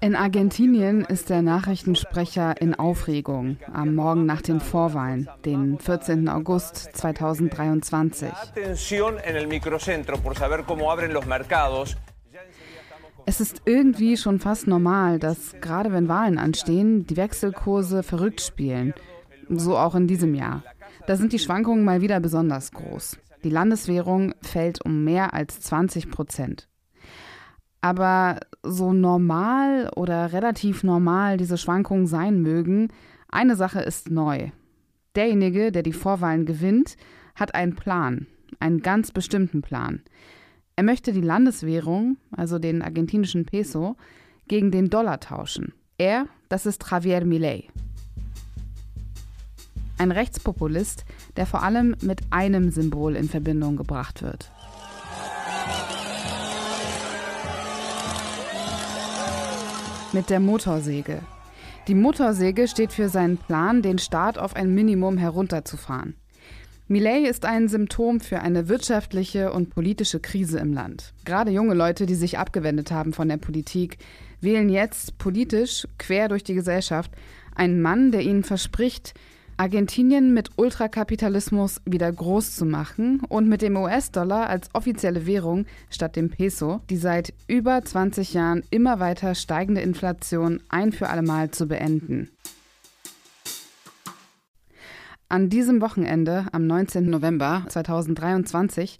In 0.00 0.16
Argentinien 0.16 1.00
ist 1.06 1.30
der 1.30 1.40
Nachrichtensprecher 1.40 2.60
in 2.60 2.74
Aufregung 2.74 3.56
am 3.72 3.94
Morgen 3.94 4.26
nach 4.26 4.42
den 4.42 4.60
Vorwahlen, 4.60 5.30
den 5.46 5.78
14. 5.78 6.28
August 6.28 6.90
2023. 6.92 8.28
Es 13.24 13.40
ist 13.40 13.62
irgendwie 13.64 14.18
schon 14.18 14.38
fast 14.38 14.66
normal, 14.66 15.18
dass 15.18 15.54
gerade 15.62 15.90
wenn 15.90 16.08
Wahlen 16.08 16.36
anstehen, 16.36 17.06
die 17.06 17.16
Wechselkurse 17.16 18.02
verrückt 18.02 18.42
spielen. 18.42 18.92
So 19.48 19.78
auch 19.78 19.94
in 19.94 20.06
diesem 20.06 20.34
Jahr. 20.34 20.62
Da 21.06 21.16
sind 21.16 21.32
die 21.32 21.38
Schwankungen 21.38 21.82
mal 21.82 22.02
wieder 22.02 22.20
besonders 22.20 22.72
groß. 22.72 23.16
Die 23.42 23.50
Landeswährung 23.50 24.34
fällt 24.42 24.84
um 24.84 25.02
mehr 25.04 25.32
als 25.32 25.60
20 25.60 26.10
Prozent. 26.10 26.68
Aber 27.84 28.40
so 28.62 28.94
normal 28.94 29.90
oder 29.94 30.32
relativ 30.32 30.84
normal 30.84 31.36
diese 31.36 31.58
Schwankungen 31.58 32.06
sein 32.06 32.40
mögen, 32.40 32.88
eine 33.28 33.56
Sache 33.56 33.80
ist 33.80 34.10
neu. 34.10 34.52
Derjenige, 35.14 35.70
der 35.70 35.82
die 35.82 35.92
Vorwahlen 35.92 36.46
gewinnt, 36.46 36.96
hat 37.34 37.54
einen 37.54 37.74
Plan, 37.74 38.26
einen 38.58 38.80
ganz 38.80 39.10
bestimmten 39.10 39.60
Plan. 39.60 40.00
Er 40.76 40.82
möchte 40.82 41.12
die 41.12 41.20
Landeswährung, 41.20 42.16
also 42.34 42.58
den 42.58 42.80
argentinischen 42.80 43.44
Peso, 43.44 43.96
gegen 44.48 44.70
den 44.70 44.88
Dollar 44.88 45.20
tauschen. 45.20 45.74
Er, 45.98 46.24
das 46.48 46.64
ist 46.64 46.90
Javier 46.90 47.26
Milei. 47.26 47.68
Ein 49.98 50.10
Rechtspopulist, 50.10 51.04
der 51.36 51.44
vor 51.44 51.62
allem 51.62 51.96
mit 52.00 52.22
einem 52.30 52.70
Symbol 52.70 53.14
in 53.14 53.28
Verbindung 53.28 53.76
gebracht 53.76 54.22
wird. 54.22 54.53
Mit 60.14 60.30
der 60.30 60.38
Motorsäge. 60.38 61.22
Die 61.88 61.96
Motorsäge 61.96 62.68
steht 62.68 62.92
für 62.92 63.08
seinen 63.08 63.36
Plan, 63.36 63.82
den 63.82 63.98
Staat 63.98 64.38
auf 64.38 64.54
ein 64.54 64.72
Minimum 64.72 65.18
herunterzufahren. 65.18 66.14
Millet 66.86 67.26
ist 67.26 67.44
ein 67.44 67.66
Symptom 67.66 68.20
für 68.20 68.38
eine 68.38 68.68
wirtschaftliche 68.68 69.52
und 69.52 69.70
politische 69.70 70.20
Krise 70.20 70.60
im 70.60 70.72
Land. 70.72 71.14
Gerade 71.24 71.50
junge 71.50 71.74
Leute, 71.74 72.06
die 72.06 72.14
sich 72.14 72.38
abgewendet 72.38 72.92
haben 72.92 73.12
von 73.12 73.28
der 73.28 73.38
Politik, 73.38 73.98
wählen 74.40 74.68
jetzt 74.68 75.18
politisch 75.18 75.88
quer 75.98 76.28
durch 76.28 76.44
die 76.44 76.54
Gesellschaft 76.54 77.10
einen 77.56 77.82
Mann, 77.82 78.12
der 78.12 78.20
ihnen 78.20 78.44
verspricht, 78.44 79.14
Argentinien 79.56 80.34
mit 80.34 80.50
Ultrakapitalismus 80.56 81.80
wieder 81.84 82.10
groß 82.10 82.56
zu 82.56 82.64
machen 82.64 83.20
und 83.28 83.48
mit 83.48 83.62
dem 83.62 83.76
US-Dollar 83.76 84.48
als 84.48 84.68
offizielle 84.72 85.26
Währung 85.26 85.66
statt 85.90 86.16
dem 86.16 86.28
Peso 86.30 86.80
die 86.90 86.96
seit 86.96 87.32
über 87.46 87.84
20 87.84 88.34
Jahren 88.34 88.64
immer 88.70 88.98
weiter 88.98 89.34
steigende 89.36 89.80
Inflation 89.80 90.60
ein 90.68 90.90
für 90.90 91.08
allemal 91.08 91.52
zu 91.52 91.68
beenden. 91.68 92.30
An 95.28 95.48
diesem 95.48 95.80
Wochenende, 95.80 96.46
am 96.52 96.66
19. 96.66 97.08
November 97.08 97.64
2023, 97.68 98.98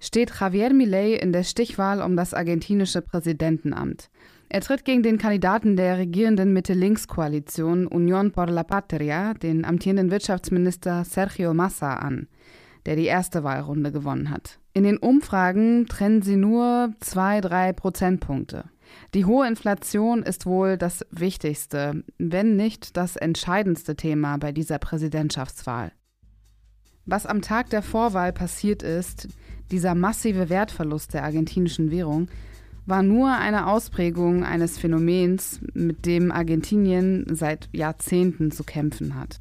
steht 0.00 0.32
Javier 0.38 0.72
Milei 0.72 1.14
in 1.14 1.32
der 1.32 1.44
Stichwahl 1.44 2.02
um 2.02 2.16
das 2.16 2.34
argentinische 2.34 3.00
Präsidentenamt. 3.00 4.10
Er 4.54 4.60
tritt 4.60 4.84
gegen 4.84 5.02
den 5.02 5.18
Kandidaten 5.18 5.74
der 5.74 5.98
regierenden 5.98 6.52
Mitte-Links-Koalition 6.52 7.88
Unión 7.88 8.30
por 8.30 8.46
la 8.46 8.62
Patria, 8.62 9.34
den 9.34 9.64
amtierenden 9.64 10.12
Wirtschaftsminister 10.12 11.02
Sergio 11.02 11.52
Massa, 11.52 11.94
an, 11.94 12.28
der 12.86 12.94
die 12.94 13.06
erste 13.06 13.42
Wahlrunde 13.42 13.90
gewonnen 13.90 14.30
hat. 14.30 14.60
In 14.72 14.84
den 14.84 14.98
Umfragen 14.98 15.86
trennen 15.86 16.22
sie 16.22 16.36
nur 16.36 16.94
zwei, 17.00 17.40
drei 17.40 17.72
Prozentpunkte. 17.72 18.66
Die 19.12 19.24
hohe 19.24 19.48
Inflation 19.48 20.22
ist 20.22 20.46
wohl 20.46 20.78
das 20.78 21.04
wichtigste, 21.10 22.04
wenn 22.18 22.54
nicht 22.54 22.96
das 22.96 23.16
entscheidendste 23.16 23.96
Thema 23.96 24.36
bei 24.36 24.52
dieser 24.52 24.78
Präsidentschaftswahl. 24.78 25.90
Was 27.06 27.26
am 27.26 27.42
Tag 27.42 27.70
der 27.70 27.82
Vorwahl 27.82 28.32
passiert 28.32 28.84
ist, 28.84 29.26
dieser 29.72 29.96
massive 29.96 30.48
Wertverlust 30.48 31.12
der 31.12 31.24
argentinischen 31.24 31.90
Währung, 31.90 32.28
war 32.86 33.02
nur 33.02 33.32
eine 33.32 33.66
Ausprägung 33.66 34.44
eines 34.44 34.78
Phänomens, 34.78 35.60
mit 35.72 36.06
dem 36.06 36.30
Argentinien 36.30 37.24
seit 37.30 37.68
Jahrzehnten 37.72 38.50
zu 38.50 38.64
kämpfen 38.64 39.14
hat. 39.14 39.40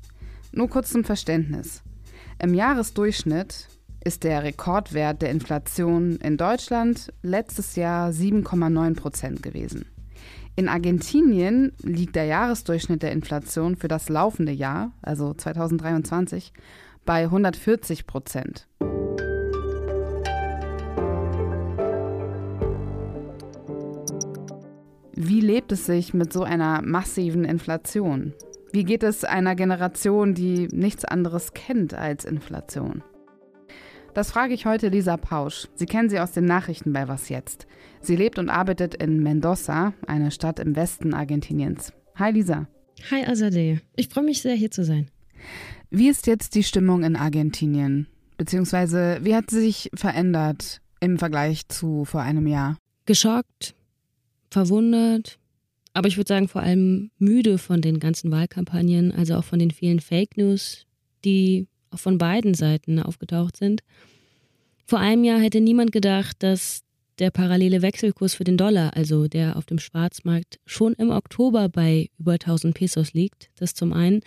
Nur 0.51 0.69
kurz 0.69 0.91
zum 0.91 1.03
Verständnis. 1.03 1.83
Im 2.39 2.53
Jahresdurchschnitt 2.53 3.67
ist 4.03 4.23
der 4.23 4.43
Rekordwert 4.43 5.21
der 5.21 5.31
Inflation 5.31 6.17
in 6.17 6.37
Deutschland 6.37 7.11
letztes 7.21 7.75
Jahr 7.75 8.09
7,9 8.09 8.95
Prozent 8.95 9.43
gewesen. 9.43 9.85
In 10.55 10.69
Argentinien 10.69 11.71
liegt 11.81 12.15
der 12.15 12.25
Jahresdurchschnitt 12.25 13.01
der 13.01 13.11
Inflation 13.11 13.75
für 13.75 13.87
das 13.87 14.09
laufende 14.09 14.51
Jahr, 14.51 14.91
also 15.01 15.33
2023, 15.33 16.53
bei 17.05 17.23
140 17.23 18.05
Prozent. 18.05 18.67
Wie 25.25 25.39
lebt 25.39 25.71
es 25.71 25.85
sich 25.85 26.13
mit 26.13 26.33
so 26.33 26.43
einer 26.43 26.81
massiven 26.81 27.45
Inflation? 27.45 28.33
Wie 28.73 28.83
geht 28.83 29.03
es 29.03 29.23
einer 29.23 29.55
Generation, 29.55 30.33
die 30.33 30.67
nichts 30.73 31.05
anderes 31.05 31.53
kennt 31.53 31.93
als 31.93 32.25
Inflation? 32.25 33.01
Das 34.13 34.31
frage 34.31 34.53
ich 34.53 34.65
heute 34.65 34.89
Lisa 34.89 35.15
Pausch. 35.15 35.69
Sie 35.75 35.85
kennen 35.85 36.09
sie 36.09 36.19
aus 36.19 36.33
den 36.33 36.43
Nachrichten 36.43 36.91
bei 36.91 37.07
Was 37.07 37.29
jetzt. 37.29 37.67
Sie 38.01 38.17
lebt 38.17 38.37
und 38.37 38.49
arbeitet 38.49 38.95
in 38.95 39.23
Mendoza, 39.23 39.93
eine 40.07 40.29
Stadt 40.29 40.59
im 40.59 40.75
Westen 40.75 41.13
Argentiniens. 41.13 41.93
Hi 42.15 42.31
Lisa. 42.31 42.67
Hi 43.09 43.25
Azadeh. 43.25 43.79
Ich 43.95 44.09
freue 44.09 44.25
mich 44.25 44.41
sehr, 44.41 44.55
hier 44.55 44.71
zu 44.71 44.83
sein. 44.83 45.09
Wie 45.89 46.09
ist 46.09 46.27
jetzt 46.27 46.53
die 46.53 46.63
Stimmung 46.63 47.05
in 47.05 47.15
Argentinien? 47.15 48.07
Beziehungsweise, 48.35 49.19
wie 49.21 49.35
hat 49.35 49.49
sie 49.49 49.61
sich 49.61 49.89
verändert 49.93 50.81
im 50.99 51.17
Vergleich 51.17 51.69
zu 51.69 52.03
vor 52.03 52.19
einem 52.19 52.45
Jahr? 52.45 52.75
Geschockt, 53.05 53.73
verwundert, 54.53 55.37
aber 55.93 56.07
ich 56.07 56.17
würde 56.17 56.29
sagen 56.29 56.47
vor 56.47 56.61
allem 56.61 57.11
müde 57.19 57.57
von 57.57 57.81
den 57.81 57.99
ganzen 57.99 58.31
Wahlkampagnen, 58.31 59.11
also 59.11 59.35
auch 59.35 59.43
von 59.43 59.59
den 59.59 59.71
vielen 59.71 59.99
Fake 59.99 60.37
News, 60.37 60.85
die 61.23 61.67
auch 61.91 61.99
von 61.99 62.17
beiden 62.17 62.53
Seiten 62.53 62.99
aufgetaucht 62.99 63.57
sind. 63.57 63.83
Vor 64.85 64.99
einem 64.99 65.23
Jahr 65.23 65.39
hätte 65.39 65.61
niemand 65.61 65.91
gedacht, 65.91 66.37
dass 66.39 66.83
der 67.19 67.29
parallele 67.29 67.83
Wechselkurs 67.83 68.33
für 68.33 68.43
den 68.43 68.57
Dollar, 68.57 68.95
also 68.95 69.27
der 69.27 69.55
auf 69.55 69.65
dem 69.65 69.77
Schwarzmarkt, 69.77 70.59
schon 70.65 70.93
im 70.93 71.11
Oktober 71.11 71.69
bei 71.69 72.09
über 72.17 72.33
1000 72.33 72.73
Pesos 72.73 73.13
liegt. 73.13 73.51
Das 73.55 73.75
zum 73.75 73.93
einen. 73.93 74.21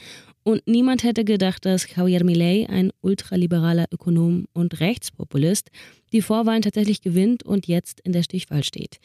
Und 0.44 0.66
niemand 0.68 1.02
hätte 1.02 1.24
gedacht, 1.24 1.64
dass 1.64 1.92
Javier 1.92 2.24
Milei, 2.24 2.68
ein 2.68 2.92
ultraliberaler 3.00 3.86
Ökonom 3.90 4.46
und 4.52 4.78
Rechtspopulist, 4.78 5.70
die 6.12 6.22
Vorwahlen 6.22 6.62
tatsächlich 6.62 7.02
gewinnt 7.02 7.42
und 7.42 7.66
jetzt 7.66 8.00
in 8.00 8.12
der 8.12 8.22
Stichwahl 8.22 8.62
steht. 8.62 9.00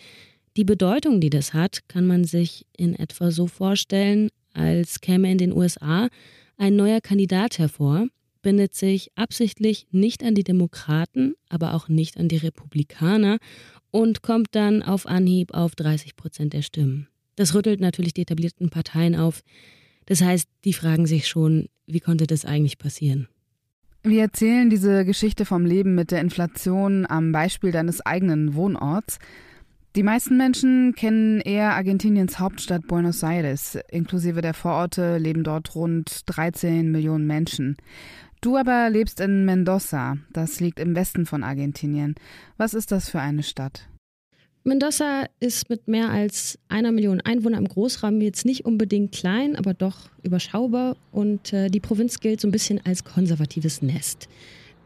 Die 0.57 0.65
Bedeutung, 0.65 1.21
die 1.21 1.29
das 1.29 1.53
hat, 1.53 1.87
kann 1.87 2.05
man 2.05 2.25
sich 2.25 2.65
in 2.75 2.93
etwa 2.93 3.31
so 3.31 3.47
vorstellen, 3.47 4.29
als 4.53 4.99
käme 4.99 5.31
in 5.31 5.37
den 5.37 5.53
USA 5.53 6.09
ein 6.57 6.75
neuer 6.75 6.99
Kandidat 6.99 7.57
hervor, 7.57 8.07
bindet 8.41 8.75
sich 8.75 9.11
absichtlich 9.15 9.87
nicht 9.91 10.23
an 10.23 10.35
die 10.35 10.43
Demokraten, 10.43 11.35
aber 11.49 11.73
auch 11.73 11.87
nicht 11.87 12.17
an 12.17 12.27
die 12.27 12.37
Republikaner 12.37 13.37
und 13.91 14.23
kommt 14.23 14.49
dann 14.51 14.83
auf 14.83 15.05
Anhieb 15.05 15.53
auf 15.53 15.75
30 15.75 16.15
Prozent 16.15 16.53
der 16.53 16.63
Stimmen. 16.63 17.07
Das 17.35 17.55
rüttelt 17.55 17.79
natürlich 17.79 18.13
die 18.13 18.23
etablierten 18.23 18.69
Parteien 18.69 19.15
auf. 19.15 19.41
Das 20.05 20.21
heißt, 20.21 20.49
die 20.65 20.73
fragen 20.73 21.05
sich 21.05 21.27
schon, 21.27 21.69
wie 21.85 21.99
konnte 21.99 22.27
das 22.27 22.45
eigentlich 22.45 22.77
passieren? 22.77 23.27
Wir 24.03 24.21
erzählen 24.23 24.69
diese 24.69 25.05
Geschichte 25.05 25.45
vom 25.45 25.65
Leben 25.65 25.95
mit 25.95 26.11
der 26.11 26.21
Inflation 26.21 27.05
am 27.05 27.31
Beispiel 27.31 27.71
deines 27.71 28.01
eigenen 28.01 28.55
Wohnorts. 28.55 29.19
Die 29.97 30.03
meisten 30.03 30.37
Menschen 30.37 30.95
kennen 30.95 31.41
eher 31.41 31.73
Argentiniens 31.73 32.39
Hauptstadt 32.39 32.87
Buenos 32.87 33.23
Aires. 33.23 33.77
Inklusive 33.89 34.39
der 34.39 34.53
Vororte 34.53 35.17
leben 35.17 35.43
dort 35.43 35.75
rund 35.75 36.21
13 36.27 36.89
Millionen 36.89 37.27
Menschen. 37.27 37.75
Du 38.39 38.55
aber 38.55 38.89
lebst 38.89 39.19
in 39.19 39.43
Mendoza, 39.43 40.15
das 40.31 40.61
liegt 40.61 40.79
im 40.79 40.95
Westen 40.95 41.25
von 41.25 41.43
Argentinien. 41.43 42.15
Was 42.55 42.73
ist 42.73 42.93
das 42.93 43.09
für 43.09 43.19
eine 43.19 43.43
Stadt? 43.43 43.89
Mendoza 44.63 45.25
ist 45.41 45.69
mit 45.69 45.89
mehr 45.89 46.09
als 46.09 46.57
einer 46.69 46.93
Million 46.93 47.19
Einwohnern 47.19 47.65
im 47.65 47.67
Großraum 47.67 48.21
jetzt 48.21 48.45
nicht 48.45 48.63
unbedingt 48.63 49.11
klein, 49.11 49.57
aber 49.57 49.73
doch 49.73 50.09
überschaubar 50.23 50.95
und 51.11 51.51
äh, 51.51 51.67
die 51.67 51.81
Provinz 51.81 52.21
gilt 52.21 52.39
so 52.39 52.47
ein 52.47 52.51
bisschen 52.51 52.79
als 52.85 53.03
konservatives 53.03 53.81
Nest. 53.81 54.29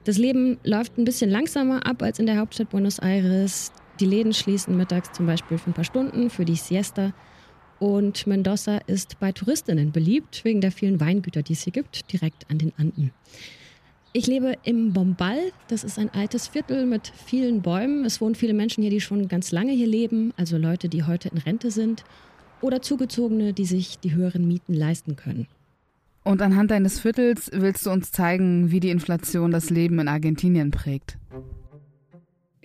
Das 0.04 0.18
Leben 0.18 0.58
läuft 0.64 0.98
ein 0.98 1.06
bisschen 1.06 1.30
langsamer 1.30 1.86
ab 1.86 2.02
als 2.02 2.18
in 2.18 2.26
der 2.26 2.38
Hauptstadt 2.38 2.72
Buenos 2.72 2.98
Aires. 2.98 3.72
Die 4.00 4.06
Läden 4.06 4.34
schließen 4.34 4.76
mittags 4.76 5.12
zum 5.14 5.26
Beispiel 5.26 5.58
für 5.58 5.70
ein 5.70 5.74
paar 5.74 5.86
Stunden 5.86 6.30
für 6.30 6.46
die 6.46 6.56
Siesta 6.56 7.14
und 7.80 8.26
Mendoza 8.26 8.78
ist 8.88 9.20
bei 9.20 9.32
Touristinnen 9.32 9.92
beliebt, 9.92 10.44
wegen 10.44 10.62
der 10.62 10.72
vielen 10.72 11.00
Weingüter, 11.00 11.44
die 11.44 11.54
es 11.54 11.64
hier 11.64 11.74
gibt, 11.74 12.12
direkt 12.12 12.50
an 12.50 12.58
den 12.58 12.74
Anden. 12.78 13.12
Ich 14.14 14.28
lebe 14.28 14.54
im 14.64 14.94
Bombal. 14.94 15.38
Das 15.68 15.84
ist 15.84 16.00
ein 16.00 16.10
altes 16.10 16.48
Viertel 16.48 16.86
mit 16.86 17.12
vielen 17.26 17.62
Bäumen. 17.62 18.06
Es 18.06 18.22
wohnen 18.22 18.36
viele 18.36 18.54
Menschen 18.54 18.82
hier, 18.82 18.92
die 18.92 19.02
schon 19.02 19.28
ganz 19.28 19.52
lange 19.52 19.74
hier 19.74 19.88
leben, 19.88 20.34
also 20.38 20.58
Leute, 20.58 20.88
die 20.88 21.04
heute 21.04 21.28
in 21.28 21.38
Rente 21.38 21.70
sind 21.70 22.06
oder 22.62 22.82
Zugezogene, 22.82 23.52
die 23.52 23.66
sich 23.66 24.00
die 24.00 24.16
höheren 24.16 24.48
Mieten 24.48 24.74
leisten 24.74 25.18
können. 25.18 25.48
Und 26.24 26.42
anhand 26.42 26.72
deines 26.72 27.00
Viertels 27.00 27.52
willst 27.54 27.86
du 27.86 27.92
uns 27.92 28.12
zeigen, 28.12 28.72
wie 28.72 28.80
die 28.80 28.90
Inflation 28.90 29.52
das 29.52 29.70
Leben 29.70 30.00
in 30.00 30.08
Argentinien 30.08 30.72
prägt. 30.72 31.18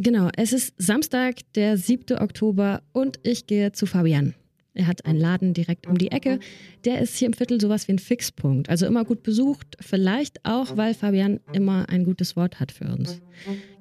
Genau, 0.03 0.31
es 0.35 0.55
ist 0.55 0.73
Samstag, 0.79 1.41
der 1.55 1.77
7. 1.77 2.17
Oktober 2.21 2.81
und 2.93 3.21
ich 3.23 3.47
gehe 3.47 3.73
zu 3.73 3.85
Fabian. 3.85 4.35
Er 4.73 4.87
hat 4.87 5.05
einen 5.05 5.19
Laden 5.19 5.53
direkt 5.53 5.87
um 5.87 5.99
die 5.99 6.11
Ecke. 6.11 6.41
Der 6.87 7.03
ist 7.03 7.17
hier 7.17 7.27
im 7.27 7.35
Viertel 7.35 7.61
sowas 7.61 7.87
wie 7.87 7.93
ein 7.93 7.99
Fixpunkt. 7.99 8.71
Also 8.71 8.87
immer 8.87 9.05
gut 9.05 9.23
besucht. 9.23 9.77
Vielleicht 9.79 10.43
auch, 10.47 10.79
weil 10.79 10.95
Fabian 10.95 11.41
immer 11.53 11.91
ein 11.91 12.05
gutes 12.05 12.35
Wort 12.35 12.61
hat 12.61 12.73
für 12.73 12.87
uns. 12.87 13.21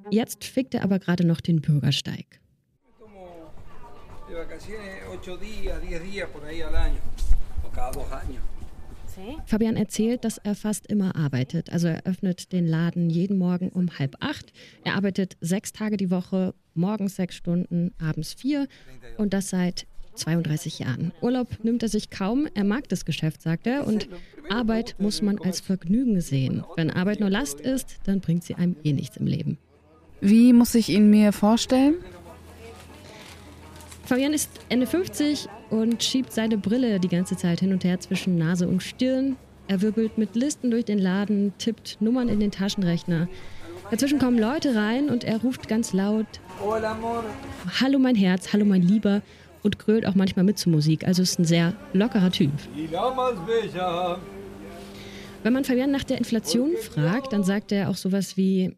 Jetzt 0.10 0.44
fickt 0.44 0.74
er 0.74 0.83
aber 0.83 1.00
gerade 1.00 1.25
noch 1.25 1.39
den 1.39 1.62
Bürgersteig. 1.62 2.42
Fabian 9.45 9.75
erzählt, 9.75 10.24
dass 10.24 10.38
er 10.38 10.56
fast 10.56 10.88
immer 10.88 11.16
arbeitet. 11.16 11.71
Also 11.71 11.88
er 11.88 12.06
öffnet 12.06 12.51
den 12.51 12.68
Laden 12.68 13.10
jeden 13.10 13.38
Morgen 13.38 13.69
um 13.69 13.98
halb 13.98 14.16
acht. 14.19 14.51
Er 14.83 14.95
arbeitet 14.95 15.38
sechs 15.42 15.71
Tage 15.71 15.98
die 15.98 16.12
Woche, 16.12 16.54
morgens 16.74 17.16
sechs 17.16 17.36
Stunden, 17.36 17.92
abends 18.00 18.33
vier. 18.33 18.68
Und 19.18 19.33
das 19.33 19.50
seit 19.50 19.86
32 20.16 20.80
Jahren. 20.80 21.12
Urlaub 21.21 21.48
nimmt 21.63 21.81
er 21.83 21.89
sich 21.89 22.10
kaum, 22.10 22.48
er 22.54 22.63
mag 22.63 22.89
das 22.89 23.06
Geschäft, 23.06 23.42
sagt 23.42 23.68
er, 23.68 23.88
und 23.88 24.10
Arbeit 24.50 24.95
muss 25.00 25.22
man 25.22 25.39
als 25.39 25.60
Vergnügen 25.62 26.19
sehen. 26.22 26.63
Wenn 26.75 26.92
Arbeit 26.92 27.19
nur 27.19 27.30
Last 27.30 27.62
ist, 27.62 28.00
dann 28.04 28.19
bringt 28.19 28.44
sie 28.44 28.56
einem 28.56 28.75
eh 28.83 28.94
nichts 28.94 29.18
im 29.18 29.27
Leben. 29.27 29.57
Wie 30.22 30.51
muss 30.51 30.75
ich 30.75 30.89
ihn 30.89 31.10
mir 31.10 31.31
vorstellen? 31.31 31.95
Fabian 34.10 34.34
ist 34.34 34.50
Ende 34.70 34.88
50 34.88 35.48
und 35.70 36.04
schiebt 36.04 36.34
seine 36.34 36.58
Brille 36.58 37.00
die 37.00 37.10
ganze 37.10 37.38
Zeit 37.38 37.60
hin 37.60 37.72
und 37.72 37.84
her 37.84 38.00
zwischen 38.00 38.40
Nase 38.40 38.68
und 38.68 38.82
Stirn. 38.82 39.36
Er 39.68 39.84
wirbelt 39.84 40.18
mit 40.18 40.36
Listen 40.36 40.72
durch 40.72 40.86
den 40.86 40.98
Laden, 40.98 41.54
tippt 41.60 41.98
Nummern 42.00 42.28
in 42.28 42.40
den 42.40 42.50
Taschenrechner. 42.50 43.28
Dazwischen 43.92 44.18
kommen 44.18 44.40
Leute 44.40 44.74
rein 44.74 45.12
und 45.12 45.24
er 45.24 45.40
ruft 45.42 45.68
ganz 45.68 45.94
laut: 45.94 46.26
Hallo 47.80 48.00
mein 48.00 48.16
Herz, 48.16 48.52
hallo 48.52 48.66
mein 48.66 48.82
Lieber 48.82 49.22
und 49.62 49.78
grölt 49.78 50.08
auch 50.08 50.16
manchmal 50.16 50.44
mit 50.44 50.58
zur 50.58 50.72
Musik. 50.72 51.06
Also 51.06 51.22
ist 51.22 51.38
ein 51.38 51.46
sehr 51.46 51.76
lockerer 51.94 52.32
Typ. 52.32 52.50
Wenn 55.44 55.54
man 55.54 55.64
Fabian 55.64 55.92
nach 55.92 56.04
der 56.04 56.18
Inflation 56.18 56.72
fragt, 56.82 57.32
dann 57.32 57.44
sagt 57.44 57.72
er 57.72 57.92
auch 57.92 57.96
sowas 57.96 58.38
wie 58.38 58.76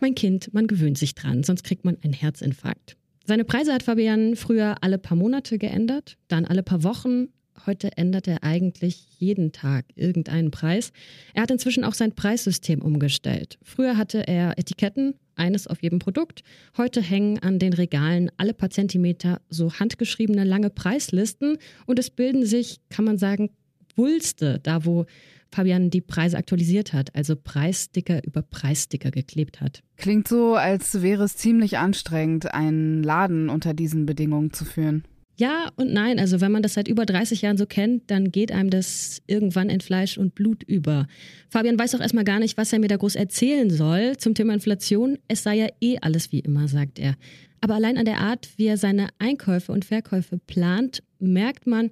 Mein 0.00 0.14
Kind, 0.14 0.52
man 0.52 0.66
gewöhnt 0.66 0.98
sich 0.98 1.14
dran, 1.14 1.42
sonst 1.42 1.62
kriegt 1.62 1.84
man 1.84 1.96
einen 2.02 2.12
Herzinfarkt. 2.12 2.96
Seine 3.26 3.44
Preise 3.44 3.72
hat 3.72 3.82
Fabian 3.82 4.34
früher 4.34 4.76
alle 4.82 4.98
paar 4.98 5.16
Monate 5.16 5.58
geändert, 5.58 6.16
dann 6.28 6.44
alle 6.44 6.62
paar 6.62 6.82
Wochen, 6.82 7.28
Heute 7.66 7.96
ändert 7.96 8.26
er 8.26 8.42
eigentlich 8.42 9.06
jeden 9.18 9.52
Tag 9.52 9.84
irgendeinen 9.94 10.50
Preis. 10.50 10.92
Er 11.34 11.42
hat 11.42 11.50
inzwischen 11.50 11.84
auch 11.84 11.94
sein 11.94 12.14
Preissystem 12.14 12.80
umgestellt. 12.80 13.58
Früher 13.62 13.96
hatte 13.96 14.26
er 14.26 14.58
Etiketten, 14.58 15.14
eines 15.36 15.66
auf 15.66 15.82
jedem 15.82 15.98
Produkt. 15.98 16.42
Heute 16.76 17.00
hängen 17.00 17.38
an 17.38 17.58
den 17.58 17.72
Regalen 17.72 18.30
alle 18.36 18.54
paar 18.54 18.70
Zentimeter 18.70 19.40
so 19.48 19.72
handgeschriebene 19.72 20.44
lange 20.44 20.70
Preislisten 20.70 21.58
und 21.86 21.98
es 21.98 22.10
bilden 22.10 22.44
sich, 22.44 22.80
kann 22.88 23.04
man 23.04 23.18
sagen, 23.18 23.50
Wulste, 23.96 24.60
da 24.62 24.84
wo 24.84 25.06
Fabian 25.52 25.90
die 25.90 26.00
Preise 26.00 26.36
aktualisiert 26.36 26.92
hat, 26.92 27.14
also 27.14 27.36
Preissticker 27.36 28.24
über 28.24 28.42
Preissticker 28.42 29.10
geklebt 29.10 29.60
hat. 29.60 29.82
Klingt 29.96 30.28
so, 30.28 30.54
als 30.54 31.02
wäre 31.02 31.24
es 31.24 31.36
ziemlich 31.36 31.78
anstrengend, 31.78 32.54
einen 32.54 33.02
Laden 33.02 33.48
unter 33.48 33.74
diesen 33.74 34.06
Bedingungen 34.06 34.52
zu 34.52 34.64
führen. 34.64 35.04
Ja 35.40 35.70
und 35.76 35.90
nein. 35.90 36.18
Also 36.18 36.42
wenn 36.42 36.52
man 36.52 36.62
das 36.62 36.74
seit 36.74 36.86
über 36.86 37.06
30 37.06 37.40
Jahren 37.40 37.56
so 37.56 37.64
kennt, 37.64 38.10
dann 38.10 38.30
geht 38.30 38.52
einem 38.52 38.68
das 38.68 39.22
irgendwann 39.26 39.70
in 39.70 39.80
Fleisch 39.80 40.18
und 40.18 40.34
Blut 40.34 40.62
über. 40.62 41.06
Fabian 41.48 41.78
weiß 41.78 41.94
auch 41.94 42.00
erstmal 42.00 42.24
gar 42.24 42.40
nicht, 42.40 42.58
was 42.58 42.74
er 42.74 42.78
mir 42.78 42.88
da 42.88 42.96
groß 42.96 43.14
erzählen 43.14 43.70
soll 43.70 44.18
zum 44.18 44.34
Thema 44.34 44.52
Inflation. 44.52 45.16
Es 45.28 45.42
sei 45.42 45.56
ja 45.56 45.68
eh 45.80 45.96
alles 46.02 46.30
wie 46.30 46.40
immer, 46.40 46.68
sagt 46.68 46.98
er. 46.98 47.16
Aber 47.62 47.74
allein 47.74 47.96
an 47.96 48.04
der 48.04 48.18
Art, 48.18 48.50
wie 48.56 48.66
er 48.66 48.76
seine 48.76 49.08
Einkäufe 49.18 49.72
und 49.72 49.86
Verkäufe 49.86 50.36
plant, 50.36 51.02
merkt 51.18 51.66
man, 51.66 51.90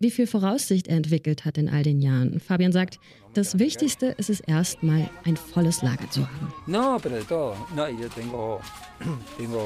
wie 0.00 0.10
viel 0.10 0.26
Voraussicht 0.26 0.88
er 0.88 0.96
entwickelt 0.96 1.44
hat 1.44 1.58
in 1.58 1.68
all 1.68 1.82
den 1.82 2.00
Jahren. 2.00 2.40
Fabian 2.40 2.72
sagt, 2.72 2.98
das 3.34 3.58
Wichtigste 3.58 4.06
ist 4.06 4.30
es 4.30 4.40
erstmal, 4.40 5.08
ein 5.24 5.36
volles 5.36 5.82
Lager 5.82 6.10
zu 6.10 6.22
haben. 6.22 6.52
No, 6.66 6.98
pero 7.00 7.16
de 7.16 7.24
todo. 7.24 7.54
No, 7.76 7.86
yo 7.86 8.08
tengo, 8.08 8.60
tengo 9.38 9.60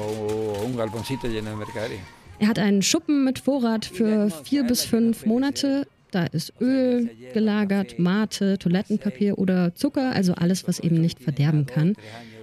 un 0.65 0.75
galponcito 0.75 1.27
lleno 1.27 1.51
de 1.51 1.55
mercadería. 1.55 1.99
Er 2.37 2.49
hat 2.49 2.59
einen 2.59 2.81
Schuppen 2.81 3.23
mit 3.23 3.39
Vorrat 3.39 3.85
für 3.85 4.29
vier 4.43 4.65
bis 4.65 4.83
fünf 4.83 5.25
Monate. 5.25 5.87
Da 6.11 6.25
ist 6.25 6.51
Öl 6.59 7.09
gelagert, 7.33 7.97
Mate, 7.97 8.57
Toilettenpapier 8.59 9.37
oder 9.37 9.73
Zucker, 9.73 10.11
also 10.11 10.33
alles, 10.33 10.67
was 10.67 10.79
eben 10.79 10.99
nicht 10.99 11.21
verderben 11.21 11.65
kann. 11.65 11.95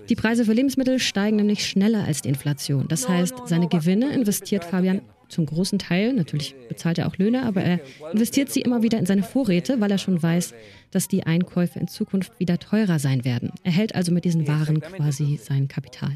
Die 0.08 0.16
Preise 0.16 0.46
für 0.46 0.54
Lebensmittel 0.54 0.98
steigen 0.98 1.36
nämlich 1.36 1.66
schneller 1.66 2.04
als 2.04 2.22
die 2.22 2.30
Inflation. 2.30 2.88
Das 2.88 3.06
heißt, 3.06 3.34
seine 3.46 3.68
Gewinne 3.68 4.14
investiert 4.14 4.64
Fabian 4.64 5.02
zum 5.32 5.46
großen 5.46 5.78
Teil, 5.78 6.12
natürlich 6.12 6.54
bezahlt 6.68 6.98
er 6.98 7.08
auch 7.08 7.16
Löhne, 7.16 7.44
aber 7.44 7.62
er 7.62 7.80
investiert 8.12 8.50
sie 8.50 8.60
immer 8.60 8.82
wieder 8.82 8.98
in 8.98 9.06
seine 9.06 9.22
Vorräte, 9.22 9.80
weil 9.80 9.90
er 9.90 9.98
schon 9.98 10.22
weiß, 10.22 10.54
dass 10.90 11.08
die 11.08 11.24
Einkäufe 11.24 11.78
in 11.78 11.88
Zukunft 11.88 12.38
wieder 12.38 12.58
teurer 12.58 12.98
sein 12.98 13.24
werden. 13.24 13.50
Er 13.64 13.72
hält 13.72 13.94
also 13.94 14.12
mit 14.12 14.24
diesen 14.24 14.46
Waren 14.46 14.80
quasi 14.80 15.40
sein 15.42 15.68
Kapital. 15.68 16.12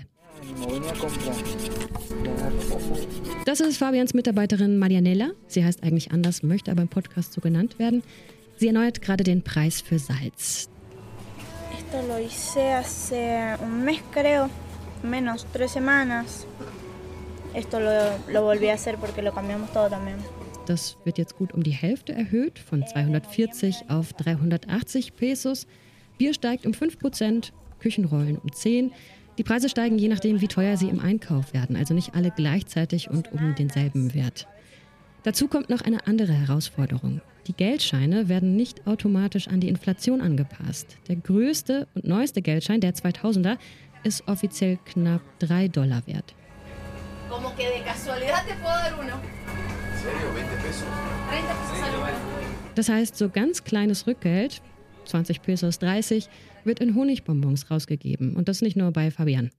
Das 3.46 3.60
ist 3.60 3.78
Fabians 3.78 4.12
Mitarbeiterin 4.12 4.76
Marianella. 4.76 5.30
Sie 5.46 5.64
heißt 5.64 5.82
eigentlich 5.82 6.12
anders, 6.12 6.42
möchte 6.42 6.70
aber 6.70 6.82
im 6.82 6.88
Podcast 6.88 7.32
so 7.32 7.40
genannt 7.40 7.78
werden. 7.78 8.02
Sie 8.56 8.66
erneuert 8.66 9.00
gerade 9.00 9.24
den 9.24 9.42
Preis 9.42 9.80
für 9.80 9.98
Salz. 9.98 10.69
Esto 11.72 12.06
lo 12.06 12.16
hice 12.16 12.74
hace 12.74 13.56
un 13.62 13.84
mes, 13.84 14.00
creo, 14.12 14.50
menos 15.02 15.46
tres 15.52 15.72
semanas. 15.72 16.46
Esto 17.56 17.81
lo, 17.81 18.19
lo 18.31 18.43
volví 18.43 18.69
a 18.69 18.75
hacer 18.75 18.99
porque 18.99 19.23
lo 19.23 19.32
cambiamos 19.32 19.73
todo 19.73 19.88
también. 19.88 20.19
Das 20.67 20.99
wird 21.05 21.17
jetzt 21.17 21.38
gut 21.38 21.55
um 21.55 21.62
die 21.62 21.70
Hälfte 21.70 22.12
erhöht, 22.12 22.58
von 22.58 22.87
240 22.87 23.85
auf 23.88 24.12
380 24.12 25.17
Pesos. 25.17 25.67
Bier 26.19 26.35
steigt 26.35 26.67
um 26.67 26.75
5 26.75 26.99
Prozent, 26.99 27.55
Küchenrollen 27.79 28.37
um 28.37 28.53
10, 28.53 28.93
die 29.38 29.43
Preise 29.43 29.70
steigen 29.70 29.99
je 29.99 30.08
nachdem, 30.08 30.43
wie 30.43 30.48
teuer 30.48 30.77
sie 30.77 30.91
im 30.91 31.01
Einkauf 31.01 31.55
werden, 31.55 31.77
also 31.77 31.94
nicht 31.94 32.15
alle 32.15 32.31
gleichzeitig 32.31 33.08
und 33.08 33.32
um 33.32 33.55
denselben 33.55 34.13
Wert. 34.13 34.46
Dazu 35.22 35.48
kommt 35.48 35.70
noch 35.70 35.81
eine 35.81 36.06
andere 36.06 36.34
Herausforderung. 36.34 37.22
Die 37.46 37.55
Geldscheine 37.55 38.29
werden 38.29 38.56
nicht 38.56 38.86
automatisch 38.86 39.48
an 39.48 39.60
die 39.60 39.69
Inflation 39.69 40.20
angepasst. 40.20 40.98
Der 41.08 41.17
größte 41.17 41.86
und 41.94 42.05
neueste 42.05 42.43
Geldschein, 42.43 42.81
der 42.81 42.94
2000er, 42.94 43.56
ist 44.05 44.29
offiziell 44.29 44.79
knapp 44.84 45.22
3 45.39 45.69
Dollar 45.69 46.06
wert. 46.06 46.34
Das 52.74 52.88
heißt, 52.88 53.16
so 53.16 53.28
ganz 53.28 53.64
kleines 53.64 54.06
Rückgeld, 54.06 54.62
20 55.06 55.42
Pesos 55.42 55.78
30, 55.78 56.28
wird 56.64 56.80
in 56.80 56.94
Honigbonbons 56.94 57.70
rausgegeben. 57.70 58.36
Und 58.36 58.48
das 58.48 58.62
nicht 58.62 58.76
nur 58.76 58.92
bei 58.92 59.10
Fabian. 59.10 59.50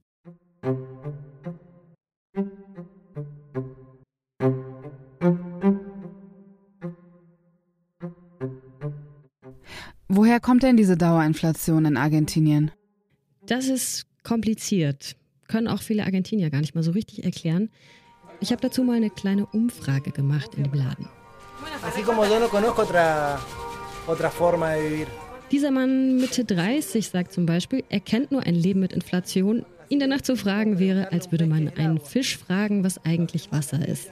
Woher 10.09 10.39
kommt 10.39 10.63
denn 10.63 10.77
diese 10.77 10.97
Dauerinflation 10.97 11.85
in 11.85 11.97
Argentinien? 11.97 12.71
Das 13.45 13.67
ist 13.67 14.07
kompliziert. 14.23 15.15
Können 15.47 15.67
auch 15.67 15.81
viele 15.81 16.03
Argentinier 16.03 16.49
gar 16.49 16.61
nicht 16.61 16.75
mal 16.75 16.83
so 16.83 16.91
richtig 16.91 17.23
erklären. 17.23 17.69
Ich 18.39 18.51
habe 18.51 18.61
dazu 18.61 18.83
mal 18.83 18.97
eine 18.97 19.09
kleine 19.09 19.45
Umfrage 19.45 20.11
gemacht 20.11 20.55
in 20.55 20.63
dem 20.63 20.73
Laden. 20.73 21.07
Dieser 25.51 25.71
Mann 25.71 26.17
Mitte 26.17 26.43
30 26.43 27.07
sagt 27.07 27.31
zum 27.31 27.45
Beispiel, 27.45 27.83
er 27.89 28.01
kennt 28.01 28.31
nur 28.31 28.43
ein 28.43 28.55
Leben 28.55 28.81
mit 28.81 28.91
Inflation. 28.91 29.65
Ihn 29.89 29.99
danach 29.99 30.21
zu 30.21 30.35
fragen 30.35 30.79
wäre, 30.79 31.13
als 31.13 31.31
würde 31.31 31.47
man 31.47 31.69
einen 31.77 32.01
Fisch 32.01 32.37
fragen, 32.37 32.83
was 32.83 33.03
eigentlich 33.05 33.49
Wasser 33.53 33.87
ist. 33.87 34.11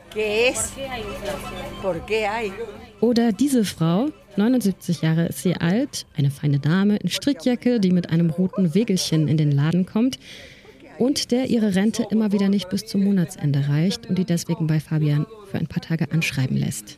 Oder 3.01 3.33
diese 3.33 3.65
Frau, 3.65 4.07
79 4.37 5.01
Jahre 5.01 5.25
ist 5.25 5.43
sie 5.43 5.55
alt, 5.55 6.05
eine 6.15 6.31
feine 6.31 6.59
Dame 6.59 6.95
in 6.95 7.09
Strickjacke, 7.09 7.81
die 7.81 7.91
mit 7.91 8.09
einem 8.09 8.29
roten 8.29 8.73
Wegelchen 8.73 9.27
in 9.27 9.35
den 9.35 9.51
Laden 9.51 9.85
kommt 9.85 10.17
und 10.97 11.31
der 11.31 11.47
ihre 11.49 11.75
Rente 11.75 12.05
immer 12.09 12.31
wieder 12.31 12.49
nicht 12.49 12.69
bis 12.69 12.85
zum 12.85 13.03
Monatsende 13.03 13.67
reicht 13.67 14.07
und 14.07 14.17
die 14.17 14.25
deswegen 14.25 14.67
bei 14.67 14.79
Fabian 14.79 15.25
für 15.49 15.57
ein 15.57 15.67
paar 15.67 15.81
Tage 15.81 16.11
anschreiben 16.11 16.57
lässt. 16.57 16.97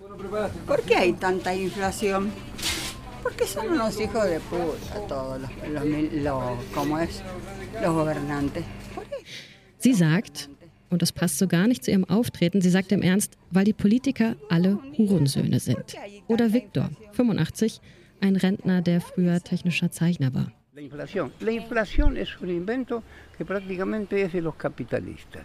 Sie 9.80 9.94
sagt, 9.94 10.50
und 10.90 11.02
das 11.02 11.12
passt 11.12 11.38
so 11.38 11.48
gar 11.48 11.68
nicht 11.68 11.84
zu 11.84 11.92
ihrem 11.92 12.06
Auftreten, 12.06 12.62
sie 12.62 12.70
sagt 12.70 12.92
im 12.92 13.02
Ernst, 13.02 13.34
weil 13.52 13.66
die 13.66 13.74
Politiker 13.74 14.36
alle 14.50 14.80
Hurensöhne 14.98 15.60
sind. 15.60 15.96
Oder 16.28 16.54
Viktor, 16.54 16.90
85, 17.14 17.82
ein 18.22 18.36
Rentner, 18.36 18.82
der 18.82 19.02
früher 19.02 19.42
technischer 19.42 19.92
Zeichner 19.92 20.34
war. 20.34 20.52
La 20.78 20.84
inflación. 20.84 21.32
La 21.40 21.52
inflación 21.52 22.18
es 22.18 22.40
un 22.40 22.50
invento 22.50 23.02
que 23.36 23.44
prácticamente 23.44 24.22
es 24.22 24.32
de 24.32 24.42
los 24.42 24.54
capitalistas. 24.58 25.44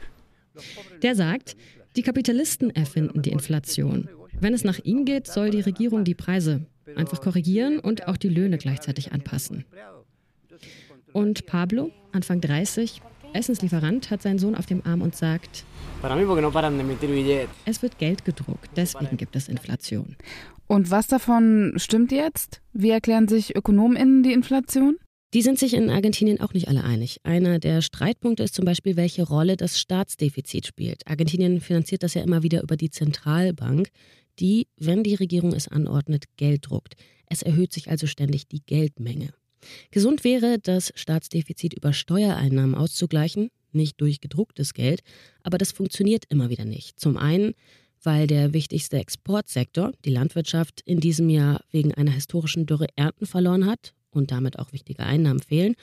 Der 1.00 1.14
sagt, 1.14 1.56
die 1.96 2.02
Kapitalisten 2.02 2.68
erfinden 2.68 3.22
die 3.22 3.30
Inflation. 3.30 4.10
Wenn 4.38 4.52
es 4.52 4.62
nach 4.62 4.78
ihm 4.80 5.06
geht, 5.06 5.26
soll 5.26 5.48
die 5.48 5.62
Regierung 5.62 6.04
die 6.04 6.14
Preise 6.14 6.66
einfach 6.96 7.22
korrigieren 7.22 7.78
und 7.78 8.08
auch 8.08 8.18
die 8.18 8.28
Löhne 8.28 8.58
gleichzeitig 8.58 9.12
anpassen. 9.12 9.64
Und 11.14 11.46
Pablo, 11.46 11.90
Anfang 12.12 12.42
30, 12.42 13.00
Essenslieferant, 13.32 14.10
hat 14.10 14.20
seinen 14.20 14.38
Sohn 14.38 14.54
auf 14.54 14.66
dem 14.66 14.84
Arm 14.84 15.00
und 15.00 15.16
sagt, 15.16 15.64
es 17.64 17.82
wird 17.82 17.98
Geld 17.98 18.26
gedruckt, 18.26 18.70
deswegen 18.76 19.16
gibt 19.16 19.34
es 19.34 19.48
Inflation. 19.48 20.14
Und 20.66 20.90
was 20.90 21.06
davon 21.06 21.72
stimmt 21.76 22.12
jetzt? 22.12 22.60
Wie 22.74 22.90
erklären 22.90 23.28
sich 23.28 23.56
ÖkonomInnen 23.56 24.22
die 24.22 24.34
Inflation? 24.34 24.98
Die 25.34 25.40
sind 25.40 25.58
sich 25.58 25.72
in 25.72 25.88
Argentinien 25.88 26.40
auch 26.40 26.52
nicht 26.52 26.68
alle 26.68 26.84
einig. 26.84 27.20
Einer 27.22 27.58
der 27.58 27.80
Streitpunkte 27.80 28.42
ist 28.42 28.54
zum 28.54 28.66
Beispiel, 28.66 28.96
welche 28.96 29.22
Rolle 29.22 29.56
das 29.56 29.80
Staatsdefizit 29.80 30.66
spielt. 30.66 31.06
Argentinien 31.06 31.62
finanziert 31.62 32.02
das 32.02 32.12
ja 32.12 32.22
immer 32.22 32.42
wieder 32.42 32.62
über 32.62 32.76
die 32.76 32.90
Zentralbank, 32.90 33.88
die, 34.38 34.66
wenn 34.76 35.02
die 35.02 35.14
Regierung 35.14 35.54
es 35.54 35.68
anordnet, 35.68 36.24
Geld 36.36 36.68
druckt. 36.68 36.96
Es 37.30 37.42
erhöht 37.42 37.72
sich 37.72 37.88
also 37.88 38.06
ständig 38.06 38.46
die 38.46 38.60
Geldmenge. 38.60 39.32
Gesund 39.90 40.22
wäre, 40.22 40.58
das 40.58 40.92
Staatsdefizit 40.96 41.72
über 41.72 41.94
Steuereinnahmen 41.94 42.74
auszugleichen, 42.74 43.48
nicht 43.72 43.98
durch 44.02 44.20
gedrucktes 44.20 44.74
Geld, 44.74 45.00
aber 45.42 45.56
das 45.56 45.72
funktioniert 45.72 46.24
immer 46.28 46.50
wieder 46.50 46.66
nicht. 46.66 47.00
Zum 47.00 47.16
einen, 47.16 47.54
weil 48.02 48.26
der 48.26 48.52
wichtigste 48.52 48.98
Exportsektor, 48.98 49.92
die 50.04 50.10
Landwirtschaft, 50.10 50.82
in 50.84 51.00
diesem 51.00 51.30
Jahr 51.30 51.64
wegen 51.70 51.94
einer 51.94 52.10
historischen 52.10 52.66
Dürre 52.66 52.88
Ernten 52.96 53.24
verloren 53.24 53.64
hat 53.64 53.94
und 54.12 54.30
damit 54.30 54.58
auch 54.58 54.72
wichtige 54.72 55.04
Einnahmen 55.04 55.40
fehlen. 55.40 55.74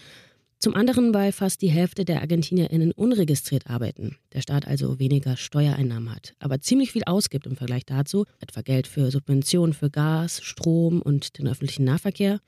Zum 0.61 0.75
anderen, 0.75 1.13
weil 1.13 1.31
fast 1.31 1.61
die 1.61 1.69
Hälfte 1.69 2.03
der 2.03 2.19
ArgentinierInnen 2.19 2.91
unregistriert 2.91 3.67
arbeiten, 3.67 4.17
der 4.33 4.41
Staat 4.41 4.67
also 4.67 4.99
weniger 4.99 5.37
Steuereinnahmen 5.37 6.13
hat, 6.13 6.35
aber 6.39 6.59
ziemlich 6.59 6.91
viel 6.91 7.05
ausgibt 7.05 7.47
im 7.47 7.55
Vergleich 7.55 7.85
dazu, 7.85 8.25
etwa 8.41 8.61
Geld 8.61 8.85
für 8.85 9.09
Subventionen 9.09 9.73
für 9.73 9.89
Gas, 9.89 10.41
Strom 10.43 11.01
und 11.01 11.39
den 11.39 11.47
öffentlichen 11.47 11.85
Nahverkehr 11.85 12.41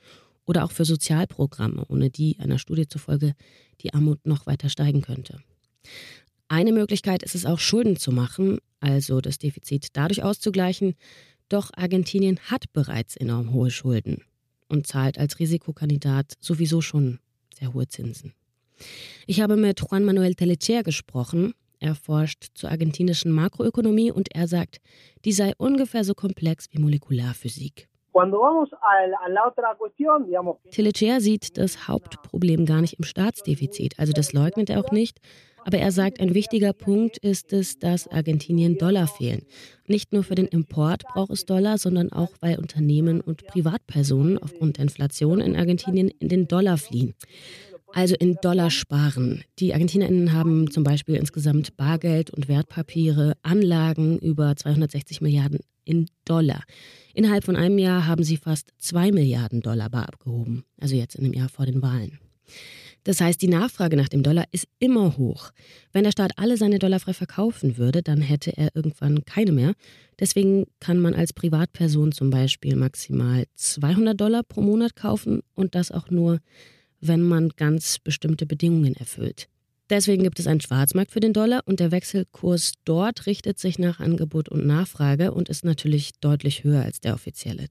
oder 0.45 0.65
auch 0.65 0.71
für 0.71 0.83
Sozialprogramme, 0.83 1.85
ohne 1.87 2.09
die 2.09 2.37
einer 2.37 2.59
Studie 2.59 2.85
zufolge 2.85 3.33
die 3.79 3.93
Armut 3.93 4.25
noch 4.25 4.45
weiter 4.45 4.67
steigen 4.67 5.01
könnte. 5.01 5.39
Eine 6.49 6.73
Möglichkeit 6.73 7.23
ist 7.23 7.35
es 7.35 7.45
auch, 7.45 7.59
Schulden 7.59 7.95
zu 7.95 8.11
machen, 8.11 8.57
also 8.81 9.21
das 9.21 9.37
Defizit 9.37 9.87
dadurch 9.93 10.21
auszugleichen. 10.21 10.95
Doch 11.47 11.71
Argentinien 11.77 12.39
hat 12.39 12.73
bereits 12.73 13.15
enorm 13.15 13.53
hohe 13.53 13.71
Schulden 13.71 14.21
und 14.71 14.87
zahlt 14.87 15.17
als 15.19 15.39
Risikokandidat 15.39 16.33
sowieso 16.39 16.81
schon 16.81 17.19
sehr 17.53 17.73
hohe 17.73 17.87
Zinsen. 17.87 18.33
Ich 19.27 19.41
habe 19.41 19.57
mit 19.57 19.79
Juan 19.79 20.05
Manuel 20.05 20.35
Telecher 20.35 20.83
gesprochen. 20.83 21.53
Er 21.79 21.95
forscht 21.95 22.47
zur 22.53 22.69
argentinischen 22.69 23.31
Makroökonomie 23.31 24.11
und 24.11 24.33
er 24.35 24.47
sagt, 24.47 24.79
die 25.25 25.31
sei 25.31 25.53
ungefähr 25.57 26.03
so 26.03 26.13
komplex 26.13 26.67
wie 26.71 26.79
Molekularphysik. 26.79 27.87
Telecher 30.71 31.21
sieht 31.21 31.57
das 31.57 31.87
Hauptproblem 31.87 32.65
gar 32.65 32.81
nicht 32.81 32.99
im 32.99 33.05
Staatsdefizit, 33.05 33.97
also 33.99 34.11
das 34.11 34.33
leugnet 34.33 34.69
er 34.69 34.79
auch 34.83 34.91
nicht. 34.91 35.19
Aber 35.63 35.77
er 35.77 35.91
sagt, 35.91 36.19
ein 36.19 36.33
wichtiger 36.33 36.73
Punkt 36.73 37.17
ist 37.17 37.53
es, 37.53 37.77
dass 37.77 38.07
Argentinien 38.07 38.77
Dollar 38.77 39.07
fehlen. 39.07 39.43
Nicht 39.87 40.11
nur 40.11 40.23
für 40.23 40.35
den 40.35 40.47
Import 40.47 41.03
braucht 41.03 41.31
es 41.31 41.45
Dollar, 41.45 41.77
sondern 41.77 42.11
auch, 42.11 42.31
weil 42.39 42.57
Unternehmen 42.57 43.21
und 43.21 43.45
Privatpersonen 43.45 44.37
aufgrund 44.37 44.77
der 44.77 44.83
Inflation 44.83 45.39
in 45.39 45.55
Argentinien 45.55 46.09
in 46.19 46.29
den 46.29 46.47
Dollar 46.47 46.77
fliehen. 46.77 47.13
Also 47.93 48.15
in 48.15 48.37
Dollar 48.41 48.71
sparen. 48.71 49.43
Die 49.59 49.73
ArgentinerInnen 49.73 50.31
haben 50.31 50.71
zum 50.71 50.83
Beispiel 50.83 51.15
insgesamt 51.15 51.75
Bargeld 51.75 52.31
und 52.31 52.47
Wertpapiere, 52.47 53.33
Anlagen 53.43 54.17
über 54.19 54.55
260 54.55 55.19
Milliarden 55.21 55.59
in 55.83 56.07
Dollar. 56.23 56.63
Innerhalb 57.13 57.43
von 57.43 57.57
einem 57.57 57.77
Jahr 57.77 58.07
haben 58.07 58.23
sie 58.23 58.37
fast 58.37 58.71
2 58.77 59.11
Milliarden 59.11 59.61
Dollar 59.61 59.89
bar 59.89 60.07
abgehoben, 60.07 60.63
also 60.79 60.95
jetzt 60.95 61.15
in 61.15 61.25
dem 61.25 61.33
Jahr 61.33 61.49
vor 61.49 61.65
den 61.65 61.81
Wahlen. 61.81 62.19
Das 63.03 63.19
heißt, 63.19 63.41
die 63.41 63.47
Nachfrage 63.47 63.97
nach 63.97 64.09
dem 64.09 64.21
Dollar 64.21 64.45
ist 64.51 64.67
immer 64.79 65.17
hoch. 65.17 65.51
Wenn 65.91 66.03
der 66.03 66.11
Staat 66.11 66.33
alle 66.37 66.57
seine 66.57 66.77
Dollar 66.77 66.99
frei 66.99 67.13
verkaufen 67.13 67.77
würde, 67.77 68.03
dann 68.03 68.21
hätte 68.21 68.55
er 68.55 68.75
irgendwann 68.75 69.25
keine 69.25 69.51
mehr. 69.51 69.73
Deswegen 70.19 70.67
kann 70.79 70.99
man 70.99 71.15
als 71.15 71.33
Privatperson 71.33 72.11
zum 72.11 72.29
Beispiel 72.29 72.75
maximal 72.75 73.45
200 73.55 74.19
Dollar 74.19 74.43
pro 74.43 74.61
Monat 74.61 74.95
kaufen 74.95 75.41
und 75.55 75.73
das 75.73 75.91
auch 75.91 76.11
nur, 76.11 76.39
wenn 76.99 77.21
man 77.21 77.49
ganz 77.49 77.97
bestimmte 77.97 78.45
Bedingungen 78.45 78.95
erfüllt. 78.95 79.47
Deswegen 79.89 80.23
gibt 80.23 80.39
es 80.39 80.47
einen 80.47 80.61
Schwarzmarkt 80.61 81.11
für 81.11 81.19
den 81.19 81.33
Dollar 81.33 81.63
und 81.65 81.79
der 81.79 81.91
Wechselkurs 81.91 82.73
dort 82.85 83.25
richtet 83.25 83.59
sich 83.59 83.79
nach 83.79 83.99
Angebot 83.99 84.47
und 84.47 84.65
Nachfrage 84.65 85.33
und 85.33 85.49
ist 85.49 85.65
natürlich 85.65 86.11
deutlich 86.21 86.63
höher 86.63 86.83
als 86.83 87.01
der 87.01 87.15
offizielle. 87.15 87.65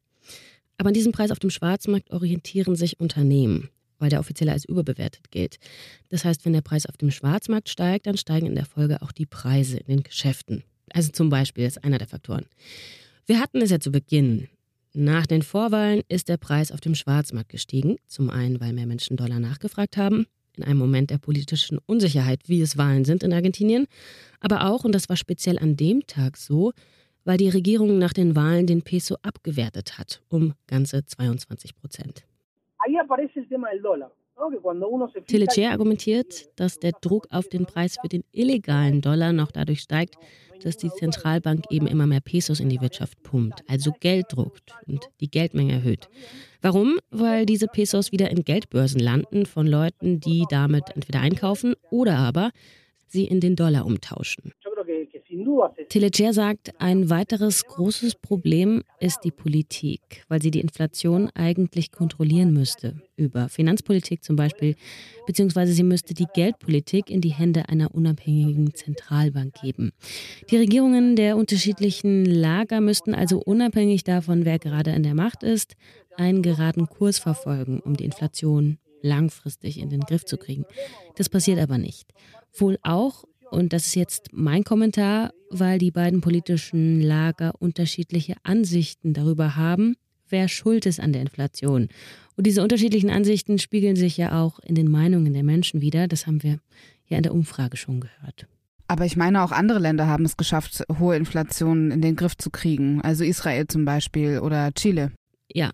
Aber 0.77 0.89
an 0.89 0.95
diesem 0.95 1.13
Preis 1.13 1.31
auf 1.31 1.39
dem 1.39 1.51
Schwarzmarkt 1.51 2.11
orientieren 2.11 2.75
sich 2.75 2.99
Unternehmen 2.99 3.71
weil 4.01 4.11
der 4.11 4.21
offizielle 4.21 4.53
als 4.53 4.65
überbewertet 4.65 5.31
gilt. 5.31 5.59
Das 6.09 6.25
heißt, 6.25 6.45
wenn 6.45 6.53
der 6.53 6.63
Preis 6.63 6.87
auf 6.87 6.97
dem 6.97 7.11
Schwarzmarkt 7.11 7.69
steigt, 7.69 8.07
dann 8.07 8.17
steigen 8.17 8.47
in 8.47 8.55
der 8.55 8.67
Folge 8.67 9.03
auch 9.03 9.13
die 9.13 9.27
Preise 9.27 9.79
in 9.79 9.87
den 9.87 10.03
Geschäften. 10.03 10.65
Also 10.93 11.11
zum 11.13 11.29
Beispiel 11.29 11.67
ist 11.67 11.85
einer 11.85 11.99
der 11.99 12.09
Faktoren. 12.09 12.47
Wir 13.27 13.39
hatten 13.41 13.63
es 13.63 13.71
ja 13.71 13.79
zu 13.79 13.93
Beginn. 13.93 14.49
Nach 14.93 15.27
den 15.27 15.43
Vorwahlen 15.43 16.03
ist 16.09 16.29
der 16.29 16.37
Preis 16.37 16.73
auf 16.73 16.81
dem 16.81 16.97
Schwarzmarkt 16.97 17.51
gestiegen. 17.51 17.97
Zum 18.09 18.29
einen, 18.29 18.61
weil 18.61 18.73
mehr 18.73 18.87
Menschen 18.87 19.17
Dollar 19.17 19.39
nachgefragt 19.39 19.97
haben, 19.97 20.27
in 20.57 20.65
einem 20.65 20.79
Moment 20.79 21.11
der 21.11 21.19
politischen 21.19 21.79
Unsicherheit, 21.87 22.41
wie 22.49 22.61
es 22.61 22.77
Wahlen 22.77 23.05
sind 23.05 23.23
in 23.23 23.33
Argentinien. 23.33 23.87
Aber 24.41 24.67
auch, 24.67 24.85
und 24.85 24.93
das 24.93 25.09
war 25.09 25.17
speziell 25.17 25.59
an 25.59 25.77
dem 25.77 26.07
Tag 26.09 26.37
so, 26.37 26.73
weil 27.25 27.37
die 27.37 27.49
Regierung 27.49 27.99
nach 27.99 28.13
den 28.13 28.35
Wahlen 28.35 28.67
den 28.67 28.83
Peso 28.83 29.17
abgewertet 29.23 29.99
hat, 29.99 30.23
um 30.29 30.55
ganze 30.67 31.05
22 31.05 31.77
Prozent. 31.77 32.25
Telecher 35.27 35.71
argumentiert, 35.71 36.49
dass 36.59 36.79
der 36.79 36.93
Druck 36.93 37.27
auf 37.31 37.49
den 37.49 37.67
Preis 37.67 37.97
für 38.01 38.09
den 38.09 38.25
illegalen 38.33 39.01
Dollar 39.03 39.33
noch 39.33 39.53
dadurch 39.53 39.81
steigt, 39.81 40.17
dass 40.63 40.77
die 40.77 40.91
Zentralbank 40.91 41.65
eben 41.71 41.87
immer 41.87 42.07
mehr 42.07 42.21
Pesos 42.21 42.61
in 42.61 42.69
die 42.69 42.81
Wirtschaft 42.81 43.23
pumpt, 43.23 43.63
also 43.69 43.93
Geld 44.01 44.27
druckt 44.31 44.75
und 44.87 45.09
die 45.21 45.31
Geldmenge 45.31 45.73
erhöht. 45.73 46.09
Warum? 46.63 46.99
Weil 47.11 47.47
diese 47.47 47.67
Pesos 47.67 48.13
wieder 48.13 48.31
in 48.31 48.45
Geldbörsen 48.45 49.01
landen 49.01 49.47
von 49.47 49.67
Leuten, 49.67 50.21
die 50.21 50.45
damit 50.49 50.85
entweder 50.95 51.21
einkaufen 51.21 51.75
oder 51.91 52.17
aber 52.17 52.51
sie 53.07 53.27
in 53.27 53.41
den 53.41 53.57
Dollar 53.57 53.87
umtauschen. 53.87 54.53
Teleger 55.89 56.33
sagt, 56.33 56.73
ein 56.81 57.11
weiteres 57.11 57.65
großes 57.67 58.17
Problem 58.17 58.83
ist 58.99 59.21
die 59.25 59.31
Politik, 59.31 60.25
weil 60.29 60.41
sie 60.43 60.51
die 60.51 60.61
Inflation 60.61 61.31
eigentlich 61.35 61.93
kontrollieren 61.93 62.53
müsste. 62.53 63.01
Über 63.17 63.49
Finanzpolitik 63.49 64.25
zum 64.25 64.37
Beispiel, 64.37 64.77
beziehungsweise 65.27 65.73
sie 65.73 65.83
müsste 65.83 66.15
die 66.15 66.27
Geldpolitik 66.33 67.11
in 67.11 67.21
die 67.21 67.33
Hände 67.33 67.69
einer 67.69 67.95
unabhängigen 67.95 68.75
Zentralbank 68.75 69.55
geben. 69.61 69.93
Die 70.51 70.57
Regierungen 70.57 71.17
der 71.17 71.37
unterschiedlichen 71.37 72.25
Lager 72.25 72.81
müssten 72.81 73.15
also 73.15 73.39
unabhängig 73.39 74.05
davon, 74.05 74.45
wer 74.45 74.59
gerade 74.59 74.93
an 74.93 75.03
der 75.03 75.15
Macht 75.15 75.43
ist, 75.43 75.75
einen 76.17 76.43
geraden 76.43 76.89
Kurs 76.89 77.19
verfolgen, 77.19 77.81
um 77.81 77.97
die 77.97 78.05
Inflation 78.05 78.79
langfristig 79.03 79.79
in 79.79 79.91
den 79.91 80.01
Griff 80.01 80.25
zu 80.25 80.37
kriegen. 80.37 80.65
Das 81.17 81.29
passiert 81.29 81.59
aber 81.59 81.79
nicht. 81.79 82.13
Wohl 82.53 82.79
auch, 82.83 83.25
und 83.51 83.73
das 83.73 83.87
ist 83.87 83.95
jetzt 83.97 84.29
mein 84.33 84.65
Kommentar, 84.65 85.33
weil 85.51 85.79
die 85.79 85.91
beiden 85.91 86.21
politischen 86.21 87.01
Lager 87.01 87.53
unterschiedliche 87.59 88.35
Ansichten 88.43 89.13
darüber 89.13 89.57
haben, 89.57 89.97
wer 90.29 90.49
schuld 90.49 90.87
ist 90.87 91.01
an 91.01 91.13
der 91.13 91.23
Inflation. 91.23 91.89
Und 92.37 92.47
diese 92.47 92.63
unterschiedlichen 92.63 93.11
Ansichten 93.11 93.59
spiegeln 93.59 93.97
sich 93.97 94.17
ja 94.17 94.41
auch 94.41 94.61
in 94.61 94.75
den 94.75 94.91
Meinungen 94.91 95.35
der 95.35 95.43
Menschen 95.43 95.81
wieder. 95.81 96.09
Das 96.09 96.27
haben 96.27 96.43
wir 96.43 96.61
ja 97.07 97.17
in 97.17 97.23
der 97.23 97.35
Umfrage 97.35 97.77
schon 97.77 98.01
gehört. 98.01 98.47
Aber 98.87 99.05
ich 99.05 99.17
meine, 99.17 99.43
auch 99.43 99.53
andere 99.53 99.79
Länder 99.79 100.07
haben 100.07 100.25
es 100.25 100.37
geschafft, 100.37 100.83
hohe 100.99 101.17
Inflationen 101.17 101.91
in 101.91 102.01
den 102.01 102.17
Griff 102.17 102.37
zu 102.37 102.51
kriegen. 102.51 103.01
Also 103.03 103.25
Israel 103.25 103.67
zum 103.67 103.85
Beispiel 103.85 104.39
oder 104.39 104.73
Chile. 104.73 105.13
Ja, 105.53 105.71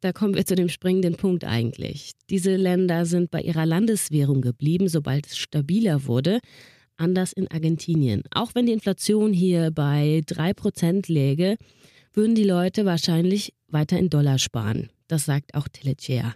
da 0.00 0.12
kommen 0.12 0.34
wir 0.34 0.44
zu 0.44 0.54
dem 0.54 0.68
springenden 0.68 1.16
Punkt 1.16 1.44
eigentlich. 1.44 2.12
Diese 2.30 2.56
Länder 2.56 3.06
sind 3.06 3.30
bei 3.30 3.40
ihrer 3.40 3.66
Landeswährung 3.66 4.40
geblieben, 4.42 4.88
sobald 4.88 5.26
es 5.26 5.38
stabiler 5.38 6.06
wurde 6.06 6.40
anders 6.98 7.32
in 7.32 7.48
Argentinien. 7.50 8.22
Auch 8.30 8.54
wenn 8.54 8.66
die 8.66 8.72
Inflation 8.72 9.32
hier 9.32 9.70
bei 9.70 10.22
3% 10.26 11.12
läge, 11.12 11.56
würden 12.12 12.34
die 12.34 12.44
Leute 12.44 12.84
wahrscheinlich 12.84 13.54
weiter 13.68 13.98
in 13.98 14.10
Dollar 14.10 14.38
sparen. 14.38 14.90
Das 15.06 15.24
sagt 15.24 15.54
auch 15.54 15.68
Telechea. 15.68 16.34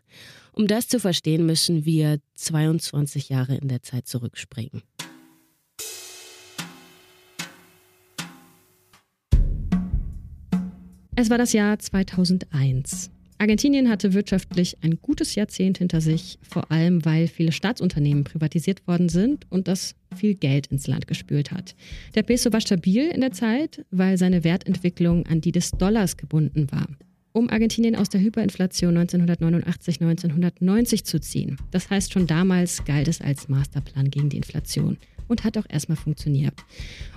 Um 0.53 0.67
das 0.67 0.89
zu 0.89 1.01
verstehen, 1.01 1.47
müssen 1.47 1.85
wir 1.85 2.19
22 2.35 3.29
Jahre 3.29 3.57
in 3.57 3.69
der 3.69 3.83
Zeit 3.83 4.07
zurückspringen. 4.07 4.83
Es 11.15 11.29
war 11.31 11.39
das 11.39 11.53
Jahr 11.53 11.79
2001. 11.79 13.11
Argentinien 13.43 13.89
hatte 13.89 14.13
wirtschaftlich 14.13 14.77
ein 14.83 15.01
gutes 15.03 15.35
Jahrzehnt 15.35 15.79
hinter 15.79 16.01
sich, 16.01 16.39
vor 16.49 16.71
allem 16.71 17.05
weil 17.05 17.27
viele 17.27 17.51
Staatsunternehmen 17.51 18.23
privatisiert 18.23 18.87
worden 18.87 19.09
sind 19.09 19.51
und 19.51 19.67
das 19.67 19.97
viel 20.15 20.37
Geld 20.37 20.69
ins 20.69 20.87
Land 20.87 21.09
gespült 21.09 21.51
hat. 21.51 21.75
Der 22.15 22.23
Peso 22.23 22.53
war 22.53 22.61
stabil 22.61 23.09
in 23.09 23.21
der 23.21 23.33
Zeit, 23.33 23.85
weil 23.91 24.17
seine 24.17 24.45
Wertentwicklung 24.45 25.27
an 25.27 25.41
die 25.41 25.51
des 25.51 25.73
Dollars 25.73 26.17
gebunden 26.17 26.71
war. 26.71 26.87
Um 27.33 27.51
Argentinien 27.51 27.97
aus 27.97 28.09
der 28.09 28.21
Hyperinflation 28.21 28.97
1989-1990 28.97 31.03
zu 31.03 31.21
ziehen. 31.21 31.57
Das 31.73 31.91
heißt, 31.91 32.13
schon 32.13 32.29
damals 32.29 32.85
galt 32.85 33.09
es 33.09 33.21
als 33.21 33.49
Masterplan 33.49 34.13
gegen 34.13 34.29
die 34.29 34.37
Inflation 34.37 34.99
und 35.27 35.43
hat 35.43 35.59
auch 35.59 35.67
erstmal 35.69 35.97
funktioniert. 35.97 36.55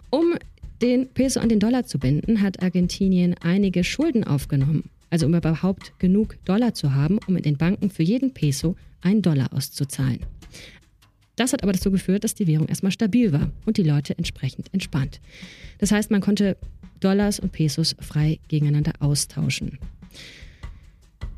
Um 0.10 0.34
den 0.82 1.08
Peso 1.08 1.40
an 1.40 1.50
den 1.50 1.60
Dollar 1.60 1.86
zu 1.86 2.00
binden, 2.00 2.42
hat 2.42 2.64
Argentinien 2.64 3.36
einige 3.42 3.84
Schulden 3.84 4.24
aufgenommen 4.24 4.90
also 5.16 5.28
um 5.28 5.34
überhaupt 5.34 5.98
genug 5.98 6.36
Dollar 6.44 6.74
zu 6.74 6.94
haben, 6.94 7.20
um 7.26 7.38
in 7.38 7.44
den 7.44 7.56
Banken 7.56 7.90
für 7.90 8.04
jeden 8.04 8.34
Peso 8.34 8.76
einen 9.00 9.22
Dollar 9.22 9.54
auszuzahlen. 9.54 10.20
Das 11.38 11.54
hat 11.54 11.64
aber 11.64 11.72
dazu 11.72 11.90
geführt, 11.90 12.26
dass 12.26 12.36
die 12.36 12.48
Währung 12.48 12.68
erstmal 12.68 12.92
stabil 12.92 13.32
war 13.32 13.50
und 13.66 13.78
die 13.78 13.84
Leute 13.84 14.18
entsprechend 14.18 14.74
entspannt. 14.74 15.22
Das 15.78 15.94
heißt, 15.94 16.12
man 16.12 16.20
konnte 16.20 16.58
Dollars 17.00 17.40
und 17.40 17.54
Pesos 17.54 17.96
frei 18.02 18.40
gegeneinander 18.50 18.92
austauschen. 19.00 19.80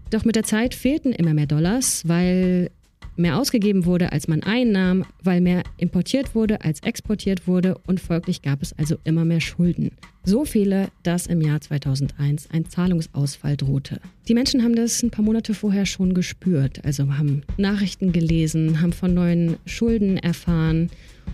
Doch 0.10 0.26
mit 0.26 0.36
der 0.36 0.44
Zeit 0.44 0.74
fehlten 0.74 1.12
immer 1.12 1.36
mehr 1.36 1.46
Dollars, 1.46 2.02
weil 2.08 2.72
mehr 3.18 3.38
ausgegeben 3.38 3.86
wurde, 3.86 4.12
als 4.12 4.28
man 4.28 4.44
einnahm, 4.44 5.06
weil 5.24 5.42
mehr 5.42 5.64
importiert 5.78 6.36
wurde, 6.36 6.62
als 6.62 6.82
exportiert 6.82 7.48
wurde 7.48 7.78
und 7.88 8.00
folglich 8.00 8.42
gab 8.42 8.62
es 8.62 8.74
also 8.78 8.98
immer 9.04 9.26
mehr 9.26 9.42
Schulden. 9.42 9.92
So 10.24 10.44
viele, 10.44 10.90
dass 11.04 11.28
im 11.28 11.42
Jahr 11.42 11.62
2001 11.62 12.50
ein 12.52 12.66
Zahlungsausfall 12.66 13.56
drohte. 13.56 14.02
Die 14.28 14.34
Menschen 14.34 14.62
haben 14.64 14.76
das 14.76 15.02
ein 15.02 15.12
paar 15.12 15.24
Monate 15.24 15.54
vorher 15.54 15.86
schon 15.86 16.14
gespürt, 16.14 16.84
also 16.84 17.18
haben 17.18 17.44
Nachrichten 17.58 18.12
gelesen, 18.12 18.82
haben 18.82 18.94
von 18.94 19.14
neuen 19.14 19.58
Schulden 19.66 20.18
erfahren 20.18 20.90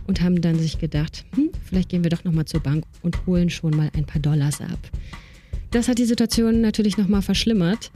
und 0.07 0.21
haben 0.21 0.41
dann 0.41 0.59
sich 0.59 0.79
gedacht, 0.79 1.25
hm, 1.35 1.49
vielleicht 1.63 1.89
gehen 1.89 2.03
wir 2.03 2.11
doch 2.11 2.23
noch 2.23 2.33
mal 2.33 2.45
zur 2.45 2.61
Bank 2.61 2.85
und 3.01 3.25
holen 3.25 3.49
schon 3.49 3.75
mal 3.75 3.89
ein 3.95 4.05
paar 4.05 4.21
Dollars 4.21 4.61
ab. 4.61 4.79
Das 5.73 5.87
hat 5.87 5.97
die 5.97 6.05
Situation 6.05 6.61
natürlich 6.61 6.97
noch 6.99 7.07
mal 7.07 7.23
verschlimmert. 7.23 7.91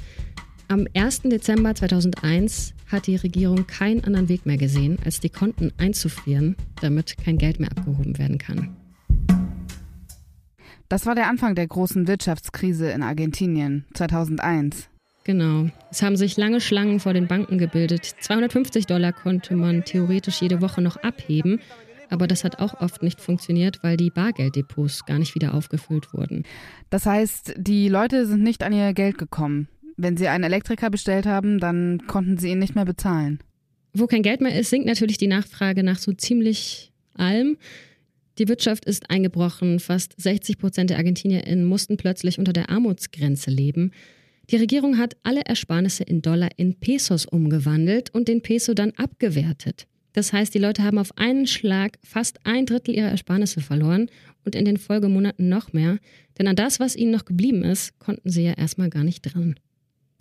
Am 0.70 0.86
1. 0.94 1.22
Dezember 1.22 1.74
2001 1.76 2.74
hat 2.92 3.08
die 3.08 3.16
Regierung 3.16 3.68
keinen 3.68 4.04
anderen 4.04 4.28
Weg 4.28 4.46
mehr 4.46 4.58
gesehen, 4.58 4.98
als 5.06 5.22
die 5.22 5.30
Konten 5.30 5.72
einzufrieren, 5.78 6.58
damit 6.82 7.16
kein 7.18 7.38
Geld 7.38 7.62
mehr 7.62 7.72
abgehoben 7.72 8.18
werden 8.18 8.38
kann. 8.38 8.76
Das 10.90 11.06
war 11.06 11.16
der 11.16 11.30
Anfang 11.30 11.56
der 11.56 11.68
großen 11.68 12.08
Wirtschaftskrise 12.10 12.90
in 12.92 13.02
Argentinien 13.02 13.86
2001. 13.94 14.90
Genau. 15.24 15.70
Es 15.90 16.02
haben 16.02 16.18
sich 16.18 16.36
lange 16.36 16.60
Schlangen 16.60 17.00
vor 17.00 17.14
den 17.14 17.28
Banken 17.28 17.58
gebildet. 17.58 18.04
250 18.20 18.88
Dollar 18.88 19.14
konnte 19.14 19.56
man 19.56 19.86
theoretisch 19.86 20.42
jede 20.42 20.62
Woche 20.62 20.82
noch 20.82 20.98
abheben. 20.98 21.62
Aber 22.10 22.28
das 22.28 22.44
hat 22.44 22.60
auch 22.60 22.82
oft 22.82 23.04
nicht 23.04 23.22
funktioniert, 23.22 23.84
weil 23.84 23.98
die 23.98 24.10
Bargelddepots 24.10 25.06
gar 25.06 25.20
nicht 25.20 25.36
wieder 25.36 25.54
aufgefüllt 25.54 26.14
wurden. 26.14 26.44
Das 26.90 27.06
heißt, 27.06 27.54
die 27.58 27.88
Leute 27.90 28.26
sind 28.26 28.44
nicht 28.44 28.64
an 28.64 28.74
ihr 28.74 28.94
Geld 28.94 29.18
gekommen. 29.18 29.68
Wenn 29.98 30.16
sie 30.16 30.28
einen 30.28 30.44
Elektriker 30.44 30.90
bestellt 30.90 31.26
haben, 31.26 31.60
dann 31.60 32.04
konnten 32.08 32.38
sie 32.38 32.52
ihn 32.52 32.60
nicht 32.60 32.76
mehr 32.76 32.86
bezahlen. 32.86 33.40
Wo 33.94 34.06
kein 34.06 34.22
Geld 34.22 34.42
mehr 34.42 34.58
ist, 34.58 34.70
sinkt 34.70 34.86
natürlich 34.86 35.18
die 35.18 35.28
Nachfrage 35.28 35.84
nach 35.84 35.98
so 35.98 36.14
ziemlich 36.14 36.92
allem. 37.16 37.58
Die 38.38 38.48
Wirtschaft 38.48 38.86
ist 38.86 39.10
eingebrochen. 39.10 39.80
Fast 39.80 40.14
60 40.22 40.60
Prozent 40.60 40.92
der 40.92 40.98
ArgentinierInnen 40.98 41.66
mussten 41.66 41.98
plötzlich 41.98 42.38
unter 42.38 42.54
der 42.54 42.70
Armutsgrenze 42.70 43.50
leben. 43.50 43.92
Die 44.52 44.58
Regierung 44.58 45.00
hat 45.00 45.18
alle 45.24 45.42
Ersparnisse 45.42 46.04
in 46.04 46.22
Dollar 46.22 46.50
in 46.58 46.76
Pesos 46.76 47.26
umgewandelt 47.26 48.14
und 48.14 48.28
den 48.28 48.42
Peso 48.42 48.76
dann 48.76 48.92
abgewertet. 48.92 49.88
Das 50.14 50.32
heißt, 50.32 50.54
die 50.54 50.60
Leute 50.60 50.84
haben 50.84 51.00
auf 51.00 51.18
einen 51.18 51.48
Schlag 51.48 51.98
fast 52.04 52.40
ein 52.46 52.66
Drittel 52.66 52.96
ihrer 52.96 53.10
Ersparnisse 53.10 53.62
verloren 53.62 54.10
und 54.46 54.56
in 54.56 54.66
den 54.66 54.78
Folgemonaten 54.78 55.50
noch 55.50 55.74
mehr. 55.74 55.98
Denn 56.38 56.48
an 56.48 56.56
das, 56.56 56.80
was 56.80 56.96
ihnen 56.96 57.12
noch 57.12 57.26
geblieben 57.26 57.64
ist, 57.64 58.00
konnten 58.00 58.30
sie 58.30 58.44
ja 58.44 58.54
erstmal 58.54 58.90
gar 58.90 59.04
nicht 59.04 59.22
dran. 59.22 59.56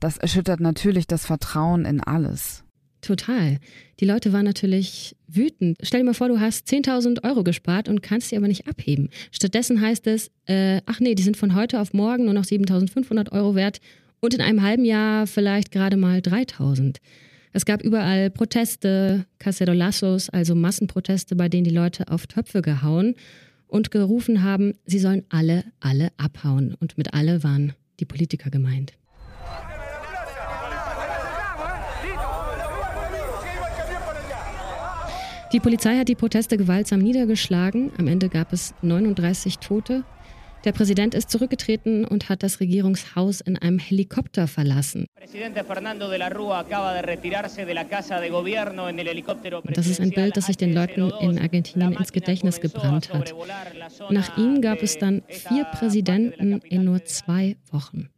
Das 0.06 0.18
erschüttert 0.18 0.60
natürlich 0.60 1.08
das 1.08 1.26
Vertrauen 1.26 1.84
in 1.84 2.00
alles. 2.00 2.62
Total. 3.00 3.58
Die 3.98 4.04
Leute 4.04 4.32
waren 4.32 4.44
natürlich 4.44 5.16
wütend. 5.26 5.78
Stell 5.82 6.02
dir 6.02 6.06
mal 6.06 6.14
vor, 6.14 6.28
du 6.28 6.38
hast 6.38 6.68
10.000 6.68 7.24
Euro 7.24 7.42
gespart 7.42 7.88
und 7.88 8.04
kannst 8.04 8.28
sie 8.28 8.36
aber 8.36 8.46
nicht 8.46 8.68
abheben. 8.68 9.10
Stattdessen 9.32 9.80
heißt 9.80 10.06
es, 10.06 10.30
äh, 10.44 10.80
ach 10.86 11.00
nee, 11.00 11.16
die 11.16 11.24
sind 11.24 11.36
von 11.36 11.56
heute 11.56 11.80
auf 11.80 11.92
morgen 11.92 12.26
nur 12.26 12.34
noch 12.34 12.44
7.500 12.44 13.32
Euro 13.32 13.56
wert 13.56 13.80
und 14.20 14.32
in 14.32 14.40
einem 14.42 14.62
halben 14.62 14.84
Jahr 14.84 15.26
vielleicht 15.26 15.72
gerade 15.72 15.96
mal 15.96 16.20
3.000. 16.20 16.98
Es 17.52 17.64
gab 17.64 17.82
überall 17.82 18.30
Proteste, 18.30 19.26
Cacerolazos, 19.40 20.28
also 20.28 20.54
Massenproteste, 20.54 21.34
bei 21.34 21.48
denen 21.48 21.64
die 21.64 21.70
Leute 21.70 22.12
auf 22.12 22.28
Töpfe 22.28 22.62
gehauen 22.62 23.16
und 23.66 23.90
gerufen 23.90 24.44
haben, 24.44 24.74
sie 24.84 25.00
sollen 25.00 25.24
alle, 25.30 25.64
alle 25.80 26.12
abhauen. 26.16 26.76
Und 26.78 26.96
mit 26.96 27.12
alle 27.12 27.42
waren 27.42 27.72
die 27.98 28.04
Politiker 28.04 28.50
gemeint. 28.50 28.92
Die 35.52 35.60
Polizei 35.60 35.96
hat 35.96 36.08
die 36.08 36.16
Proteste 36.16 36.56
gewaltsam 36.56 36.98
niedergeschlagen. 37.00 37.92
Am 37.98 38.08
Ende 38.08 38.28
gab 38.28 38.52
es 38.52 38.74
39 38.82 39.58
Tote. 39.58 40.04
Der 40.64 40.72
Präsident 40.72 41.14
ist 41.14 41.30
zurückgetreten 41.30 42.04
und 42.04 42.28
hat 42.28 42.42
das 42.42 42.58
Regierungshaus 42.58 43.40
in 43.40 43.56
einem 43.56 43.78
Helikopter 43.78 44.48
verlassen. 44.48 45.06
Das 49.74 49.86
ist 49.86 50.00
ein 50.00 50.10
Bild, 50.10 50.36
das 50.36 50.46
sich 50.46 50.56
den 50.56 50.74
Leuten 50.74 51.12
in 51.20 51.38
Argentinien 51.38 51.92
ins 51.92 52.12
Gedächtnis 52.12 52.60
gebrannt 52.60 53.14
hat. 53.14 53.32
Nach 54.10 54.36
ihm 54.36 54.60
gab 54.60 54.82
es 54.82 54.98
dann 54.98 55.22
vier 55.28 55.64
Präsidenten 55.66 56.58
in 56.68 56.84
nur 56.84 57.04
zwei 57.04 57.56
Wochen. 57.70 58.08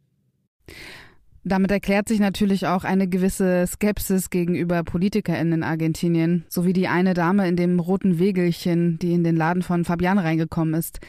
Damit 1.43 1.71
erklärt 1.71 2.09
sich 2.09 2.19
natürlich 2.19 2.67
auch 2.67 2.83
eine 2.83 3.07
gewisse 3.07 3.65
Skepsis 3.65 4.29
gegenüber 4.29 4.83
PolitikerInnen 4.83 5.53
in 5.53 5.63
Argentinien, 5.63 6.45
sowie 6.49 6.73
die 6.73 6.87
eine 6.87 7.13
Dame 7.13 7.47
in 7.47 7.55
dem 7.55 7.79
roten 7.79 8.19
Wegelchen, 8.19 8.99
die 8.99 9.13
in 9.13 9.23
den 9.23 9.37
Laden 9.37 9.63
von 9.63 9.85
Fabian 9.85 10.19
reingekommen 10.19 10.73
ist. 10.73 10.99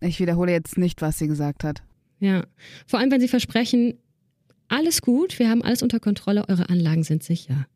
Ich 0.00 0.20
wiederhole 0.20 0.52
jetzt 0.52 0.76
nicht, 0.76 1.00
was 1.00 1.18
sie 1.18 1.26
gesagt 1.26 1.64
hat. 1.64 1.82
Ja, 2.20 2.44
vor 2.86 2.98
allem 2.98 3.10
wenn 3.10 3.20
sie 3.20 3.28
versprechen, 3.28 3.94
alles 4.68 5.00
gut, 5.00 5.38
wir 5.38 5.48
haben 5.48 5.62
alles 5.62 5.82
unter 5.82 6.00
Kontrolle, 6.00 6.44
eure 6.48 6.68
Anlagen 6.68 7.02
sind 7.02 7.22
sicher. 7.22 7.66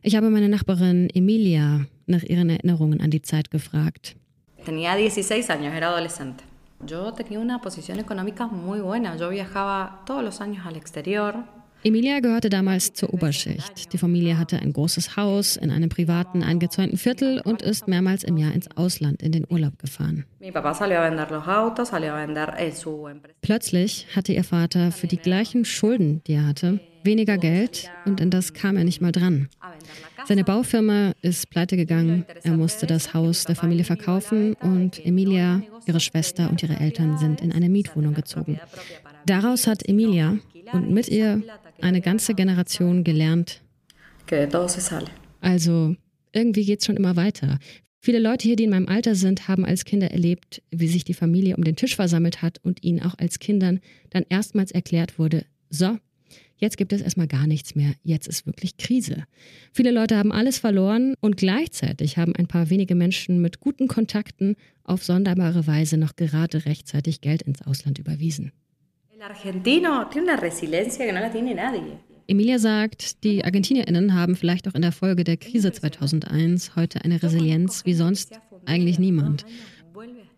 Ich 0.00 0.16
habe 0.16 0.30
meine 0.30 0.48
Nachbarin 0.48 1.10
Emilia 1.10 1.86
nach 2.06 2.22
ihren 2.22 2.48
Erinnerungen 2.48 3.00
an 3.00 3.10
die 3.10 3.22
Zeit 3.22 3.50
gefragt. 3.50 4.16
Tenía 4.64 4.96
16 4.96 5.50
años, 5.50 5.74
era 5.74 5.90
adolescente. 5.90 6.44
Yo 6.84 7.12
tenía 7.12 7.38
una 7.38 7.60
posición 7.60 8.00
económica 8.00 8.46
muy 8.46 8.80
buena. 8.80 9.16
Yo 9.16 9.28
viajaba 9.28 10.02
todos 10.04 10.24
los 10.24 10.40
años 10.40 10.66
al 10.66 10.76
exterior. 10.76 11.36
Emilia 11.84 12.20
gehörte 12.20 12.48
damals 12.48 12.92
zur 12.92 13.12
Oberschicht. 13.12 13.92
Die 13.92 13.98
Familie 13.98 14.38
hatte 14.38 14.56
ein 14.58 14.72
großes 14.72 15.16
Haus 15.16 15.56
in 15.56 15.70
einem 15.70 15.88
privaten, 15.88 16.44
eingezäunten 16.44 16.96
Viertel 16.96 17.40
und 17.44 17.60
ist 17.60 17.88
mehrmals 17.88 18.22
im 18.22 18.36
Jahr 18.36 18.52
ins 18.52 18.68
Ausland 18.76 19.20
in 19.20 19.32
den 19.32 19.46
Urlaub 19.48 19.78
gefahren. 19.78 20.24
Plötzlich 23.40 24.06
hatte 24.14 24.32
ihr 24.32 24.44
Vater 24.44 24.92
für 24.92 25.06
die 25.08 25.16
gleichen 25.16 25.64
Schulden, 25.64 26.22
die 26.24 26.34
er 26.34 26.46
hatte, 26.46 26.78
weniger 27.04 27.38
Geld 27.38 27.90
und 28.04 28.20
in 28.20 28.30
das 28.30 28.52
kam 28.52 28.76
er 28.76 28.84
nicht 28.84 29.00
mal 29.00 29.12
dran. 29.12 29.48
Seine 30.26 30.44
Baufirma 30.44 31.12
ist 31.22 31.50
pleite 31.50 31.76
gegangen, 31.76 32.24
er 32.42 32.56
musste 32.56 32.86
das 32.86 33.14
Haus 33.14 33.44
der 33.44 33.56
Familie 33.56 33.84
verkaufen 33.84 34.54
und 34.54 35.04
Emilia, 35.04 35.62
ihre 35.86 36.00
Schwester 36.00 36.48
und 36.48 36.62
ihre 36.62 36.78
Eltern 36.78 37.18
sind 37.18 37.40
in 37.40 37.52
eine 37.52 37.68
Mietwohnung 37.68 38.14
gezogen. 38.14 38.60
Daraus 39.26 39.66
hat 39.66 39.88
Emilia 39.88 40.38
und 40.72 40.90
mit 40.90 41.08
ihr 41.08 41.42
eine 41.80 42.00
ganze 42.00 42.34
Generation 42.34 43.04
gelernt. 43.04 43.60
Also 45.40 45.96
irgendwie 46.32 46.64
geht 46.64 46.80
es 46.80 46.86
schon 46.86 46.96
immer 46.96 47.16
weiter. 47.16 47.58
Viele 48.04 48.18
Leute 48.18 48.48
hier, 48.48 48.56
die 48.56 48.64
in 48.64 48.70
meinem 48.70 48.88
Alter 48.88 49.14
sind, 49.14 49.46
haben 49.46 49.64
als 49.64 49.84
Kinder 49.84 50.10
erlebt, 50.10 50.60
wie 50.70 50.88
sich 50.88 51.04
die 51.04 51.14
Familie 51.14 51.56
um 51.56 51.62
den 51.62 51.76
Tisch 51.76 51.94
versammelt 51.94 52.42
hat 52.42 52.58
und 52.64 52.82
ihnen 52.82 53.00
auch 53.00 53.16
als 53.18 53.38
Kindern 53.38 53.80
dann 54.10 54.24
erstmals 54.28 54.72
erklärt 54.72 55.20
wurde, 55.20 55.44
so, 55.70 55.98
Jetzt 56.62 56.76
gibt 56.76 56.92
es 56.92 57.02
erstmal 57.02 57.26
gar 57.26 57.48
nichts 57.48 57.74
mehr. 57.74 57.92
Jetzt 58.04 58.28
ist 58.28 58.46
wirklich 58.46 58.76
Krise. 58.76 59.24
Viele 59.72 59.90
Leute 59.90 60.16
haben 60.16 60.30
alles 60.30 60.60
verloren 60.60 61.16
und 61.20 61.36
gleichzeitig 61.36 62.18
haben 62.18 62.36
ein 62.36 62.46
paar 62.46 62.70
wenige 62.70 62.94
Menschen 62.94 63.42
mit 63.42 63.58
guten 63.58 63.88
Kontakten 63.88 64.54
auf 64.84 65.02
sonderbare 65.02 65.66
Weise 65.66 65.96
noch 65.96 66.14
gerade 66.14 66.64
rechtzeitig 66.64 67.20
Geld 67.20 67.42
ins 67.42 67.62
Ausland 67.62 67.98
überwiesen. 67.98 68.52
Emilia 72.28 72.60
sagt, 72.60 73.24
die 73.24 73.44
ArgentinierInnen 73.44 74.14
haben 74.14 74.36
vielleicht 74.36 74.68
auch 74.68 74.76
in 74.76 74.82
der 74.82 74.92
Folge 74.92 75.24
der 75.24 75.38
Krise 75.38 75.72
2001 75.72 76.76
heute 76.76 77.04
eine 77.04 77.20
Resilienz 77.20 77.84
wie 77.86 77.94
sonst 77.94 78.38
eigentlich 78.66 79.00
niemand. 79.00 79.44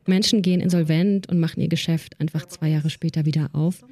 Menschen 0.07 0.41
gehen 0.41 0.63
insolvent 0.63 1.29
und 1.29 1.39
machen 1.39 1.61
ihr 1.61 1.69
Geschäft 1.69 2.19
einfach 2.19 2.47
zwei 2.47 2.69
Jahre 2.69 2.89
später 2.89 3.27
wieder 3.27 3.51
auf. 3.53 3.85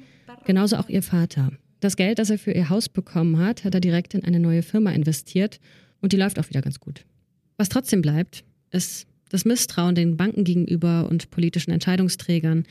Genauso 0.45 0.77
auch 0.77 0.89
ihr 0.89 1.03
Vater. 1.03 1.51
Das 1.83 1.97
Geld, 1.97 2.17
das 2.17 2.29
er 2.29 2.39
für 2.39 2.53
ihr 2.53 2.69
Haus 2.69 2.87
bekommen 2.87 3.39
hat, 3.39 3.65
hat 3.65 3.73
er 3.73 3.81
direkt 3.81 4.13
in 4.13 4.23
eine 4.23 4.39
neue 4.39 4.63
Firma 4.63 4.91
investiert 4.91 5.59
und 5.99 6.13
die 6.13 6.17
läuft 6.17 6.39
auch 6.39 6.47
wieder 6.47 6.61
ganz 6.61 6.79
gut. 6.79 7.03
Was 7.57 7.67
trotzdem 7.67 8.01
bleibt, 8.01 8.45
ist 8.71 9.05
das 9.27 9.43
Misstrauen 9.43 9.93
den 9.93 10.15
Banken 10.15 10.45
gegenüber 10.45 11.09
und 11.09 11.29
politischen 11.29 11.71
Entscheidungsträgern. 11.71 12.63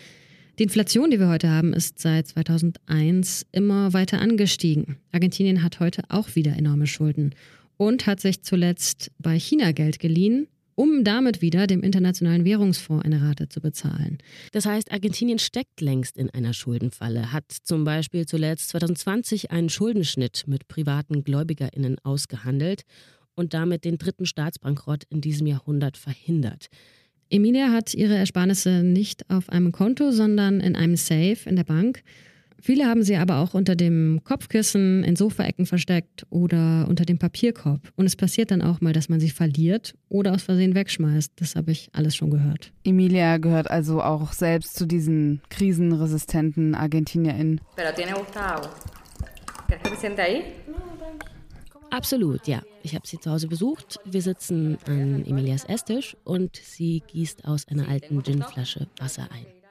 Die 0.58 0.62
Inflation, 0.62 1.10
die 1.10 1.20
wir 1.20 1.28
heute 1.28 1.50
haben, 1.50 1.74
ist 1.74 1.98
seit 1.98 2.28
2001 2.28 3.44
immer 3.52 3.92
weiter 3.92 4.18
angestiegen. 4.18 4.96
Argentinien 5.12 5.62
hat 5.62 5.78
heute 5.78 6.04
auch 6.08 6.34
wieder 6.34 6.56
enorme 6.56 6.86
Schulden 6.86 7.34
und 7.76 8.06
hat 8.06 8.18
sich 8.18 8.42
zuletzt 8.42 9.10
bei 9.18 9.38
China 9.38 9.72
Geld 9.72 9.98
geliehen, 9.98 10.48
um 10.74 11.04
damit 11.04 11.42
wieder 11.42 11.66
dem 11.66 11.82
Internationalen 11.82 12.44
Währungsfonds 12.44 13.04
eine 13.04 13.22
Rate 13.22 13.48
zu 13.48 13.60
bezahlen. 13.60 14.18
Das 14.52 14.66
heißt, 14.66 14.92
Argentinien 14.92 15.38
steckt 15.38 15.80
längst 15.80 16.16
in 16.16 16.30
einer 16.30 16.54
Schuldenfalle, 16.54 17.32
hat 17.32 17.44
zum 17.50 17.84
Beispiel 17.84 18.26
zuletzt 18.26 18.70
2020 18.70 19.50
einen 19.50 19.68
Schuldenschnitt 19.68 20.44
mit 20.46 20.68
privaten 20.68 21.24
Gläubigerinnen 21.24 21.98
ausgehandelt 22.02 22.82
und 23.34 23.54
damit 23.54 23.84
den 23.84 23.98
dritten 23.98 24.26
Staatsbankrott 24.26 25.04
in 25.08 25.20
diesem 25.20 25.46
Jahrhundert 25.46 25.96
verhindert. 25.96 26.68
Emilia 27.30 27.70
hat 27.72 27.94
ihre 27.94 28.14
Ersparnisse 28.14 28.82
nicht 28.82 29.30
auf 29.30 29.48
einem 29.48 29.72
Konto, 29.72 30.10
sondern 30.10 30.60
in 30.60 30.76
einem 30.76 30.96
Safe 30.96 31.38
in 31.46 31.56
der 31.56 31.64
Bank. 31.64 32.02
Viele 32.64 32.86
haben 32.86 33.02
sie 33.02 33.16
aber 33.16 33.38
auch 33.38 33.54
unter 33.54 33.74
dem 33.74 34.20
Kopfkissen 34.22 35.02
in 35.02 35.16
Sofaecken 35.16 35.66
versteckt 35.66 36.24
oder 36.30 36.86
unter 36.88 37.04
dem 37.04 37.18
Papierkorb. 37.18 37.80
Und 37.96 38.06
es 38.06 38.14
passiert 38.14 38.52
dann 38.52 38.62
auch 38.62 38.80
mal, 38.80 38.92
dass 38.92 39.08
man 39.08 39.18
sie 39.18 39.30
verliert 39.30 39.96
oder 40.08 40.32
aus 40.32 40.44
Versehen 40.44 40.76
wegschmeißt. 40.76 41.32
Das 41.34 41.56
habe 41.56 41.72
ich 41.72 41.90
alles 41.92 42.14
schon 42.14 42.30
gehört. 42.30 42.72
Emilia 42.84 43.38
gehört 43.38 43.68
also 43.68 44.00
auch 44.00 44.32
selbst 44.32 44.76
zu 44.76 44.86
diesen 44.86 45.42
krisenresistenten 45.50 46.76
ArgentinierInnen. 46.76 47.60
Absolut, 51.90 52.46
ja. 52.46 52.62
Ich 52.84 52.94
habe 52.94 53.08
sie 53.08 53.18
zu 53.18 53.32
Hause 53.32 53.48
besucht. 53.48 53.98
Wir 54.04 54.22
sitzen 54.22 54.78
an 54.86 55.24
Emilias 55.26 55.64
Esstisch 55.64 56.16
und 56.22 56.54
sie 56.54 57.02
gießt 57.08 57.44
aus 57.44 57.66
einer 57.66 57.88
alten 57.88 58.22
Ginflasche 58.22 58.86
Wasser 58.98 59.28
ein. 59.32 59.61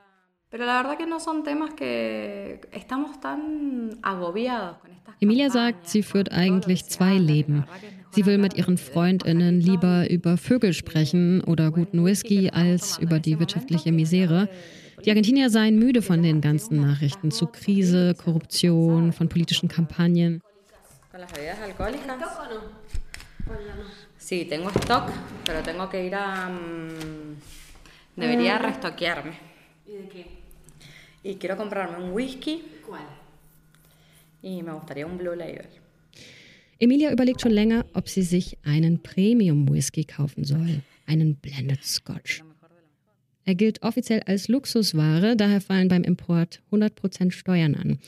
Emilia 5.22 5.50
sagt, 5.50 5.88
sie 5.88 6.04
führt 6.04 6.32
eigentlich 6.34 6.86
zwei 6.86 7.14
Leben. 7.14 7.64
Sie 8.12 8.26
will 8.26 8.38
mit 8.38 8.56
ihren 8.56 8.78
Freundinnen 8.78 9.62
lieber 9.62 10.10
über 10.10 10.36
Vögel 10.36 10.74
sprechen 10.74 11.42
oder 11.42 11.72
guten 11.72 12.04
Whisky 12.04 12.50
als 12.50 12.98
über 13.00 13.20
die 13.20 13.40
wirtschaftliche 13.40 13.94
Misere. 13.94 14.50
Die 15.06 15.10
Argentinier 15.10 15.50
seien 15.50 15.80
müde 15.80 16.02
von 16.02 16.22
den 16.22 16.42
ganzen 16.42 16.82
Nachrichten 16.82 17.32
zu 17.32 17.48
Krise, 17.48 18.14
Korruption, 18.14 19.14
von 19.14 19.30
politischen 19.30 19.70
Kampagnen. 19.70 20.42
¿Con 21.12 21.22
las 21.22 21.32
bebidas 21.32 21.60
alcohólicas? 21.60 22.18
¿Stock 22.18 22.42
o 22.42 22.54
no? 22.54 22.82
Sí, 24.18 24.46
tengo 24.46 24.70
stock, 24.70 25.10
pero 25.46 25.62
tengo 25.64 25.90
que 25.90 26.06
ir 26.06 26.16
a. 26.16 26.50
Um, 26.50 27.36
debería 28.16 28.60
mm. 28.60 28.62
restoquearme. 28.62 29.32
¿Y 29.88 29.94
de 29.94 30.08
qué? 30.10 30.41
Y 31.24 31.36
quiero 31.36 31.56
comprarme 31.56 32.04
un 32.04 32.14
whisky. 32.14 32.64
¿Cuál? 32.86 33.06
Y 34.42 34.64
me 34.64 34.74
gustaría 34.74 35.06
un 35.06 35.18
Blue 35.18 35.36
Label. 35.36 35.68
Emilia 36.80 37.12
überlegt 37.12 37.42
schon 37.42 37.52
länger, 37.52 37.86
ob 37.94 38.10
sie 38.10 38.24
sich 38.24 38.58
einen 38.64 39.04
Premium-Whisky 39.04 40.04
kaufen 40.04 40.44
soll. 40.44 40.82
Einen 41.06 41.36
Blended 41.36 41.84
Scotch. 41.84 42.44
Er 43.46 43.56
gilt 43.56 43.84
offiziell 43.84 44.22
als 44.26 44.48
Luxusware, 44.48 45.36
daher 45.36 45.62
fallen 45.62 45.88
beim 45.88 46.04
Import 46.04 46.62
100% 46.72 47.32
Steuern 47.32 47.76
an. 47.76 48.00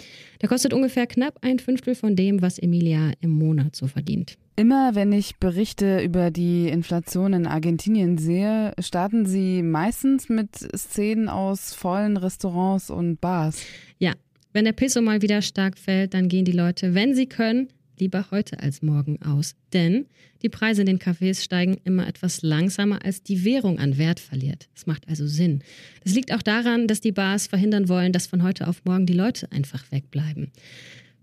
Der 0.41 0.49
kostet 0.49 0.73
ungefähr 0.73 1.05
knapp 1.05 1.37
ein 1.41 1.59
Fünftel 1.59 1.95
von 1.95 2.15
dem, 2.15 2.41
was 2.41 2.59
Emilia 2.59 3.11
im 3.21 3.31
Monat 3.31 3.75
so 3.75 3.87
verdient. 3.87 4.37
Immer 4.55 4.93
wenn 4.93 5.11
ich 5.11 5.37
Berichte 5.37 6.01
über 6.01 6.29
die 6.29 6.67
Inflation 6.67 7.33
in 7.33 7.47
Argentinien 7.47 8.19
sehe, 8.19 8.73
starten 8.79 9.25
sie 9.25 9.63
meistens 9.63 10.29
mit 10.29 10.55
Szenen 10.77 11.27
aus 11.27 11.73
vollen 11.73 12.17
Restaurants 12.17 12.91
und 12.91 13.19
Bars. 13.19 13.63
Ja, 13.97 14.13
wenn 14.51 14.65
der 14.65 14.73
Peso 14.73 15.01
mal 15.01 15.23
wieder 15.23 15.41
stark 15.41 15.79
fällt, 15.79 16.13
dann 16.13 16.27
gehen 16.27 16.45
die 16.45 16.51
Leute, 16.51 16.93
wenn 16.93 17.15
sie 17.15 17.25
können, 17.25 17.69
lieber 17.97 18.27
heute 18.29 18.59
als 18.59 18.83
morgen 18.83 19.19
aus. 19.23 19.55
Denn 19.73 20.05
die 20.43 20.49
Preise 20.49 20.81
in 20.81 20.87
den 20.87 20.99
Cafés 20.99 21.41
steigen 21.41 21.77
immer 21.83 22.07
etwas 22.07 22.43
langsamer, 22.43 23.03
als 23.03 23.23
die 23.23 23.43
Währung 23.43 23.79
an 23.79 23.97
Wert 23.97 24.19
verliert. 24.19 24.69
Das 24.75 24.85
macht 24.85 25.07
also 25.09 25.25
Sinn. 25.25 25.63
Das 26.03 26.13
liegt 26.13 26.31
auch 26.31 26.43
daran, 26.43 26.87
dass 26.87 27.01
die 27.01 27.11
Bars 27.11 27.47
verhindern 27.47 27.89
wollen, 27.89 28.11
dass 28.11 28.27
von 28.27 28.43
heute 28.43 28.67
auf 28.67 28.85
morgen 28.85 29.07
die 29.07 29.13
Leute 29.13 29.51
einfach 29.51 29.91
wegbleiben. 29.91 30.51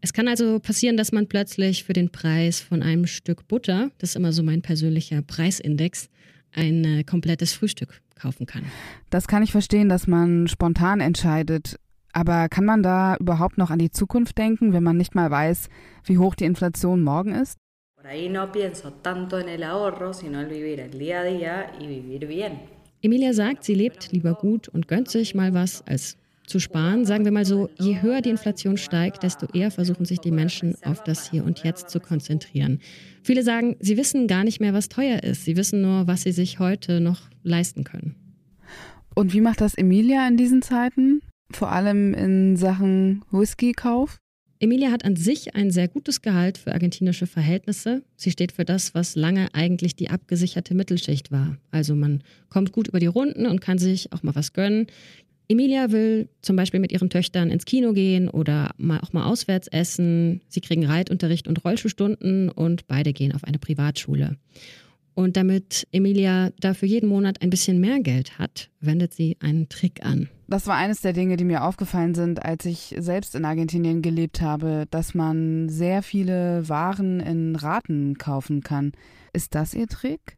Es 0.02 0.12
kann 0.12 0.28
also 0.28 0.58
passieren, 0.60 0.96
dass 0.96 1.12
man 1.12 1.26
plötzlich 1.26 1.84
für 1.84 1.92
den 1.92 2.10
Preis 2.10 2.60
von 2.60 2.82
einem 2.82 3.06
Stück 3.06 3.46
Butter, 3.48 3.90
das 3.98 4.10
ist 4.10 4.16
immer 4.16 4.32
so 4.32 4.42
mein 4.42 4.62
persönlicher 4.62 5.20
Preisindex, 5.22 6.08
ein 6.52 6.84
äh, 6.84 7.04
komplettes 7.04 7.52
Frühstück 7.52 8.00
kaufen 8.18 8.46
kann. 8.46 8.64
Das 9.10 9.28
kann 9.28 9.42
ich 9.42 9.52
verstehen, 9.52 9.88
dass 9.88 10.06
man 10.06 10.48
spontan 10.48 11.00
entscheidet. 11.00 11.76
Aber 12.12 12.48
kann 12.48 12.64
man 12.64 12.82
da 12.82 13.16
überhaupt 13.20 13.56
noch 13.56 13.70
an 13.70 13.78
die 13.78 13.90
Zukunft 13.90 14.36
denken, 14.36 14.72
wenn 14.72 14.82
man 14.82 14.96
nicht 14.96 15.14
mal 15.14 15.30
weiß, 15.30 15.68
wie 16.04 16.18
hoch 16.18 16.34
die 16.34 16.44
Inflation 16.44 17.02
morgen 17.02 17.34
ist? 17.34 17.56
Emilia 23.02 23.32
sagt, 23.32 23.64
sie 23.64 23.74
lebt 23.74 24.10
lieber 24.12 24.34
gut 24.34 24.68
und 24.68 24.88
gönnt 24.88 25.08
sich 25.08 25.34
mal 25.34 25.54
was, 25.54 25.86
als 25.86 26.16
zu 26.50 26.58
sparen. 26.58 27.06
Sagen 27.06 27.24
wir 27.24 27.32
mal 27.32 27.46
so, 27.46 27.70
je 27.78 28.02
höher 28.02 28.20
die 28.20 28.28
Inflation 28.30 28.76
steigt, 28.76 29.22
desto 29.22 29.46
eher 29.54 29.70
versuchen 29.70 30.04
sich 30.04 30.18
die 30.18 30.30
Menschen 30.30 30.76
auf 30.84 31.02
das 31.02 31.30
Hier 31.30 31.44
und 31.44 31.64
Jetzt 31.64 31.88
zu 31.88 32.00
konzentrieren. 32.00 32.80
Viele 33.22 33.42
sagen, 33.42 33.76
sie 33.80 33.96
wissen 33.96 34.26
gar 34.26 34.44
nicht 34.44 34.60
mehr, 34.60 34.74
was 34.74 34.88
teuer 34.88 35.22
ist. 35.22 35.44
Sie 35.44 35.56
wissen 35.56 35.80
nur, 35.80 36.06
was 36.06 36.22
sie 36.22 36.32
sich 36.32 36.58
heute 36.58 37.00
noch 37.00 37.22
leisten 37.42 37.84
können. 37.84 38.16
Und 39.14 39.32
wie 39.32 39.40
macht 39.40 39.60
das 39.60 39.74
Emilia 39.74 40.28
in 40.28 40.36
diesen 40.36 40.60
Zeiten? 40.60 41.22
vor 41.52 41.72
allem 41.72 42.14
in 42.14 42.56
Sachen 42.56 43.24
Whisky-Kauf? 43.30 44.18
Emilia 44.62 44.90
hat 44.90 45.06
an 45.06 45.16
sich 45.16 45.54
ein 45.54 45.70
sehr 45.70 45.88
gutes 45.88 46.20
Gehalt 46.20 46.58
für 46.58 46.72
argentinische 46.72 47.26
Verhältnisse. 47.26 48.04
Sie 48.16 48.30
steht 48.30 48.52
für 48.52 48.66
das, 48.66 48.94
was 48.94 49.16
lange 49.16 49.48
eigentlich 49.54 49.96
die 49.96 50.10
abgesicherte 50.10 50.74
Mittelschicht 50.74 51.32
war. 51.32 51.56
Also 51.70 51.94
man 51.94 52.22
kommt 52.50 52.72
gut 52.72 52.88
über 52.88 53.00
die 53.00 53.06
Runden 53.06 53.46
und 53.46 53.62
kann 53.62 53.78
sich 53.78 54.12
auch 54.12 54.22
mal 54.22 54.34
was 54.34 54.52
gönnen. 54.52 54.86
Emilia 55.50 55.90
will 55.90 56.28
zum 56.42 56.54
Beispiel 56.54 56.78
mit 56.78 56.92
ihren 56.92 57.10
Töchtern 57.10 57.50
ins 57.50 57.64
Kino 57.64 57.92
gehen 57.92 58.28
oder 58.28 58.70
mal 58.78 59.00
auch 59.00 59.12
mal 59.12 59.26
auswärts 59.26 59.66
essen. 59.66 60.42
Sie 60.48 60.60
kriegen 60.60 60.86
Reitunterricht 60.86 61.48
und 61.48 61.64
Rollschuhstunden 61.64 62.50
und 62.50 62.86
beide 62.86 63.12
gehen 63.12 63.34
auf 63.34 63.42
eine 63.42 63.58
Privatschule. 63.58 64.36
Und 65.14 65.36
damit 65.36 65.88
Emilia 65.90 66.50
dafür 66.60 66.86
jeden 66.86 67.08
Monat 67.08 67.42
ein 67.42 67.50
bisschen 67.50 67.80
mehr 67.80 67.98
Geld 67.98 68.38
hat, 68.38 68.70
wendet 68.78 69.12
sie 69.12 69.38
einen 69.40 69.68
Trick 69.68 70.06
an. 70.06 70.28
Das 70.46 70.68
war 70.68 70.76
eines 70.76 71.00
der 71.00 71.14
Dinge, 71.14 71.36
die 71.36 71.44
mir 71.44 71.64
aufgefallen 71.64 72.14
sind, 72.14 72.44
als 72.44 72.64
ich 72.64 72.94
selbst 72.98 73.34
in 73.34 73.44
Argentinien 73.44 74.02
gelebt 74.02 74.40
habe, 74.40 74.86
dass 74.92 75.14
man 75.14 75.68
sehr 75.68 76.04
viele 76.04 76.68
Waren 76.68 77.18
in 77.18 77.56
Raten 77.56 78.18
kaufen 78.18 78.62
kann. 78.62 78.92
Ist 79.32 79.56
das 79.56 79.74
Ihr 79.74 79.88
Trick? 79.88 80.36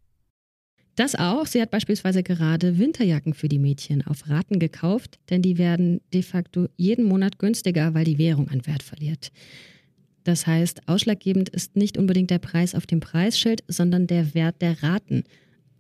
Das 0.95 1.15
auch. 1.15 1.47
Sie 1.47 1.61
hat 1.61 1.71
beispielsweise 1.71 2.23
gerade 2.23 2.79
Winterjacken 2.79 3.33
für 3.33 3.49
die 3.49 3.59
Mädchen 3.59 4.07
auf 4.07 4.29
Raten 4.29 4.59
gekauft, 4.59 5.19
denn 5.31 5.41
die 5.41 5.57
werden 5.57 6.01
de 6.13 6.23
facto 6.23 6.69
jeden 6.77 7.07
Monat 7.07 7.39
günstiger, 7.39 7.95
weil 7.95 8.05
die 8.05 8.19
Währung 8.19 8.49
an 8.51 8.67
Wert 8.67 8.83
verliert. 8.83 9.31
Das 10.25 10.47
heißt, 10.47 10.89
ausschlaggebend 10.89 11.49
ist 11.49 11.77
nicht 11.77 11.97
unbedingt 11.97 12.31
der 12.31 12.39
Preis 12.39 12.75
auf 12.75 12.87
dem 12.87 13.01
Preisschild, 13.01 13.65
sondern 13.69 14.07
der 14.07 14.35
Wert 14.35 14.61
der 14.61 14.83
Raten. 14.83 15.25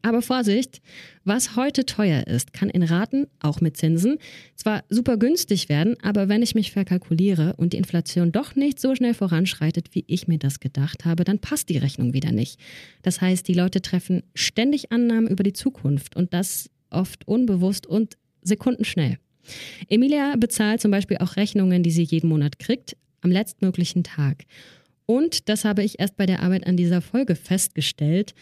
Aber 0.02 0.20
Vorsicht, 0.20 0.82
was 1.24 1.54
heute 1.54 1.86
teuer 1.86 2.26
ist, 2.26 2.52
kann 2.52 2.68
in 2.68 2.82
Raten, 2.82 3.28
auch 3.40 3.60
mit 3.60 3.76
Zinsen, 3.76 4.18
zwar 4.56 4.82
super 4.88 5.16
günstig 5.16 5.68
werden, 5.68 5.96
aber 6.02 6.28
wenn 6.28 6.42
ich 6.42 6.56
mich 6.56 6.72
verkalkuliere 6.72 7.54
und 7.56 7.72
die 7.72 7.76
Inflation 7.76 8.32
doch 8.32 8.56
nicht 8.56 8.80
so 8.80 8.96
schnell 8.96 9.14
voranschreitet, 9.14 9.94
wie 9.94 10.04
ich 10.08 10.26
mir 10.26 10.38
das 10.38 10.58
gedacht 10.58 11.04
habe, 11.04 11.22
dann 11.22 11.38
passt 11.38 11.68
die 11.68 11.78
Rechnung 11.78 12.14
wieder 12.14 12.32
nicht. 12.32 12.58
Das 13.02 13.20
heißt, 13.20 13.46
die 13.46 13.54
Leute 13.54 13.80
treffen 13.80 14.24
ständig 14.34 14.90
Annahmen 14.90 15.28
über 15.28 15.44
die 15.44 15.52
Zukunft 15.52 16.16
und 16.16 16.34
das 16.34 16.68
oft 16.90 17.26
unbewusst 17.28 17.86
und 17.86 18.18
sekundenschnell. 18.42 19.18
Emilia 19.88 20.34
bezahlt 20.36 20.80
zum 20.80 20.90
Beispiel 20.90 21.18
auch 21.18 21.36
Rechnungen, 21.36 21.82
die 21.82 21.90
sie 21.90 22.02
jeden 22.02 22.28
Monat 22.28 22.58
kriegt, 22.58 22.96
am 23.20 23.30
letztmöglichen 23.30 24.02
Tag. 24.02 24.44
Und 25.06 25.48
das 25.48 25.64
habe 25.64 25.82
ich 25.82 26.00
erst 26.00 26.16
bei 26.16 26.26
der 26.26 26.42
Arbeit 26.42 26.66
an 26.66 26.76
dieser 26.76 27.00
Folge 27.00 27.34
festgestellt. 27.34 28.34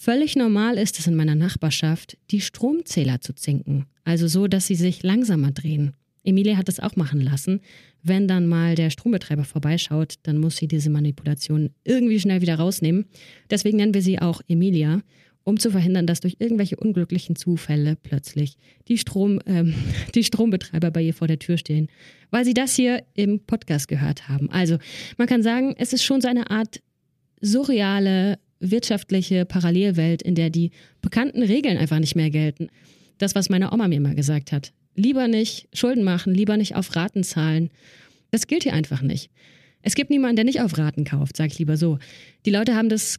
Völlig 0.00 0.36
normal 0.36 0.78
ist 0.78 1.00
es 1.00 1.08
in 1.08 1.16
meiner 1.16 1.34
Nachbarschaft, 1.34 2.16
die 2.30 2.40
Stromzähler 2.40 3.20
zu 3.20 3.34
zinken, 3.34 3.86
also 4.04 4.28
so, 4.28 4.46
dass 4.46 4.68
sie 4.68 4.76
sich 4.76 5.02
langsamer 5.02 5.50
drehen. 5.50 5.92
Emilia 6.22 6.56
hat 6.56 6.68
das 6.68 6.78
auch 6.78 6.94
machen 6.94 7.20
lassen. 7.20 7.60
Wenn 8.04 8.28
dann 8.28 8.46
mal 8.46 8.76
der 8.76 8.90
Strombetreiber 8.90 9.42
vorbeischaut, 9.42 10.14
dann 10.22 10.38
muss 10.38 10.56
sie 10.56 10.68
diese 10.68 10.88
Manipulation 10.88 11.70
irgendwie 11.82 12.20
schnell 12.20 12.40
wieder 12.40 12.54
rausnehmen. 12.54 13.06
Deswegen 13.50 13.78
nennen 13.78 13.92
wir 13.92 14.02
sie 14.02 14.20
auch 14.20 14.40
Emilia, 14.46 15.02
um 15.42 15.58
zu 15.58 15.72
verhindern, 15.72 16.06
dass 16.06 16.20
durch 16.20 16.36
irgendwelche 16.38 16.76
unglücklichen 16.76 17.34
Zufälle 17.34 17.96
plötzlich 18.00 18.56
die, 18.86 18.98
Strom, 18.98 19.40
ähm, 19.46 19.74
die 20.14 20.22
Strombetreiber 20.22 20.92
bei 20.92 21.02
ihr 21.02 21.14
vor 21.14 21.26
der 21.26 21.40
Tür 21.40 21.58
stehen, 21.58 21.88
weil 22.30 22.44
sie 22.44 22.54
das 22.54 22.76
hier 22.76 23.02
im 23.14 23.40
Podcast 23.40 23.88
gehört 23.88 24.28
haben. 24.28 24.48
Also 24.50 24.78
man 25.16 25.26
kann 25.26 25.42
sagen, 25.42 25.74
es 25.76 25.92
ist 25.92 26.04
schon 26.04 26.20
so 26.20 26.28
eine 26.28 26.50
Art 26.50 26.80
surreale 27.40 28.38
wirtschaftliche 28.60 29.44
Parallelwelt, 29.44 30.22
in 30.22 30.34
der 30.34 30.50
die 30.50 30.70
bekannten 31.00 31.42
Regeln 31.42 31.78
einfach 31.78 31.98
nicht 31.98 32.16
mehr 32.16 32.30
gelten. 32.30 32.68
Das, 33.18 33.34
was 33.34 33.48
meine 33.48 33.72
Oma 33.72 33.88
mir 33.88 34.00
mal 34.00 34.14
gesagt 34.14 34.52
hat. 34.52 34.72
Lieber 34.94 35.28
nicht 35.28 35.68
Schulden 35.72 36.04
machen, 36.04 36.34
lieber 36.34 36.56
nicht 36.56 36.74
auf 36.74 36.94
Raten 36.96 37.22
zahlen. 37.22 37.70
Das 38.30 38.46
gilt 38.46 38.64
hier 38.64 38.74
einfach 38.74 39.02
nicht. 39.02 39.30
Es 39.82 39.94
gibt 39.94 40.10
niemanden, 40.10 40.36
der 40.36 40.44
nicht 40.44 40.60
auf 40.60 40.76
Raten 40.76 41.04
kauft, 41.04 41.36
sage 41.36 41.52
ich 41.52 41.58
lieber 41.58 41.76
so. 41.76 41.98
Die 42.46 42.50
Leute 42.50 42.74
haben 42.74 42.88
das 42.88 43.18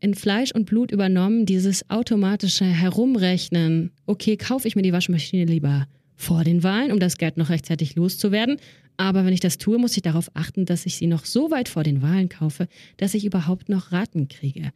in 0.00 0.14
Fleisch 0.14 0.52
und 0.52 0.64
Blut 0.64 0.90
übernommen, 0.90 1.44
dieses 1.44 1.88
automatische 1.90 2.64
Herumrechnen. 2.64 3.90
Okay, 4.06 4.36
kaufe 4.36 4.68
ich 4.68 4.76
mir 4.76 4.82
die 4.82 4.92
Waschmaschine 4.92 5.44
lieber 5.44 5.86
vor 6.18 6.42
den 6.44 6.64
Wahlen, 6.64 6.92
um 6.92 6.98
das 6.98 7.16
Geld 7.16 7.36
noch 7.36 7.48
rechtzeitig 7.48 7.94
loszuwerden. 7.94 8.58
Aber 8.96 9.24
wenn 9.24 9.32
ich 9.32 9.40
das 9.40 9.56
tue, 9.56 9.78
muss 9.78 9.96
ich 9.96 10.02
darauf 10.02 10.30
achten, 10.34 10.66
dass 10.66 10.84
ich 10.84 10.96
sie 10.96 11.06
noch 11.06 11.24
so 11.24 11.52
weit 11.52 11.68
vor 11.68 11.84
den 11.84 12.02
Wahlen 12.02 12.28
kaufe, 12.28 12.66
dass 12.96 13.14
ich 13.14 13.24
überhaupt 13.24 13.68
noch 13.68 13.92
Raten 13.92 14.26
kriege. 14.26 14.72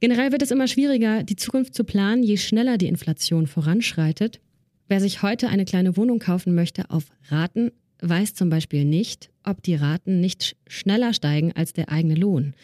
Generell 0.00 0.30
wird 0.30 0.42
es 0.42 0.52
immer 0.52 0.68
schwieriger, 0.68 1.24
die 1.24 1.34
Zukunft 1.34 1.74
zu 1.74 1.82
planen, 1.82 2.22
je 2.22 2.36
schneller 2.36 2.78
die 2.78 2.86
Inflation 2.86 3.48
voranschreitet. 3.48 4.40
Wer 4.86 5.00
sich 5.00 5.22
heute 5.22 5.48
eine 5.48 5.64
kleine 5.64 5.96
Wohnung 5.96 6.20
kaufen 6.20 6.54
möchte 6.54 6.88
auf 6.90 7.06
Raten, 7.28 7.72
weiß 8.00 8.34
zum 8.34 8.48
Beispiel 8.48 8.84
nicht, 8.84 9.30
ob 9.42 9.60
die 9.64 9.74
Raten 9.74 10.20
nicht 10.20 10.56
schneller 10.68 11.12
steigen 11.12 11.52
als 11.56 11.72
der 11.72 11.90
eigene 11.90 12.14
Lohn. 12.14 12.54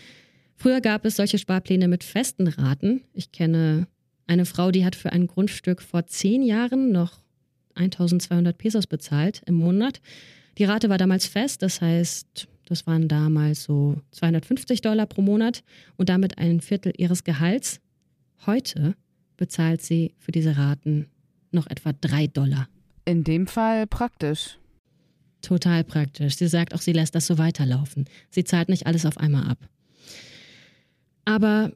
Früher 0.55 0.81
gab 0.81 1.05
es 1.05 1.17
solche 1.17 1.39
Sparpläne 1.39 1.89
mit 1.89 2.05
festen 2.05 2.47
Raten. 2.47 3.03
Ich 3.13 3.33
kenne 3.33 3.89
eine 4.29 4.47
Frau, 4.47 4.71
die 4.71 4.85
hat 4.85 4.95
für 4.95 5.13
ein 5.13 5.27
Grundstück 5.27 5.83
vor 5.83 6.07
zehn 6.07 6.43
Jahren 6.43 6.93
noch 6.93 7.24
1200 7.75 8.57
Pesos 8.57 8.87
bezahlt 8.87 9.43
im 9.47 9.55
Monat. 9.55 10.01
Die 10.59 10.65
Rate 10.65 10.89
war 10.89 10.99
damals 10.99 11.27
fest, 11.27 11.63
das 11.63 11.81
heißt, 11.81 12.49
das 12.67 12.87
waren 12.87 13.09
damals 13.09 13.65
so 13.65 13.97
250 14.13 14.81
Dollar 14.81 15.07
pro 15.07 15.23
Monat 15.23 15.63
und 15.97 16.09
damit 16.09 16.39
ein 16.39 16.61
Viertel 16.61 16.93
ihres 16.97 17.25
Gehalts. 17.25 17.81
Heute 18.47 18.95
bezahlt 19.37 19.83
sie 19.83 20.15
für 20.19 20.33
diese 20.33 20.57
Raten 20.57 21.09
noch 21.51 21.67
etwa 21.67 21.93
drei 21.93 22.27
Dollar. 22.27 22.69
In 23.05 23.25
dem 23.25 23.47
Fall 23.47 23.87
praktisch. 23.87 24.59
Total 25.43 25.85
praktisch. 25.85 26.37
Sie 26.37 26.49
sagt 26.49 26.75
auch, 26.75 26.81
sie 26.81 26.93
lässt 26.93 27.15
das 27.15 27.27
so 27.27 27.37
weiterlaufen. 27.37 28.07
Sie 28.31 28.45
zahlt 28.45 28.71
nicht 28.71 28.87
alles 28.87 29.05
auf 29.05 29.19
einmal 29.19 29.47
ab. 29.47 29.59
Aber 31.27 31.73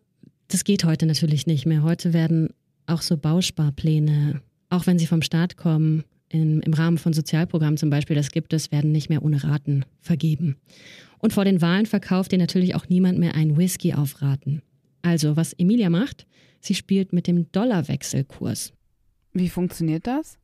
das 0.48 0.64
geht 0.64 0.84
heute 0.84 1.04
natürlich 1.04 1.46
nicht 1.46 1.66
mehr. 1.66 1.82
Heute 1.82 2.12
werden 2.14 2.54
auch 2.86 3.02
so 3.02 3.18
Bausparpläne, 3.18 4.40
auch 4.70 4.86
wenn 4.86 4.98
sie 4.98 5.06
vom 5.06 5.22
Staat 5.22 5.56
kommen, 5.56 6.04
in, 6.28 6.60
im 6.60 6.74
Rahmen 6.74 6.98
von 6.98 7.12
Sozialprogrammen 7.12 7.78
zum 7.78 7.90
Beispiel, 7.90 8.16
das 8.16 8.30
gibt 8.30 8.52
es, 8.52 8.70
werden 8.70 8.92
nicht 8.92 9.08
mehr 9.08 9.22
ohne 9.22 9.42
Raten 9.42 9.84
vergeben. 10.00 10.56
Und 11.18 11.32
vor 11.32 11.44
den 11.44 11.60
Wahlen 11.60 11.86
verkauft 11.86 12.32
dir 12.32 12.38
natürlich 12.38 12.74
auch 12.74 12.88
niemand 12.88 13.18
mehr 13.18 13.34
einen 13.34 13.56
Whisky 13.56 13.94
auf 13.94 14.20
Raten. 14.22 14.62
Also, 15.02 15.36
was 15.36 15.52
Emilia 15.54 15.90
macht, 15.90 16.26
sie 16.60 16.74
spielt 16.74 17.12
mit 17.12 17.26
dem 17.26 17.50
Dollarwechselkurs. 17.52 18.72
Wie 19.32 19.48
funktioniert 19.48 20.06
das? 20.06 20.38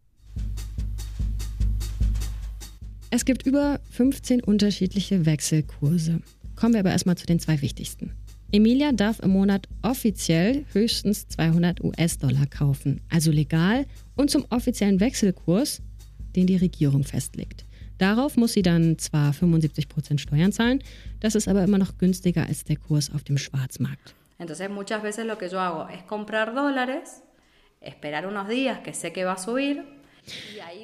Es 3.11 3.25
gibt 3.25 3.47
über 3.47 3.81
15 3.91 4.43
unterschiedliche 4.43 5.27
Wechselkurse. 5.27 6.21
Kommen 6.57 6.75
wir 6.75 6.81
aber 6.81 6.91
erstmal 6.91 7.17
zu 7.17 7.27
den 7.27 7.39
zwei 7.39 7.61
wichtigsten. 7.63 8.13
Emilia 8.55 8.93
darf 8.93 9.19
im 9.19 9.33
Monat 9.33 9.67
offiziell 9.83 10.65
höchstens 10.73 11.27
200 11.27 11.83
US-Dollar 11.83 12.47
kaufen, 12.47 13.01
also 13.11 13.33
legal 13.33 13.85
und 14.15 14.31
zum 14.31 14.45
offiziellen 14.49 15.01
Wechselkurs, 15.01 15.83
den 16.37 16.47
die 16.47 16.55
Regierung 16.55 17.03
festlegt. 17.03 17.65
Darauf 17.99 18.37
muss 18.37 18.53
sie 18.53 18.63
dann 18.63 18.97
zwar 18.97 19.33
75 19.33 19.89
Prozent 19.89 20.21
Steuern 20.21 20.53
zahlen, 20.53 20.79
das 21.19 21.35
ist 21.35 21.49
aber 21.49 21.65
immer 21.65 21.79
noch 21.79 21.99
günstiger 21.99 22.47
als 22.47 22.63
der 22.63 22.77
Kurs 22.77 23.11
auf 23.13 23.25
dem 23.25 23.39
Schwarzmarkt. 23.39 24.15
Entonces 24.39 24.71
muchas 24.71 25.03
veces 25.03 25.27
lo 25.27 25.37
que 25.37 25.49
yo 25.49 25.59
hago 25.59 25.89
es 25.93 26.05
comprar 26.07 26.55
dólares, 26.55 27.25
esperar 27.81 28.25
unos 28.25 28.49
días 28.49 28.79
que 28.85 28.93
sé 28.93 29.13
que 29.13 29.25
va 29.25 29.33
a 29.33 29.37
subir 29.37 29.83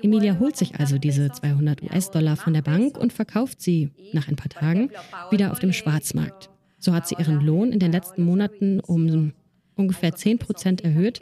Emilia 0.02 0.40
holt 0.40 0.56
sich 0.56 0.74
also 0.80 0.98
diese 0.98 1.30
200 1.30 1.82
US-Dollar 1.82 2.36
von 2.36 2.52
der 2.52 2.62
Bank 2.62 2.98
und 2.98 3.12
verkauft 3.12 3.62
sie 3.62 3.90
nach 4.12 4.26
ein 4.26 4.34
paar 4.34 4.48
Tagen 4.48 4.90
wieder 5.30 5.52
auf 5.52 5.60
dem 5.60 5.72
Schwarzmarkt. 5.72 6.50
So 6.80 6.92
hat 6.92 7.06
sie 7.06 7.14
ihren 7.18 7.40
Lohn 7.40 7.72
in 7.72 7.78
den 7.78 7.92
letzten 7.92 8.24
Monaten 8.24 8.80
um 8.80 9.32
ungefähr 9.76 10.14
10 10.14 10.38
Prozent 10.38 10.80
erhöht. 10.82 11.20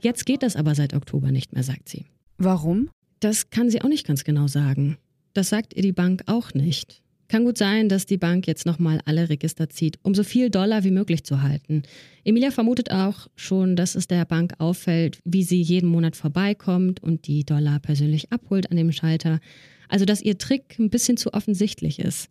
Jetzt 0.00 0.24
geht 0.24 0.42
das 0.42 0.56
aber 0.56 0.74
seit 0.74 0.94
Oktober 0.94 1.30
nicht 1.30 1.52
mehr, 1.52 1.62
sagt 1.62 1.88
sie. 1.88 2.06
Warum? 2.38 2.90
Das 3.20 3.50
kann 3.50 3.70
sie 3.70 3.82
auch 3.82 3.88
nicht 3.88 4.06
ganz 4.06 4.24
genau 4.24 4.46
sagen. 4.46 4.96
Das 5.32 5.48
sagt 5.48 5.74
ihr 5.74 5.82
die 5.82 5.92
Bank 5.92 6.22
auch 6.26 6.54
nicht. 6.54 7.02
Kann 7.28 7.44
gut 7.44 7.56
sein, 7.56 7.88
dass 7.88 8.06
die 8.06 8.18
Bank 8.18 8.46
jetzt 8.46 8.66
nochmal 8.66 9.00
alle 9.06 9.28
Register 9.28 9.68
zieht, 9.70 9.98
um 10.02 10.14
so 10.14 10.22
viel 10.22 10.50
Dollar 10.50 10.84
wie 10.84 10.90
möglich 10.90 11.24
zu 11.24 11.42
halten. 11.42 11.82
Emilia 12.22 12.50
vermutet 12.50 12.90
auch 12.90 13.28
schon, 13.34 13.76
dass 13.76 13.94
es 13.94 14.06
der 14.06 14.24
Bank 14.24 14.54
auffällt, 14.58 15.18
wie 15.24 15.42
sie 15.42 15.60
jeden 15.60 15.88
Monat 15.88 16.16
vorbeikommt 16.16 17.02
und 17.02 17.26
die 17.26 17.44
Dollar 17.44 17.80
persönlich 17.80 18.30
abholt 18.30 18.70
an 18.70 18.76
dem 18.76 18.92
Schalter. 18.92 19.40
Also, 19.88 20.04
dass 20.04 20.20
ihr 20.20 20.38
Trick 20.38 20.78
ein 20.78 20.90
bisschen 20.90 21.16
zu 21.16 21.32
offensichtlich 21.32 21.98
ist. 21.98 22.28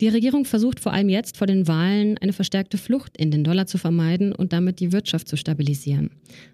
Die 0.00 0.08
Regierung 0.08 0.44
versucht 0.44 0.78
vor 0.78 0.92
allem 0.92 1.08
jetzt 1.08 1.36
vor 1.36 1.48
den 1.48 1.66
Wahlen 1.66 2.18
eine 2.18 2.32
verstärkte 2.32 2.78
Flucht 2.78 3.16
in 3.16 3.32
den 3.32 3.42
Dollar 3.42 3.66
zu 3.66 3.78
vermeiden 3.78 4.32
und 4.32 4.52
damit 4.52 4.78
die 4.78 4.92
Wirtschaft 4.92 5.26
zu 5.26 5.36
stabilisieren. 5.36 6.10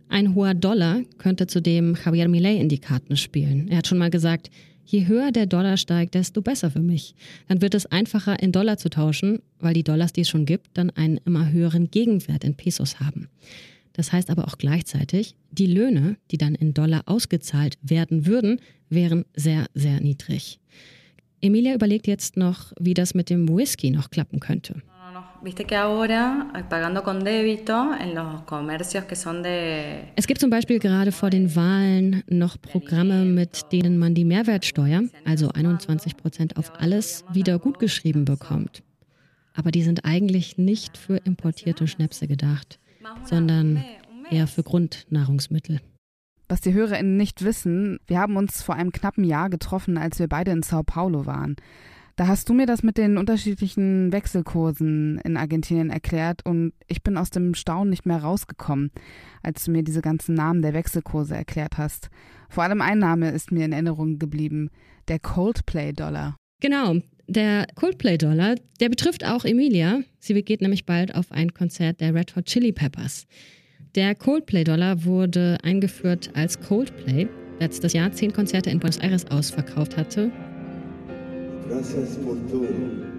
Ein 0.09 0.35
hoher 0.35 0.55
Dollar 0.55 1.03
könnte 1.19 1.47
zudem 1.47 1.95
Javier 2.03 2.29
Milei 2.29 2.57
in 2.57 2.71
die 2.71 2.79
Karten 2.79 3.19
spielen. 3.19 3.69
Er 3.69 3.79
hat 3.79 3.87
schon 3.87 3.99
mal 3.99 4.09
gesagt, 4.09 4.51
je 4.87 5.07
höher 5.07 5.31
der 5.31 5.45
Dollar 5.45 5.77
steigt, 5.77 6.15
desto 6.15 6.41
besser 6.41 6.71
für 6.71 6.81
mich. 6.81 7.15
Dann 7.47 7.61
wird 7.61 7.75
es 7.75 7.85
einfacher, 7.85 8.43
in 8.43 8.51
Dollar 8.51 8.79
zu 8.79 8.89
tauschen, 8.89 9.41
weil 9.59 9.75
die 9.75 9.85
Dollars, 9.85 10.15
die 10.15 10.23
es 10.23 10.31
schon 10.31 10.47
gibt, 10.47 10.71
dann 10.75 10.89
einen 10.91 11.19
immer 11.27 11.53
höheren 11.53 11.91
Gegenwert 11.91 12.45
in 12.45 12.55
Pesos 12.55 12.99
haben. 12.99 13.29
Das 13.93 14.11
heißt 14.11 14.31
aber 14.31 14.49
auch 14.49 14.57
gleichzeitig, 14.57 15.37
die 15.51 15.67
Löhne, 15.67 16.17
die 16.31 16.39
dann 16.39 16.55
in 16.55 16.73
Dollar 16.73 17.03
ausgezahlt 17.07 17.79
werden 17.83 18.27
würden, 18.27 18.61
wären 18.89 19.25
sehr, 19.37 19.67
sehr 19.75 20.01
niedrig. 20.01 20.59
Emilia 21.45 21.75
überlegt 21.75 22.07
jetzt 22.07 22.39
noch, 22.39 22.73
wie 22.81 22.95
das 22.95 23.13
mit 23.13 23.29
dem 23.29 23.47
Whisky 23.55 23.91
noch 23.91 24.09
klappen 24.09 24.41
könnte. 24.41 24.77
Es 30.17 30.27
gibt 30.27 30.41
zum 30.41 30.49
Beispiel 30.49 30.79
gerade 30.79 31.13
vor 31.13 31.29
den 31.29 31.55
Wahlen 31.55 32.23
noch 32.31 32.59
Programme, 32.59 33.27
mit 33.27 33.71
denen 33.73 33.99
man 33.99 34.15
die 34.15 34.25
Mehrwertsteuer, 34.25 35.03
also 35.27 35.51
21 35.51 36.17
Prozent 36.17 36.57
auf 36.57 36.73
alles, 36.81 37.27
wieder 37.31 37.59
gutgeschrieben 37.59 38.25
bekommt. 38.25 38.83
Aber 39.53 39.71
die 39.71 39.83
sind 39.83 40.07
eigentlich 40.07 40.57
nicht 40.57 40.97
für 40.97 41.19
importierte 41.19 41.87
Schnäpse 41.87 42.27
gedacht, 42.27 42.79
sondern 43.25 43.85
eher 44.31 44.47
für 44.47 44.63
Grundnahrungsmittel. 44.63 45.81
Was 46.55 46.61
die 46.61 46.73
HörerInnen 46.73 47.17
nicht 47.17 47.43
wissen, 47.43 47.99
wir 48.07 48.21
haben 48.21 48.37
uns 48.37 48.62
vor 48.62 48.77
einem 48.77 48.93
knappen 48.93 49.25
Jahr 49.25 49.51
getroffen, 49.51 49.99
als 49.99 50.21
wir 50.21 50.29
beide 50.29 50.53
in 50.53 50.62
Sao 50.62 50.85
Paulo 50.85 51.27
waren. 51.27 51.57
Da 52.14 52.29
hast 52.29 52.49
du 52.49 52.55
mir 52.55 52.64
das 52.64 52.85
mit 52.85 52.97
den 52.97 53.19
unterschiedlichen 53.19 54.12
Wechselkursen 54.12 55.19
in 55.25 55.37
Argentinien 55.37 55.90
erklärt 55.90 56.47
und 56.47 56.73
ich 56.87 57.03
bin 57.03 57.17
aus 57.17 57.31
dem 57.31 57.55
Staunen 57.55 57.90
nicht 57.90 58.07
mehr 58.07 58.19
rausgekommen, 58.19 58.93
als 59.43 59.64
du 59.64 59.73
mir 59.73 59.83
diese 59.83 60.01
ganzen 60.01 60.37
Namen 60.37 60.62
der 60.62 60.75
Wechselkurse 60.75 61.35
erklärt 61.35 61.77
hast. 61.77 62.09
Vor 62.49 62.62
allem 62.62 62.83
ein 62.83 63.01
Name 63.01 63.33
ist 63.33 63.51
mir 63.51 63.64
in 63.64 63.73
Erinnerung 63.73 64.21
geblieben, 64.21 64.71
der 65.09 65.19
Coldplay-Dollar. 65.19 66.37
Genau, 66.61 66.99
der 67.27 67.67
Coldplay-Dollar, 67.75 68.55
der 68.79 68.88
betrifft 68.90 69.25
auch 69.25 69.45
Emilia. 69.45 70.03
Sie 70.21 70.40
geht 70.40 70.61
nämlich 70.61 70.87
bald 70.87 71.17
auf 71.17 71.33
ein 71.33 71.53
Konzert 71.53 72.01
der 72.01 72.14
Red 72.14 72.37
Hot 72.37 72.45
Chili 72.45 72.71
Peppers. 72.71 73.27
Der 73.95 74.17
Coldplay-Dollar 74.17 75.05
wurde 75.05 75.59
eingeführt 75.63 76.31
als 76.35 76.61
Coldplay 76.61 77.29
letztes 77.61 77.93
Jahr 77.93 78.11
zehn 78.11 78.33
Konzerte 78.33 78.69
in 78.71 78.81
Buenos 78.81 78.97
Aires 78.99 79.31
ausverkauft 79.31 79.97
hatte. 79.97 80.33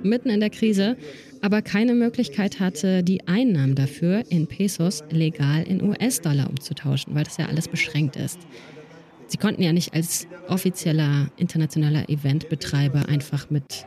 Mitten 0.04 0.30
in 0.30 0.40
der 0.42 0.50
Krise, 0.50 0.98
aber 1.42 1.62
keine 1.62 1.96
Möglichkeit 1.96 2.60
hatte, 2.60 3.04
die 3.04 3.26
Einnahmen 3.26 3.76
dafür 3.76 4.24
in 4.30 4.48
Pesos 4.48 5.02
legal 5.10 5.64
in 5.64 5.82
US-Dollar 5.82 6.50
umzutauschen, 6.50 7.16
weil 7.16 7.24
das 7.24 7.38
ja 7.38 7.46
alles 7.46 7.70
beschränkt 7.70 8.18
ist. 8.18 8.40
Sie 9.28 9.38
konnten 9.38 9.64
ja 9.64 9.72
nicht 9.72 9.94
als 9.94 10.28
offizieller 10.50 11.32
internationaler 11.38 12.10
Eventbetreiber 12.10 13.08
einfach 13.08 13.50
mit 13.50 13.86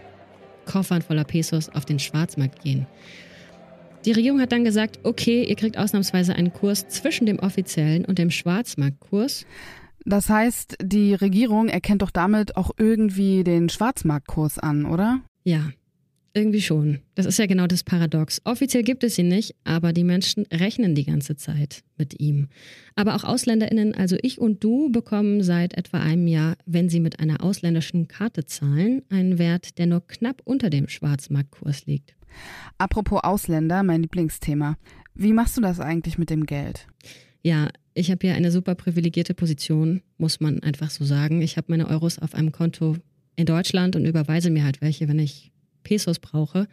Koffern 0.65 1.03
voller 1.03 1.25
Pesos 1.25 1.69
auf 1.69 1.85
den 1.85 1.99
Schwarzmarkt 1.99 2.63
gehen. 2.63 2.87
Die 4.05 4.13
Regierung 4.13 4.41
hat 4.41 4.53
dann 4.53 4.65
gesagt, 4.65 5.01
okay, 5.03 5.45
ihr 5.45 5.57
kriegt 5.57 5.77
ausnahmsweise 5.77 6.35
einen 6.35 6.53
Kurs 6.53 6.89
zwischen 6.89 7.27
dem 7.27 7.39
offiziellen 7.39 8.05
und 8.05 8.19
dem 8.19 8.31
Schwarzmarktkurs. 8.31 9.45
Das 10.05 10.31
heißt, 10.31 10.77
die 10.83 11.15
Regierung 11.15 11.69
erkennt 11.69 12.03
doch 12.03 12.11
damit 12.11 12.57
auch 12.57 12.71
irgendwie 12.79 13.45
den 13.45 13.69
Schwarzmarktkurs 13.69 14.59
an, 14.59 14.87
oder? 14.87 15.21
Ja, 15.45 15.71
irgendwie 16.39 16.63
schon. 16.63 17.01
Das 17.15 17.27
ist 17.27 17.39
ja 17.39 17.47
genau 17.47 17.67
das 17.67 17.83
Paradox. 17.83 18.41
Offiziell 18.45 18.83
gibt 18.83 19.05
es 19.05 19.19
ihn 19.19 19.29
nicht, 19.29 19.55
aber 19.65 19.93
die 19.93 20.05
Menschen 20.05 20.47
rechnen 20.53 20.95
die 20.95 21.05
ganze 21.05 21.37
Zeit 21.37 21.83
mit 21.97 22.21
ihm. 22.21 22.49
Aber 22.95 23.17
auch 23.17 23.25
Ausländerinnen, 23.25 23.95
also 23.95 24.17
ich 24.23 24.41
und 24.41 24.63
du, 24.63 24.91
bekommen 24.91 25.43
seit 25.43 25.77
etwa 25.77 25.99
einem 25.99 26.27
Jahr, 26.27 26.57
wenn 26.67 26.89
sie 26.89 27.01
mit 27.01 27.21
einer 27.21 27.43
ausländischen 27.43 28.09
Karte 28.09 28.47
zahlen, 28.47 29.03
einen 29.11 29.39
Wert, 29.39 29.79
der 29.79 29.87
nur 29.87 30.07
knapp 30.07 30.41
unter 30.45 30.71
dem 30.71 30.89
Schwarzmarktkurs 30.89 31.87
liegt. 31.87 32.15
Apropos 32.79 33.23
Ausländer, 33.23 33.83
mein 33.83 34.03
Lieblingsthema. 34.03 34.77
Wie 35.15 35.33
machst 35.33 35.57
du 35.57 35.61
das 35.61 35.81
eigentlich 35.81 36.19
mit 36.19 36.31
dem 36.31 36.47
Geld? 36.47 36.87
Ja, 37.43 37.69
ich 37.95 38.11
habe 38.11 38.27
hier 38.27 38.37
eine 38.37 38.53
super 38.53 38.75
privilegierte 38.77 39.35
Position, 39.35 40.03
muss 40.17 40.39
man 40.39 40.63
einfach 40.63 40.91
so 40.91 41.05
sagen. 41.05 41.43
Ich 41.43 41.57
habe 41.57 41.67
meine 41.71 41.89
Euros 41.89 42.19
auf 42.19 42.35
einem 42.35 42.53
Konto 42.53 42.97
in 43.35 43.47
Deutschland 43.47 43.97
und 43.97 44.05
überweise 44.05 44.51
mir 44.51 44.65
halt 44.65 44.81
welche, 44.81 45.09
wenn 45.09 45.19
ich 45.19 45.51
Pesos 45.89 46.19
brauche. 46.19 46.69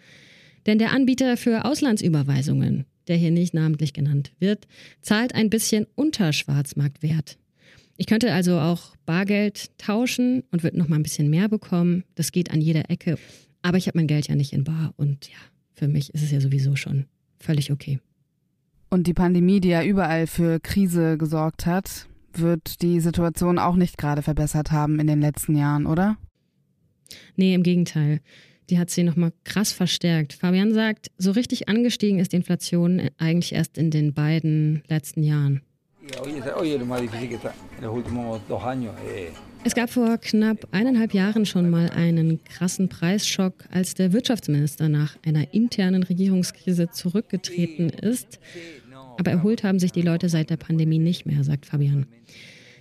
Denn 0.66 0.78
der 0.78 0.92
Anbieter 0.92 1.38
für 1.38 1.64
Auslandsüberweisungen, 1.64 2.86
der 3.08 3.16
hier 3.16 3.32
nicht 3.32 3.54
namentlich 3.54 3.94
genannt 3.94 4.34
wird, 4.40 4.68
zahlt 5.02 5.34
ein 5.34 5.50
bisschen 5.50 5.88
unter 5.96 6.34
Schwarzmarktwert. 6.34 7.38
Ich 7.98 8.08
könnte 8.08 8.34
also 8.34 8.60
auch 8.60 8.98
Bargeld 9.06 9.78
tauschen 9.78 10.44
und 10.52 10.64
würde 10.64 10.78
noch 10.78 10.90
mal 10.90 10.98
ein 10.98 11.04
bisschen 11.04 11.30
mehr 11.30 11.48
bekommen. 11.48 12.04
Das 12.16 12.34
geht 12.34 12.52
an 12.52 12.60
jeder 12.60 12.90
Ecke. 12.90 13.18
Aber 13.62 13.78
ich 13.78 13.88
habe 13.88 13.98
mein 13.98 14.08
Geld 14.08 14.28
ja 14.28 14.36
nicht 14.36 14.52
in 14.52 14.66
Bar 14.66 14.94
und 14.98 15.30
ja, 15.30 15.38
für 15.74 15.88
mich 15.88 16.14
ist 16.14 16.24
es 16.24 16.32
ja 16.32 16.42
sowieso 16.42 16.76
schon 16.76 17.06
völlig 17.40 17.72
okay. 17.72 18.00
Und 18.90 19.08
die 19.08 19.14
Pandemie, 19.14 19.62
die 19.62 19.70
ja 19.70 19.84
überall 19.84 20.28
für 20.28 20.60
Krise 20.60 21.18
gesorgt 21.18 21.66
hat, 21.66 22.08
wird 22.34 22.82
die 22.82 23.00
Situation 23.00 23.60
auch 23.60 23.76
nicht 23.76 23.98
gerade 23.98 24.22
verbessert 24.22 24.72
haben 24.72 25.00
in 25.00 25.08
den 25.08 25.22
letzten 25.22 25.56
Jahren, 25.56 25.86
oder? 25.86 26.18
Nee, 27.36 27.54
im 27.54 27.64
Gegenteil. 27.64 28.20
Die 28.70 28.80
hat 28.80 28.90
sie 28.90 29.04
nochmal 29.04 29.32
krass 29.44 29.72
verstärkt. 29.72 30.34
Fabian 30.34 30.74
sagt, 30.74 31.12
so 31.18 31.32
richtig 31.32 31.70
angestiegen 31.70 32.20
ist 32.20 32.32
die 32.32 32.38
Inflation 32.38 33.10
eigentlich 33.18 33.54
erst 33.54 33.78
in 33.78 33.92
den 33.92 34.14
beiden 34.14 34.84
letzten 34.88 35.24
Jahren. 35.24 35.62
Es 39.64 39.74
gab 39.74 39.90
vor 39.90 40.18
knapp 40.20 40.68
eineinhalb 40.72 41.14
Jahren 41.14 41.46
schon 41.48 41.70
mal 41.72 41.90
einen 41.90 42.44
krassen 42.44 42.88
Preisschock, 42.88 43.66
als 43.72 43.96
der 43.96 44.14
Wirtschaftsminister 44.14 44.90
nach 44.90 45.18
einer 45.26 45.54
internen 45.54 46.04
Regierungskrise 46.04 46.92
zurückgetreten 46.92 47.90
ist. 47.90 48.40
Aber 49.18 49.32
erholt 49.32 49.64
haben 49.64 49.80
sich 49.80 49.92
die 49.92 50.04
Leute 50.04 50.30
seit 50.30 50.52
der 50.52 50.58
Pandemie 50.58 51.00
nicht 51.00 51.26
mehr, 51.26 51.44
sagt 51.44 51.66
Fabian. 51.66 52.06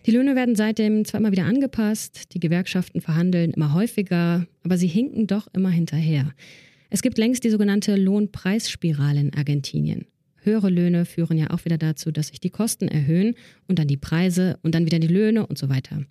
Die 0.06 0.10
Löhne 0.10 0.36
werden 0.36 0.54
seitdem 0.54 1.04
zwar 1.06 1.20
immer 1.20 1.32
wieder 1.32 1.46
angepasst, 1.46 2.34
die 2.34 2.40
Gewerkschaften 2.40 3.00
verhandeln 3.00 3.52
immer 3.52 3.72
häufiger, 3.72 4.46
aber 4.62 4.76
sie 4.76 4.86
hinken 4.86 5.26
doch 5.26 5.48
immer 5.54 5.70
hinterher. 5.70 6.34
Es 6.90 7.00
gibt 7.00 7.16
längst 7.16 7.42
die 7.42 7.50
sogenannte 7.50 7.96
Lohnpreisspirale 7.96 9.20
in 9.20 9.34
Argentinien. 9.34 10.06
Höhere 10.42 10.68
Löhne 10.68 11.06
führen 11.06 11.38
ja 11.38 11.50
auch 11.50 11.64
wieder 11.64 11.78
dazu, 11.78 12.12
dass 12.12 12.28
sich 12.28 12.38
die 12.38 12.50
Kosten 12.50 12.86
erhöhen 12.86 13.34
und 13.66 13.78
dann 13.78 13.88
die 13.88 13.96
Preise 13.96 14.58
und 14.62 14.74
dann 14.74 14.84
wieder 14.84 14.98
die 14.98 15.08
Löhne 15.08 15.46
und 15.46 15.56
so 15.56 15.70
weiter. 15.70 16.04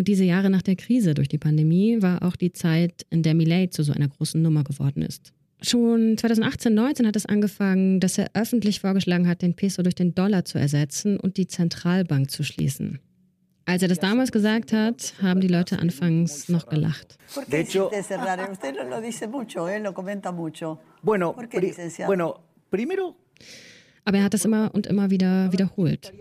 Und 0.00 0.08
diese 0.08 0.24
Jahre 0.24 0.48
nach 0.48 0.62
der 0.62 0.76
Krise 0.76 1.12
durch 1.12 1.28
die 1.28 1.36
Pandemie 1.36 2.00
war 2.00 2.22
auch 2.22 2.34
die 2.34 2.54
Zeit, 2.54 3.04
in 3.10 3.22
der 3.22 3.34
Millet 3.34 3.74
zu 3.74 3.82
so 3.82 3.92
einer 3.92 4.08
großen 4.08 4.40
Nummer 4.40 4.64
geworden 4.64 5.02
ist. 5.02 5.34
Schon 5.60 6.16
2018, 6.16 6.72
19 6.72 7.06
hat 7.06 7.16
es 7.16 7.26
angefangen, 7.26 8.00
dass 8.00 8.16
er 8.16 8.30
öffentlich 8.32 8.80
vorgeschlagen 8.80 9.28
hat, 9.28 9.42
den 9.42 9.52
Peso 9.52 9.82
durch 9.82 9.94
den 9.94 10.14
Dollar 10.14 10.46
zu 10.46 10.56
ersetzen 10.56 11.20
und 11.20 11.36
die 11.36 11.48
Zentralbank 11.48 12.30
zu 12.30 12.44
schließen. 12.44 12.98
Als 13.66 13.82
er 13.82 13.88
das 13.88 13.98
damals 13.98 14.32
gesagt 14.32 14.72
hat, 14.72 15.12
haben 15.20 15.42
die 15.42 15.48
Leute 15.48 15.78
anfangs 15.78 16.48
noch 16.48 16.66
gelacht. 16.66 17.18
Bueno, 21.02 21.36
bueno, 22.06 22.36
primero 22.70 23.16
aber 24.04 24.18
er 24.18 24.24
hat 24.24 24.34
es 24.34 24.44
immer 24.44 24.74
und 24.74 24.86
immer 24.86 25.10
wieder 25.10 25.52
wiederholt. 25.52 26.12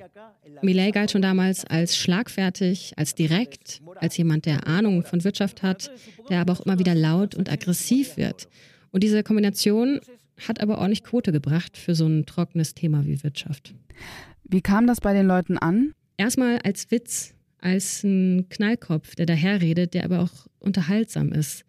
Millet 0.62 0.94
galt 0.94 1.12
schon 1.12 1.22
damals 1.22 1.66
als 1.66 1.98
schlagfertig, 1.98 2.94
als 2.98 3.16
direkt, 3.16 3.82
als 3.96 4.18
jemand, 4.18 4.46
der 4.46 4.68
Ahnung 4.68 5.04
von 5.04 5.24
Wirtschaft 5.24 5.64
hat, 5.64 5.92
der 6.30 6.42
aber 6.42 6.54
auch 6.54 6.62
immer 6.62 6.80
wieder 6.80 6.96
laut 6.96 7.36
und 7.36 7.52
aggressiv 7.52 8.18
wird. 8.18 8.48
Und 8.92 9.04
diese 9.04 9.24
Kombination 9.24 10.00
hat 10.48 10.62
aber 10.62 10.78
ordentlich 10.78 11.04
Quote 11.04 11.32
gebracht 11.32 11.78
für 11.78 11.96
so 11.96 12.08
ein 12.08 12.26
trockenes 12.26 12.74
Thema 12.74 13.06
wie 13.06 13.24
Wirtschaft. 13.24 13.74
Wie 14.44 14.62
kam 14.62 14.88
das 14.88 15.02
bei 15.02 15.14
den 15.14 15.28
Leuten 15.28 15.58
an? 15.58 15.94
Erstmal 16.18 16.60
als 16.60 16.92
Witz, 16.92 17.34
als 17.60 18.04
ein 18.04 18.48
Knallkopf, 18.50 19.16
der 19.16 19.26
daherredet, 19.26 19.94
der 19.94 20.06
aber 20.06 20.22
auch 20.22 20.48
unterhaltsam 20.60 21.32
ist. 21.32 21.66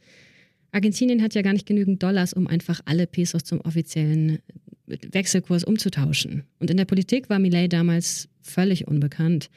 Argentinien 0.72 1.22
hat 1.22 1.34
ja 1.34 1.42
gar 1.42 1.52
nicht 1.52 1.66
genügend 1.66 2.02
Dollars, 2.02 2.32
um 2.32 2.46
einfach 2.46 2.80
alle 2.84 3.06
Pesos 3.06 3.44
zum 3.44 3.60
offiziellen 3.60 4.38
Wechselkurs 5.12 5.64
umzutauschen. 5.64 6.44
Und 6.58 6.70
in 6.70 6.76
der 6.76 6.84
Politik 6.84 7.30
war 7.30 7.38
Millet 7.38 7.72
damals 7.72 8.28
völlig 8.42 8.88
unbekannt. 8.88 9.50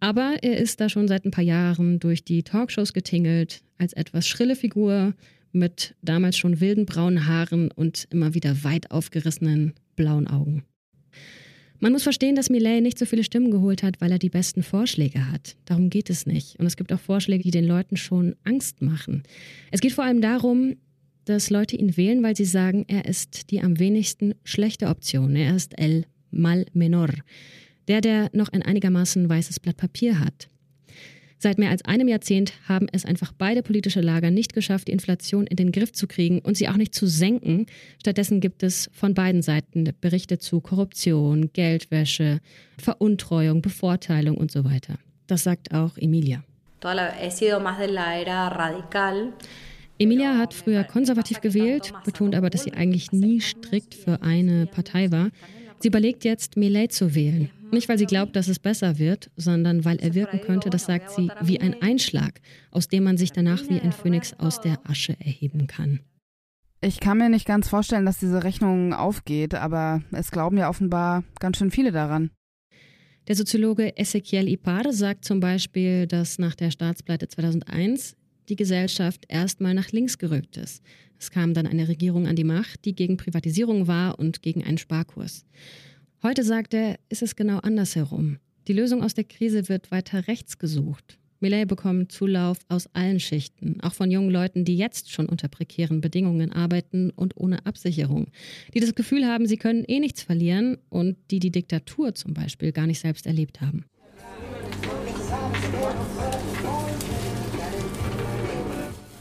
Aber 0.00 0.36
er 0.42 0.58
ist 0.58 0.80
da 0.80 0.88
schon 0.88 1.08
seit 1.08 1.24
ein 1.24 1.30
paar 1.30 1.44
Jahren 1.44 1.98
durch 1.98 2.24
die 2.24 2.42
Talkshows 2.42 2.92
getingelt, 2.92 3.62
als 3.78 3.92
etwas 3.92 4.26
schrille 4.26 4.56
Figur 4.56 5.14
mit 5.52 5.94
damals 6.02 6.36
schon 6.36 6.60
wilden 6.60 6.84
braunen 6.84 7.26
Haaren 7.26 7.70
und 7.70 8.06
immer 8.10 8.34
wieder 8.34 8.64
weit 8.64 8.90
aufgerissenen 8.90 9.72
blauen 9.96 10.26
Augen. 10.26 10.64
Man 11.80 11.92
muss 11.92 12.02
verstehen, 12.02 12.34
dass 12.34 12.50
Millet 12.50 12.82
nicht 12.82 12.98
so 12.98 13.04
viele 13.04 13.24
Stimmen 13.24 13.50
geholt 13.50 13.82
hat, 13.82 14.00
weil 14.00 14.10
er 14.10 14.18
die 14.18 14.30
besten 14.30 14.62
Vorschläge 14.62 15.30
hat. 15.30 15.56
Darum 15.64 15.90
geht 15.90 16.08
es 16.08 16.26
nicht. 16.26 16.58
Und 16.58 16.66
es 16.66 16.76
gibt 16.76 16.92
auch 16.92 17.00
Vorschläge, 17.00 17.42
die 17.42 17.50
den 17.50 17.66
Leuten 17.66 17.96
schon 17.96 18.36
Angst 18.44 18.80
machen. 18.80 19.22
Es 19.70 19.80
geht 19.80 19.92
vor 19.92 20.04
allem 20.04 20.20
darum, 20.20 20.76
dass 21.24 21.50
Leute 21.50 21.76
ihn 21.76 21.96
wählen, 21.96 22.22
weil 22.22 22.36
sie 22.36 22.44
sagen, 22.44 22.84
er 22.88 23.06
ist 23.06 23.50
die 23.50 23.60
am 23.62 23.78
wenigsten 23.78 24.34
schlechte 24.44 24.88
Option. 24.88 25.36
Er 25.36 25.54
ist 25.54 25.78
el 25.78 26.04
mal 26.30 26.66
menor. 26.72 27.10
Der, 27.88 28.00
der 28.00 28.30
noch 28.32 28.48
ein 28.52 28.62
einigermaßen 28.62 29.28
weißes 29.28 29.60
Blatt 29.60 29.76
Papier 29.76 30.20
hat. 30.20 30.48
Seit 31.38 31.58
mehr 31.58 31.68
als 31.68 31.84
einem 31.84 32.08
Jahrzehnt 32.08 32.54
haben 32.66 32.86
es 32.90 33.04
einfach 33.04 33.32
beide 33.36 33.62
politische 33.62 34.00
Lager 34.00 34.30
nicht 34.30 34.54
geschafft, 34.54 34.88
die 34.88 34.92
Inflation 34.92 35.46
in 35.46 35.56
den 35.56 35.72
Griff 35.72 35.92
zu 35.92 36.06
kriegen 36.06 36.38
und 36.38 36.56
sie 36.56 36.70
auch 36.70 36.76
nicht 36.78 36.94
zu 36.94 37.06
senken. 37.06 37.66
Stattdessen 38.00 38.40
gibt 38.40 38.62
es 38.62 38.88
von 38.94 39.12
beiden 39.12 39.42
Seiten 39.42 39.90
Berichte 40.00 40.38
zu 40.38 40.62
Korruption, 40.62 41.50
Geldwäsche, 41.52 42.40
Veruntreuung, 42.78 43.60
Bevorteilung 43.60 44.38
und 44.38 44.50
so 44.50 44.64
weiter. 44.64 44.94
Das 45.26 45.42
sagt 45.42 45.74
auch 45.74 45.98
Emilia. 45.98 46.42
He 47.20 47.30
sido 47.30 47.60
más 47.60 47.78
de 47.78 47.88
la 47.88 48.18
era 48.18 48.48
radical. 48.48 49.34
Emilia 49.98 50.36
hat 50.38 50.54
früher 50.54 50.82
konservativ 50.84 51.40
gewählt, 51.40 51.92
betont 52.04 52.34
aber, 52.34 52.50
dass 52.50 52.64
sie 52.64 52.72
eigentlich 52.72 53.12
nie 53.12 53.40
strikt 53.40 53.94
für 53.94 54.22
eine 54.22 54.66
Partei 54.66 55.12
war. 55.12 55.30
Sie 55.78 55.88
überlegt 55.88 56.24
jetzt, 56.24 56.56
Millet 56.56 56.92
zu 56.92 57.14
wählen. 57.14 57.50
Nicht, 57.70 57.88
weil 57.88 57.98
sie 57.98 58.06
glaubt, 58.06 58.34
dass 58.36 58.48
es 58.48 58.58
besser 58.58 58.98
wird, 58.98 59.30
sondern 59.36 59.84
weil 59.84 59.98
er 59.98 60.14
wirken 60.14 60.40
könnte, 60.40 60.70
das 60.70 60.86
sagt 60.86 61.10
sie, 61.10 61.28
wie 61.40 61.60
ein 61.60 61.80
Einschlag, 61.82 62.40
aus 62.70 62.88
dem 62.88 63.04
man 63.04 63.16
sich 63.16 63.32
danach 63.32 63.68
wie 63.68 63.80
ein 63.80 63.92
Phönix 63.92 64.32
aus 64.38 64.60
der 64.60 64.78
Asche 64.88 65.16
erheben 65.20 65.66
kann. 65.66 66.00
Ich 66.80 67.00
kann 67.00 67.18
mir 67.18 67.28
nicht 67.28 67.46
ganz 67.46 67.68
vorstellen, 67.68 68.04
dass 68.04 68.18
diese 68.18 68.44
Rechnung 68.44 68.92
aufgeht, 68.92 69.54
aber 69.54 70.02
es 70.12 70.30
glauben 70.30 70.58
ja 70.58 70.68
offenbar 70.68 71.24
ganz 71.40 71.58
schön 71.58 71.70
viele 71.70 71.92
daran. 71.92 72.30
Der 73.26 73.36
Soziologe 73.36 73.96
Ezequiel 73.96 74.48
Ipar 74.48 74.92
sagt 74.92 75.24
zum 75.24 75.40
Beispiel, 75.40 76.06
dass 76.06 76.38
nach 76.38 76.54
der 76.54 76.70
Staatspleite 76.70 77.26
2001 77.28 78.16
die 78.48 78.56
Gesellschaft 78.56 79.24
erstmal 79.28 79.74
nach 79.74 79.90
links 79.92 80.18
gerückt 80.18 80.56
ist. 80.56 80.82
Es 81.18 81.30
kam 81.30 81.54
dann 81.54 81.66
eine 81.66 81.88
Regierung 81.88 82.26
an 82.26 82.36
die 82.36 82.44
Macht, 82.44 82.84
die 82.84 82.94
gegen 82.94 83.16
Privatisierung 83.16 83.86
war 83.86 84.18
und 84.18 84.42
gegen 84.42 84.64
einen 84.64 84.78
Sparkurs. 84.78 85.44
Heute 86.22 86.42
sagt 86.42 86.74
er, 86.74 86.98
ist 87.08 87.22
es 87.22 87.36
genau 87.36 87.58
andersherum. 87.58 88.38
Die 88.66 88.72
Lösung 88.72 89.02
aus 89.02 89.14
der 89.14 89.24
Krise 89.24 89.68
wird 89.68 89.90
weiter 89.90 90.26
rechts 90.26 90.58
gesucht. 90.58 91.18
Millet 91.40 91.68
bekommt 91.68 92.10
Zulauf 92.10 92.58
aus 92.68 92.88
allen 92.94 93.20
Schichten, 93.20 93.78
auch 93.82 93.92
von 93.92 94.10
jungen 94.10 94.30
Leuten, 94.30 94.64
die 94.64 94.76
jetzt 94.76 95.10
schon 95.12 95.26
unter 95.26 95.48
prekären 95.48 96.00
Bedingungen 96.00 96.52
arbeiten 96.52 97.10
und 97.10 97.36
ohne 97.36 97.66
Absicherung, 97.66 98.28
die 98.72 98.80
das 98.80 98.94
Gefühl 98.94 99.26
haben, 99.26 99.46
sie 99.46 99.58
können 99.58 99.84
eh 99.86 100.00
nichts 100.00 100.22
verlieren 100.22 100.78
und 100.88 101.16
die 101.30 101.40
die 101.40 101.50
Diktatur 101.50 102.14
zum 102.14 102.32
Beispiel 102.32 102.72
gar 102.72 102.86
nicht 102.86 103.00
selbst 103.00 103.26
erlebt 103.26 103.60
haben. 103.60 103.84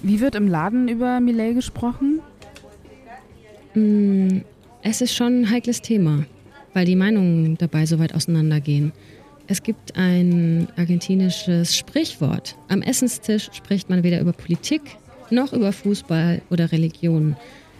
Wie 0.04 0.20
wird 0.20 0.36
im 0.36 0.49
Laden 0.49 0.89
über 0.89 1.22
Millet 1.22 1.56
gesprochen? 1.56 2.20
Mm, 3.74 4.39
es 4.82 4.99
ist 4.99 5.16
schon 5.16 5.41
ein 5.41 5.49
heikles 5.49 5.82
Thema, 5.82 6.26
weil 6.74 6.86
die 6.86 6.97
Meinungen 6.97 7.58
dabei 7.58 7.86
so 7.86 7.99
weit 7.99 8.14
auseinandergehen. 8.14 8.91
Es 9.47 9.64
gibt 9.64 9.95
ein 9.95 10.68
argentinisches 10.76 11.78
Sprichwort. 11.78 12.58
Am 12.68 12.82
Essenstisch 12.82 13.49
spricht 13.54 13.89
man 13.89 14.04
weder 14.04 14.20
über 14.20 14.34
Politik 14.34 14.82
noch 15.32 15.54
über 15.54 15.72
Fußball 15.72 16.41
oder 16.49 16.72
Religion. 16.74 17.38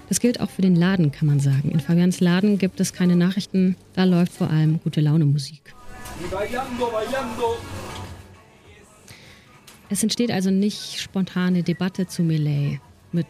Das 0.08 0.22
gilt 0.22 0.40
auch 0.40 0.50
für 0.50 0.62
den 0.62 0.76
Laden, 0.76 1.12
kann 1.12 1.28
man 1.28 1.42
sagen. 1.42 1.72
In 1.72 1.82
Fabians 1.82 2.22
Laden 2.22 2.58
gibt 2.58 2.80
es 2.80 2.94
keine 2.94 3.18
Nachrichten, 3.18 3.76
da 3.94 4.06
läuft 4.06 4.32
vor 4.32 4.50
allem 4.50 4.80
gute 4.82 5.02
Laune 5.02 5.26
Musik. 5.26 5.74
Es 9.94 10.02
entsteht 10.02 10.32
also 10.32 10.50
nicht 10.50 11.00
spontane 11.00 11.62
Debatte 11.62 12.08
zu 12.08 12.24
Millet 12.24 12.80
mit 13.12 13.28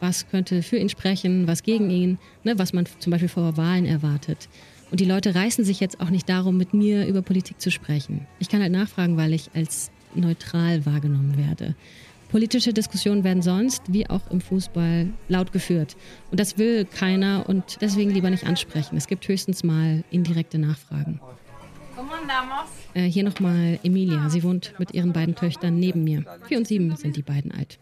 was 0.00 0.28
könnte 0.28 0.64
für 0.64 0.76
ihn 0.76 0.88
sprechen, 0.88 1.46
was 1.46 1.62
gegen 1.62 1.88
ihn, 1.88 2.18
ne, 2.42 2.58
was 2.58 2.72
man 2.72 2.84
zum 2.98 3.12
Beispiel 3.12 3.28
vor 3.28 3.56
Wahlen 3.56 3.86
erwartet. 3.86 4.48
Und 4.90 4.98
die 4.98 5.04
Leute 5.04 5.36
reißen 5.36 5.64
sich 5.64 5.78
jetzt 5.78 6.00
auch 6.00 6.10
nicht 6.10 6.28
darum, 6.28 6.56
mit 6.56 6.74
mir 6.74 7.06
über 7.06 7.22
Politik 7.22 7.60
zu 7.60 7.70
sprechen. 7.70 8.26
Ich 8.40 8.48
kann 8.48 8.60
halt 8.60 8.72
nachfragen, 8.72 9.18
weil 9.18 9.32
ich 9.34 9.50
als 9.54 9.92
neutral 10.16 10.84
wahrgenommen 10.84 11.36
werde. 11.38 11.76
Politische 12.30 12.72
Diskussionen 12.72 13.22
werden 13.22 13.42
sonst, 13.42 13.82
wie 13.86 14.10
auch 14.10 14.28
im 14.32 14.40
Fußball, 14.40 15.10
laut 15.28 15.52
geführt. 15.52 15.96
Und 16.32 16.40
das 16.40 16.58
will 16.58 16.86
keiner 16.86 17.48
und 17.48 17.78
deswegen 17.82 18.10
lieber 18.10 18.30
nicht 18.30 18.46
ansprechen. 18.46 18.96
Es 18.96 19.06
gibt 19.06 19.28
höchstens 19.28 19.62
mal 19.62 20.02
indirekte 20.10 20.58
Nachfragen. 20.58 21.20
Äh, 22.94 23.02
hier 23.02 23.24
nochmal 23.24 23.78
Emilia. 23.82 24.28
Sie 24.30 24.42
wohnt 24.42 24.74
mit 24.78 24.92
ihren 24.92 25.12
beiden 25.12 25.34
Töchtern 25.34 25.78
neben 25.78 26.04
mir. 26.04 26.24
Vier 26.48 26.58
und 26.58 26.66
sieben 26.66 26.96
sind 26.96 27.16
die 27.16 27.22
beiden 27.22 27.52
alt. 27.52 27.78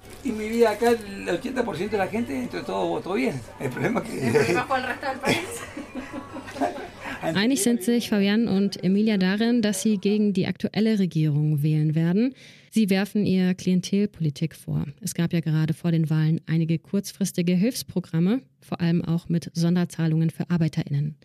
Einig 7.22 7.62
sind 7.62 7.82
sich 7.82 8.08
Fabian 8.08 8.48
und 8.48 8.82
Emilia 8.84 9.16
darin, 9.16 9.60
dass 9.60 9.82
sie 9.82 9.98
gegen 9.98 10.32
die 10.32 10.46
aktuelle 10.46 10.98
Regierung 10.98 11.62
wählen 11.62 11.94
werden. 11.94 12.34
Sie 12.70 12.90
werfen 12.90 13.26
ihr 13.26 13.54
Klientelpolitik 13.54 14.54
vor. 14.54 14.86
Es 15.00 15.14
gab 15.14 15.32
ja 15.32 15.40
gerade 15.40 15.74
vor 15.74 15.90
den 15.90 16.10
Wahlen 16.10 16.40
einige 16.46 16.78
kurzfristige 16.78 17.54
Hilfsprogramme, 17.54 18.42
vor 18.60 18.80
allem 18.80 19.04
auch 19.04 19.28
mit 19.28 19.50
Sonderzahlungen 19.54 20.30
für 20.30 20.48
ArbeiterInnen. 20.48 21.16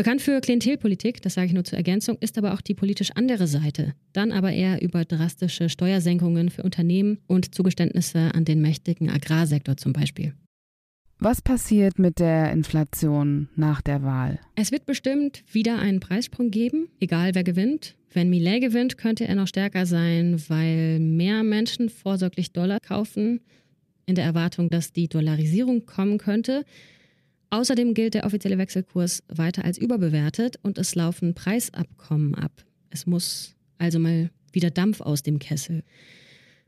Bekannt 0.00 0.22
für 0.22 0.40
Klientelpolitik, 0.40 1.20
das 1.20 1.34
sage 1.34 1.48
ich 1.48 1.52
nur 1.52 1.64
zur 1.64 1.76
Ergänzung, 1.76 2.16
ist 2.20 2.38
aber 2.38 2.54
auch 2.54 2.62
die 2.62 2.72
politisch 2.72 3.10
andere 3.16 3.46
Seite. 3.46 3.92
Dann 4.14 4.32
aber 4.32 4.50
eher 4.50 4.80
über 4.80 5.04
drastische 5.04 5.68
Steuersenkungen 5.68 6.48
für 6.48 6.62
Unternehmen 6.62 7.18
und 7.26 7.54
Zugeständnisse 7.54 8.34
an 8.34 8.46
den 8.46 8.62
mächtigen 8.62 9.10
Agrarsektor 9.10 9.76
zum 9.76 9.92
Beispiel. 9.92 10.32
Was 11.18 11.42
passiert 11.42 11.98
mit 11.98 12.18
der 12.18 12.50
Inflation 12.50 13.50
nach 13.56 13.82
der 13.82 14.02
Wahl? 14.02 14.40
Es 14.56 14.72
wird 14.72 14.86
bestimmt 14.86 15.44
wieder 15.52 15.78
einen 15.78 16.00
Preissprung 16.00 16.50
geben, 16.50 16.88
egal 16.98 17.34
wer 17.34 17.44
gewinnt. 17.44 17.94
Wenn 18.10 18.30
Millet 18.30 18.62
gewinnt, 18.62 18.96
könnte 18.96 19.28
er 19.28 19.34
noch 19.34 19.48
stärker 19.48 19.84
sein, 19.84 20.42
weil 20.48 20.98
mehr 20.98 21.42
Menschen 21.42 21.90
vorsorglich 21.90 22.54
Dollar 22.54 22.80
kaufen, 22.80 23.42
in 24.06 24.14
der 24.14 24.24
Erwartung, 24.24 24.70
dass 24.70 24.94
die 24.94 25.08
Dollarisierung 25.08 25.84
kommen 25.84 26.16
könnte. 26.16 26.64
Außerdem 27.50 27.94
gilt 27.94 28.14
der 28.14 28.24
offizielle 28.24 28.58
Wechselkurs 28.58 29.24
weiter 29.28 29.64
als 29.64 29.76
überbewertet 29.76 30.56
und 30.62 30.78
es 30.78 30.94
laufen 30.94 31.34
Preisabkommen 31.34 32.36
ab. 32.36 32.64
Es 32.90 33.06
muss 33.06 33.56
also 33.78 33.98
mal 33.98 34.30
wieder 34.52 34.70
Dampf 34.70 35.00
aus 35.00 35.22
dem 35.22 35.38
Kessel. 35.40 35.82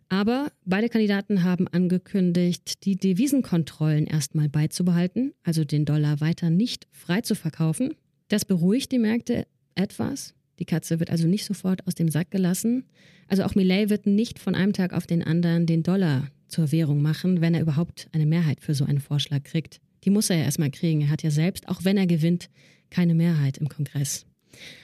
Aber 0.09 0.53
beide 0.66 0.89
Kandidaten 0.89 1.43
haben 1.43 1.68
angekündigt, 1.68 2.85
die 2.85 2.97
Devisenkontrollen 2.97 4.07
erstmal 4.07 4.49
beizubehalten, 4.49 5.33
also 5.43 5.64
den 5.64 5.85
Dollar 5.85 6.20
weiter 6.20 6.51
nicht 6.51 6.87
frei 6.91 7.22
zu 7.22 7.35
verkaufen. 7.35 7.95
Das 8.28 8.45
beruhigt 8.45 8.93
die 8.93 8.99
Märkte 8.99 9.47
etwas. 9.74 10.35
Die 10.59 10.64
Katze 10.64 11.01
wird 11.01 11.11
also 11.11 11.26
nicht 11.26 11.45
sofort 11.45 11.87
aus 11.87 11.95
dem 11.95 12.09
Sack 12.09 12.30
gelassen. 12.30 12.85
Also 13.26 13.45
auch 13.45 13.55
Millet 13.55 13.89
wird 13.89 14.07
nicht 14.07 14.39
von 14.39 14.55
einem 14.55 14.72
Tag 14.72 14.93
auf 14.93 15.07
den 15.07 15.22
anderen 15.22 15.64
den 15.64 15.83
Dollar 15.83 16.28
zur 16.47 16.72
Währung 16.72 17.01
machen, 17.01 17.41
wenn 17.41 17.55
er 17.55 17.62
überhaupt 17.62 18.09
eine 18.12 18.26
Mehrheit 18.26 18.61
für 18.61 18.74
so 18.74 18.85
einen 18.85 19.01
Vorschlag 19.01 19.45
kriegt. 19.45 19.80
Die 20.05 20.11
muss 20.11 20.30
er 20.30 20.36
ja 20.36 20.44
erstmal 20.44 20.70
kriegen. 20.70 21.03
Er 21.03 21.11
hat 21.11 21.22
ja 21.22 21.30
selbst, 21.30 21.68
auch 21.68 21.84
wenn 21.84 21.96
er 21.96 22.07
gewinnt, 22.07 22.50
keine 22.90 23.14
Mehrheit 23.14 23.59
im 23.59 23.68
Kongress. 23.68 24.26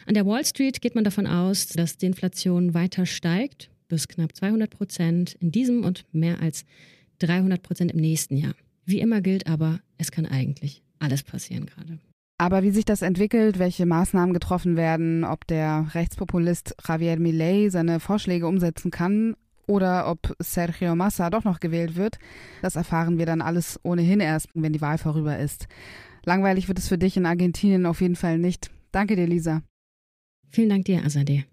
An 0.06 0.14
der 0.14 0.26
Wall 0.26 0.44
Street 0.44 0.80
geht 0.80 0.94
man 0.94 1.04
davon 1.04 1.26
aus, 1.26 1.66
dass 1.66 1.96
die 1.96 2.06
Inflation 2.06 2.74
weiter 2.74 3.06
steigt, 3.06 3.70
bis 3.88 4.08
knapp 4.08 4.34
200 4.34 4.70
Prozent 4.70 5.34
in 5.40 5.50
diesem 5.50 5.84
und 5.84 6.04
mehr 6.12 6.40
als 6.40 6.64
300 7.18 7.62
Prozent 7.62 7.92
im 7.92 8.00
nächsten 8.00 8.36
Jahr. 8.36 8.54
Wie 8.84 9.00
immer 9.00 9.20
gilt 9.20 9.46
aber, 9.46 9.80
es 9.98 10.10
kann 10.10 10.26
eigentlich 10.26 10.82
alles 10.98 11.22
passieren 11.22 11.66
gerade. 11.66 11.98
Aber 12.38 12.62
wie 12.62 12.70
sich 12.70 12.84
das 12.84 13.02
entwickelt, 13.02 13.58
welche 13.58 13.84
Maßnahmen 13.84 14.32
getroffen 14.32 14.76
werden, 14.76 15.24
ob 15.24 15.46
der 15.46 15.88
Rechtspopulist 15.92 16.76
Javier 16.86 17.18
Milei 17.18 17.68
seine 17.68 17.98
Vorschläge 17.98 18.46
umsetzen 18.46 18.92
kann, 18.92 19.34
oder 19.68 20.10
ob 20.10 20.34
Sergio 20.40 20.96
Massa 20.96 21.30
doch 21.30 21.44
noch 21.44 21.60
gewählt 21.60 21.94
wird, 21.94 22.18
das 22.62 22.74
erfahren 22.74 23.18
wir 23.18 23.26
dann 23.26 23.40
alles 23.40 23.78
ohnehin 23.84 24.20
erst, 24.20 24.48
wenn 24.54 24.72
die 24.72 24.80
Wahl 24.80 24.98
vorüber 24.98 25.38
ist. 25.38 25.68
Langweilig 26.24 26.66
wird 26.68 26.78
es 26.78 26.88
für 26.88 26.98
dich 26.98 27.16
in 27.16 27.26
Argentinien 27.26 27.86
auf 27.86 28.00
jeden 28.00 28.16
Fall 28.16 28.38
nicht. 28.38 28.70
Danke 28.90 29.14
dir, 29.14 29.26
Lisa. 29.26 29.62
Vielen 30.50 30.70
Dank 30.70 30.86
dir, 30.86 31.04
Azadeh. 31.04 31.44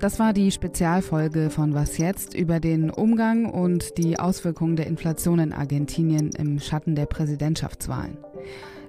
Das 0.00 0.20
war 0.20 0.32
die 0.32 0.52
Spezialfolge 0.52 1.50
von 1.50 1.74
Was 1.74 1.98
jetzt 1.98 2.32
über 2.32 2.60
den 2.60 2.88
Umgang 2.88 3.46
und 3.46 3.98
die 3.98 4.18
Auswirkungen 4.18 4.76
der 4.76 4.86
Inflation 4.86 5.40
in 5.40 5.52
Argentinien 5.52 6.30
im 6.38 6.60
Schatten 6.60 6.94
der 6.94 7.06
Präsidentschaftswahlen. 7.06 8.16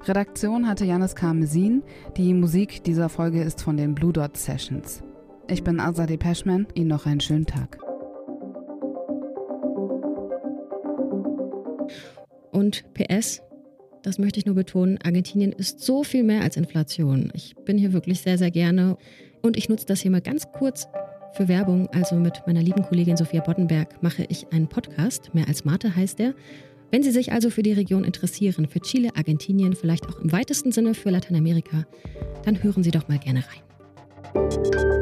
Redaktion 0.05 0.67
hatte 0.67 0.85
Janis 0.85 1.15
Karmesin. 1.15 1.83
Die 2.15 2.33
Musik 2.33 2.83
dieser 2.83 3.09
Folge 3.09 3.43
ist 3.43 3.61
von 3.61 3.77
den 3.77 3.95
Blue 3.95 4.13
Dot 4.13 4.37
Sessions. 4.37 5.03
Ich 5.47 5.63
bin 5.63 5.79
Azadeh 5.79 6.17
Peschman. 6.17 6.67
Ihnen 6.73 6.87
noch 6.87 7.05
einen 7.05 7.19
schönen 7.19 7.45
Tag. 7.45 7.77
Und 12.51 12.85
PS, 12.93 13.41
das 14.03 14.17
möchte 14.19 14.39
ich 14.39 14.45
nur 14.45 14.55
betonen, 14.55 14.99
Argentinien 15.03 15.51
ist 15.51 15.81
so 15.81 16.03
viel 16.03 16.23
mehr 16.23 16.41
als 16.41 16.55
Inflation. 16.55 17.31
Ich 17.33 17.55
bin 17.65 17.77
hier 17.77 17.93
wirklich 17.93 18.21
sehr, 18.21 18.37
sehr 18.37 18.51
gerne. 18.51 18.97
Und 19.41 19.57
ich 19.57 19.69
nutze 19.69 19.85
das 19.85 20.01
hier 20.01 20.11
mal 20.11 20.21
ganz 20.21 20.51
kurz 20.51 20.87
für 21.33 21.47
Werbung. 21.47 21.87
Also 21.89 22.15
mit 22.15 22.41
meiner 22.47 22.61
lieben 22.61 22.83
Kollegin 22.83 23.17
Sophia 23.17 23.41
Boddenberg 23.41 24.01
mache 24.01 24.25
ich 24.29 24.51
einen 24.51 24.67
Podcast. 24.67 25.33
Mehr 25.33 25.47
als 25.47 25.65
Mate 25.65 25.95
heißt 25.95 26.19
der. 26.19 26.33
Wenn 26.91 27.03
Sie 27.03 27.11
sich 27.11 27.31
also 27.31 27.49
für 27.49 27.61
die 27.61 27.73
Region 27.73 28.03
interessieren, 28.03 28.67
für 28.67 28.79
Chile, 28.79 29.09
Argentinien, 29.15 29.73
vielleicht 29.73 30.07
auch 30.07 30.19
im 30.19 30.31
weitesten 30.31 30.71
Sinne 30.71 30.95
für 30.95 31.11
Lateinamerika, 31.11 31.85
dann 32.43 32.61
hören 32.63 32.83
Sie 32.83 32.91
doch 32.91 33.07
mal 33.07 33.19
gerne 33.19 33.43
rein. 33.43 34.98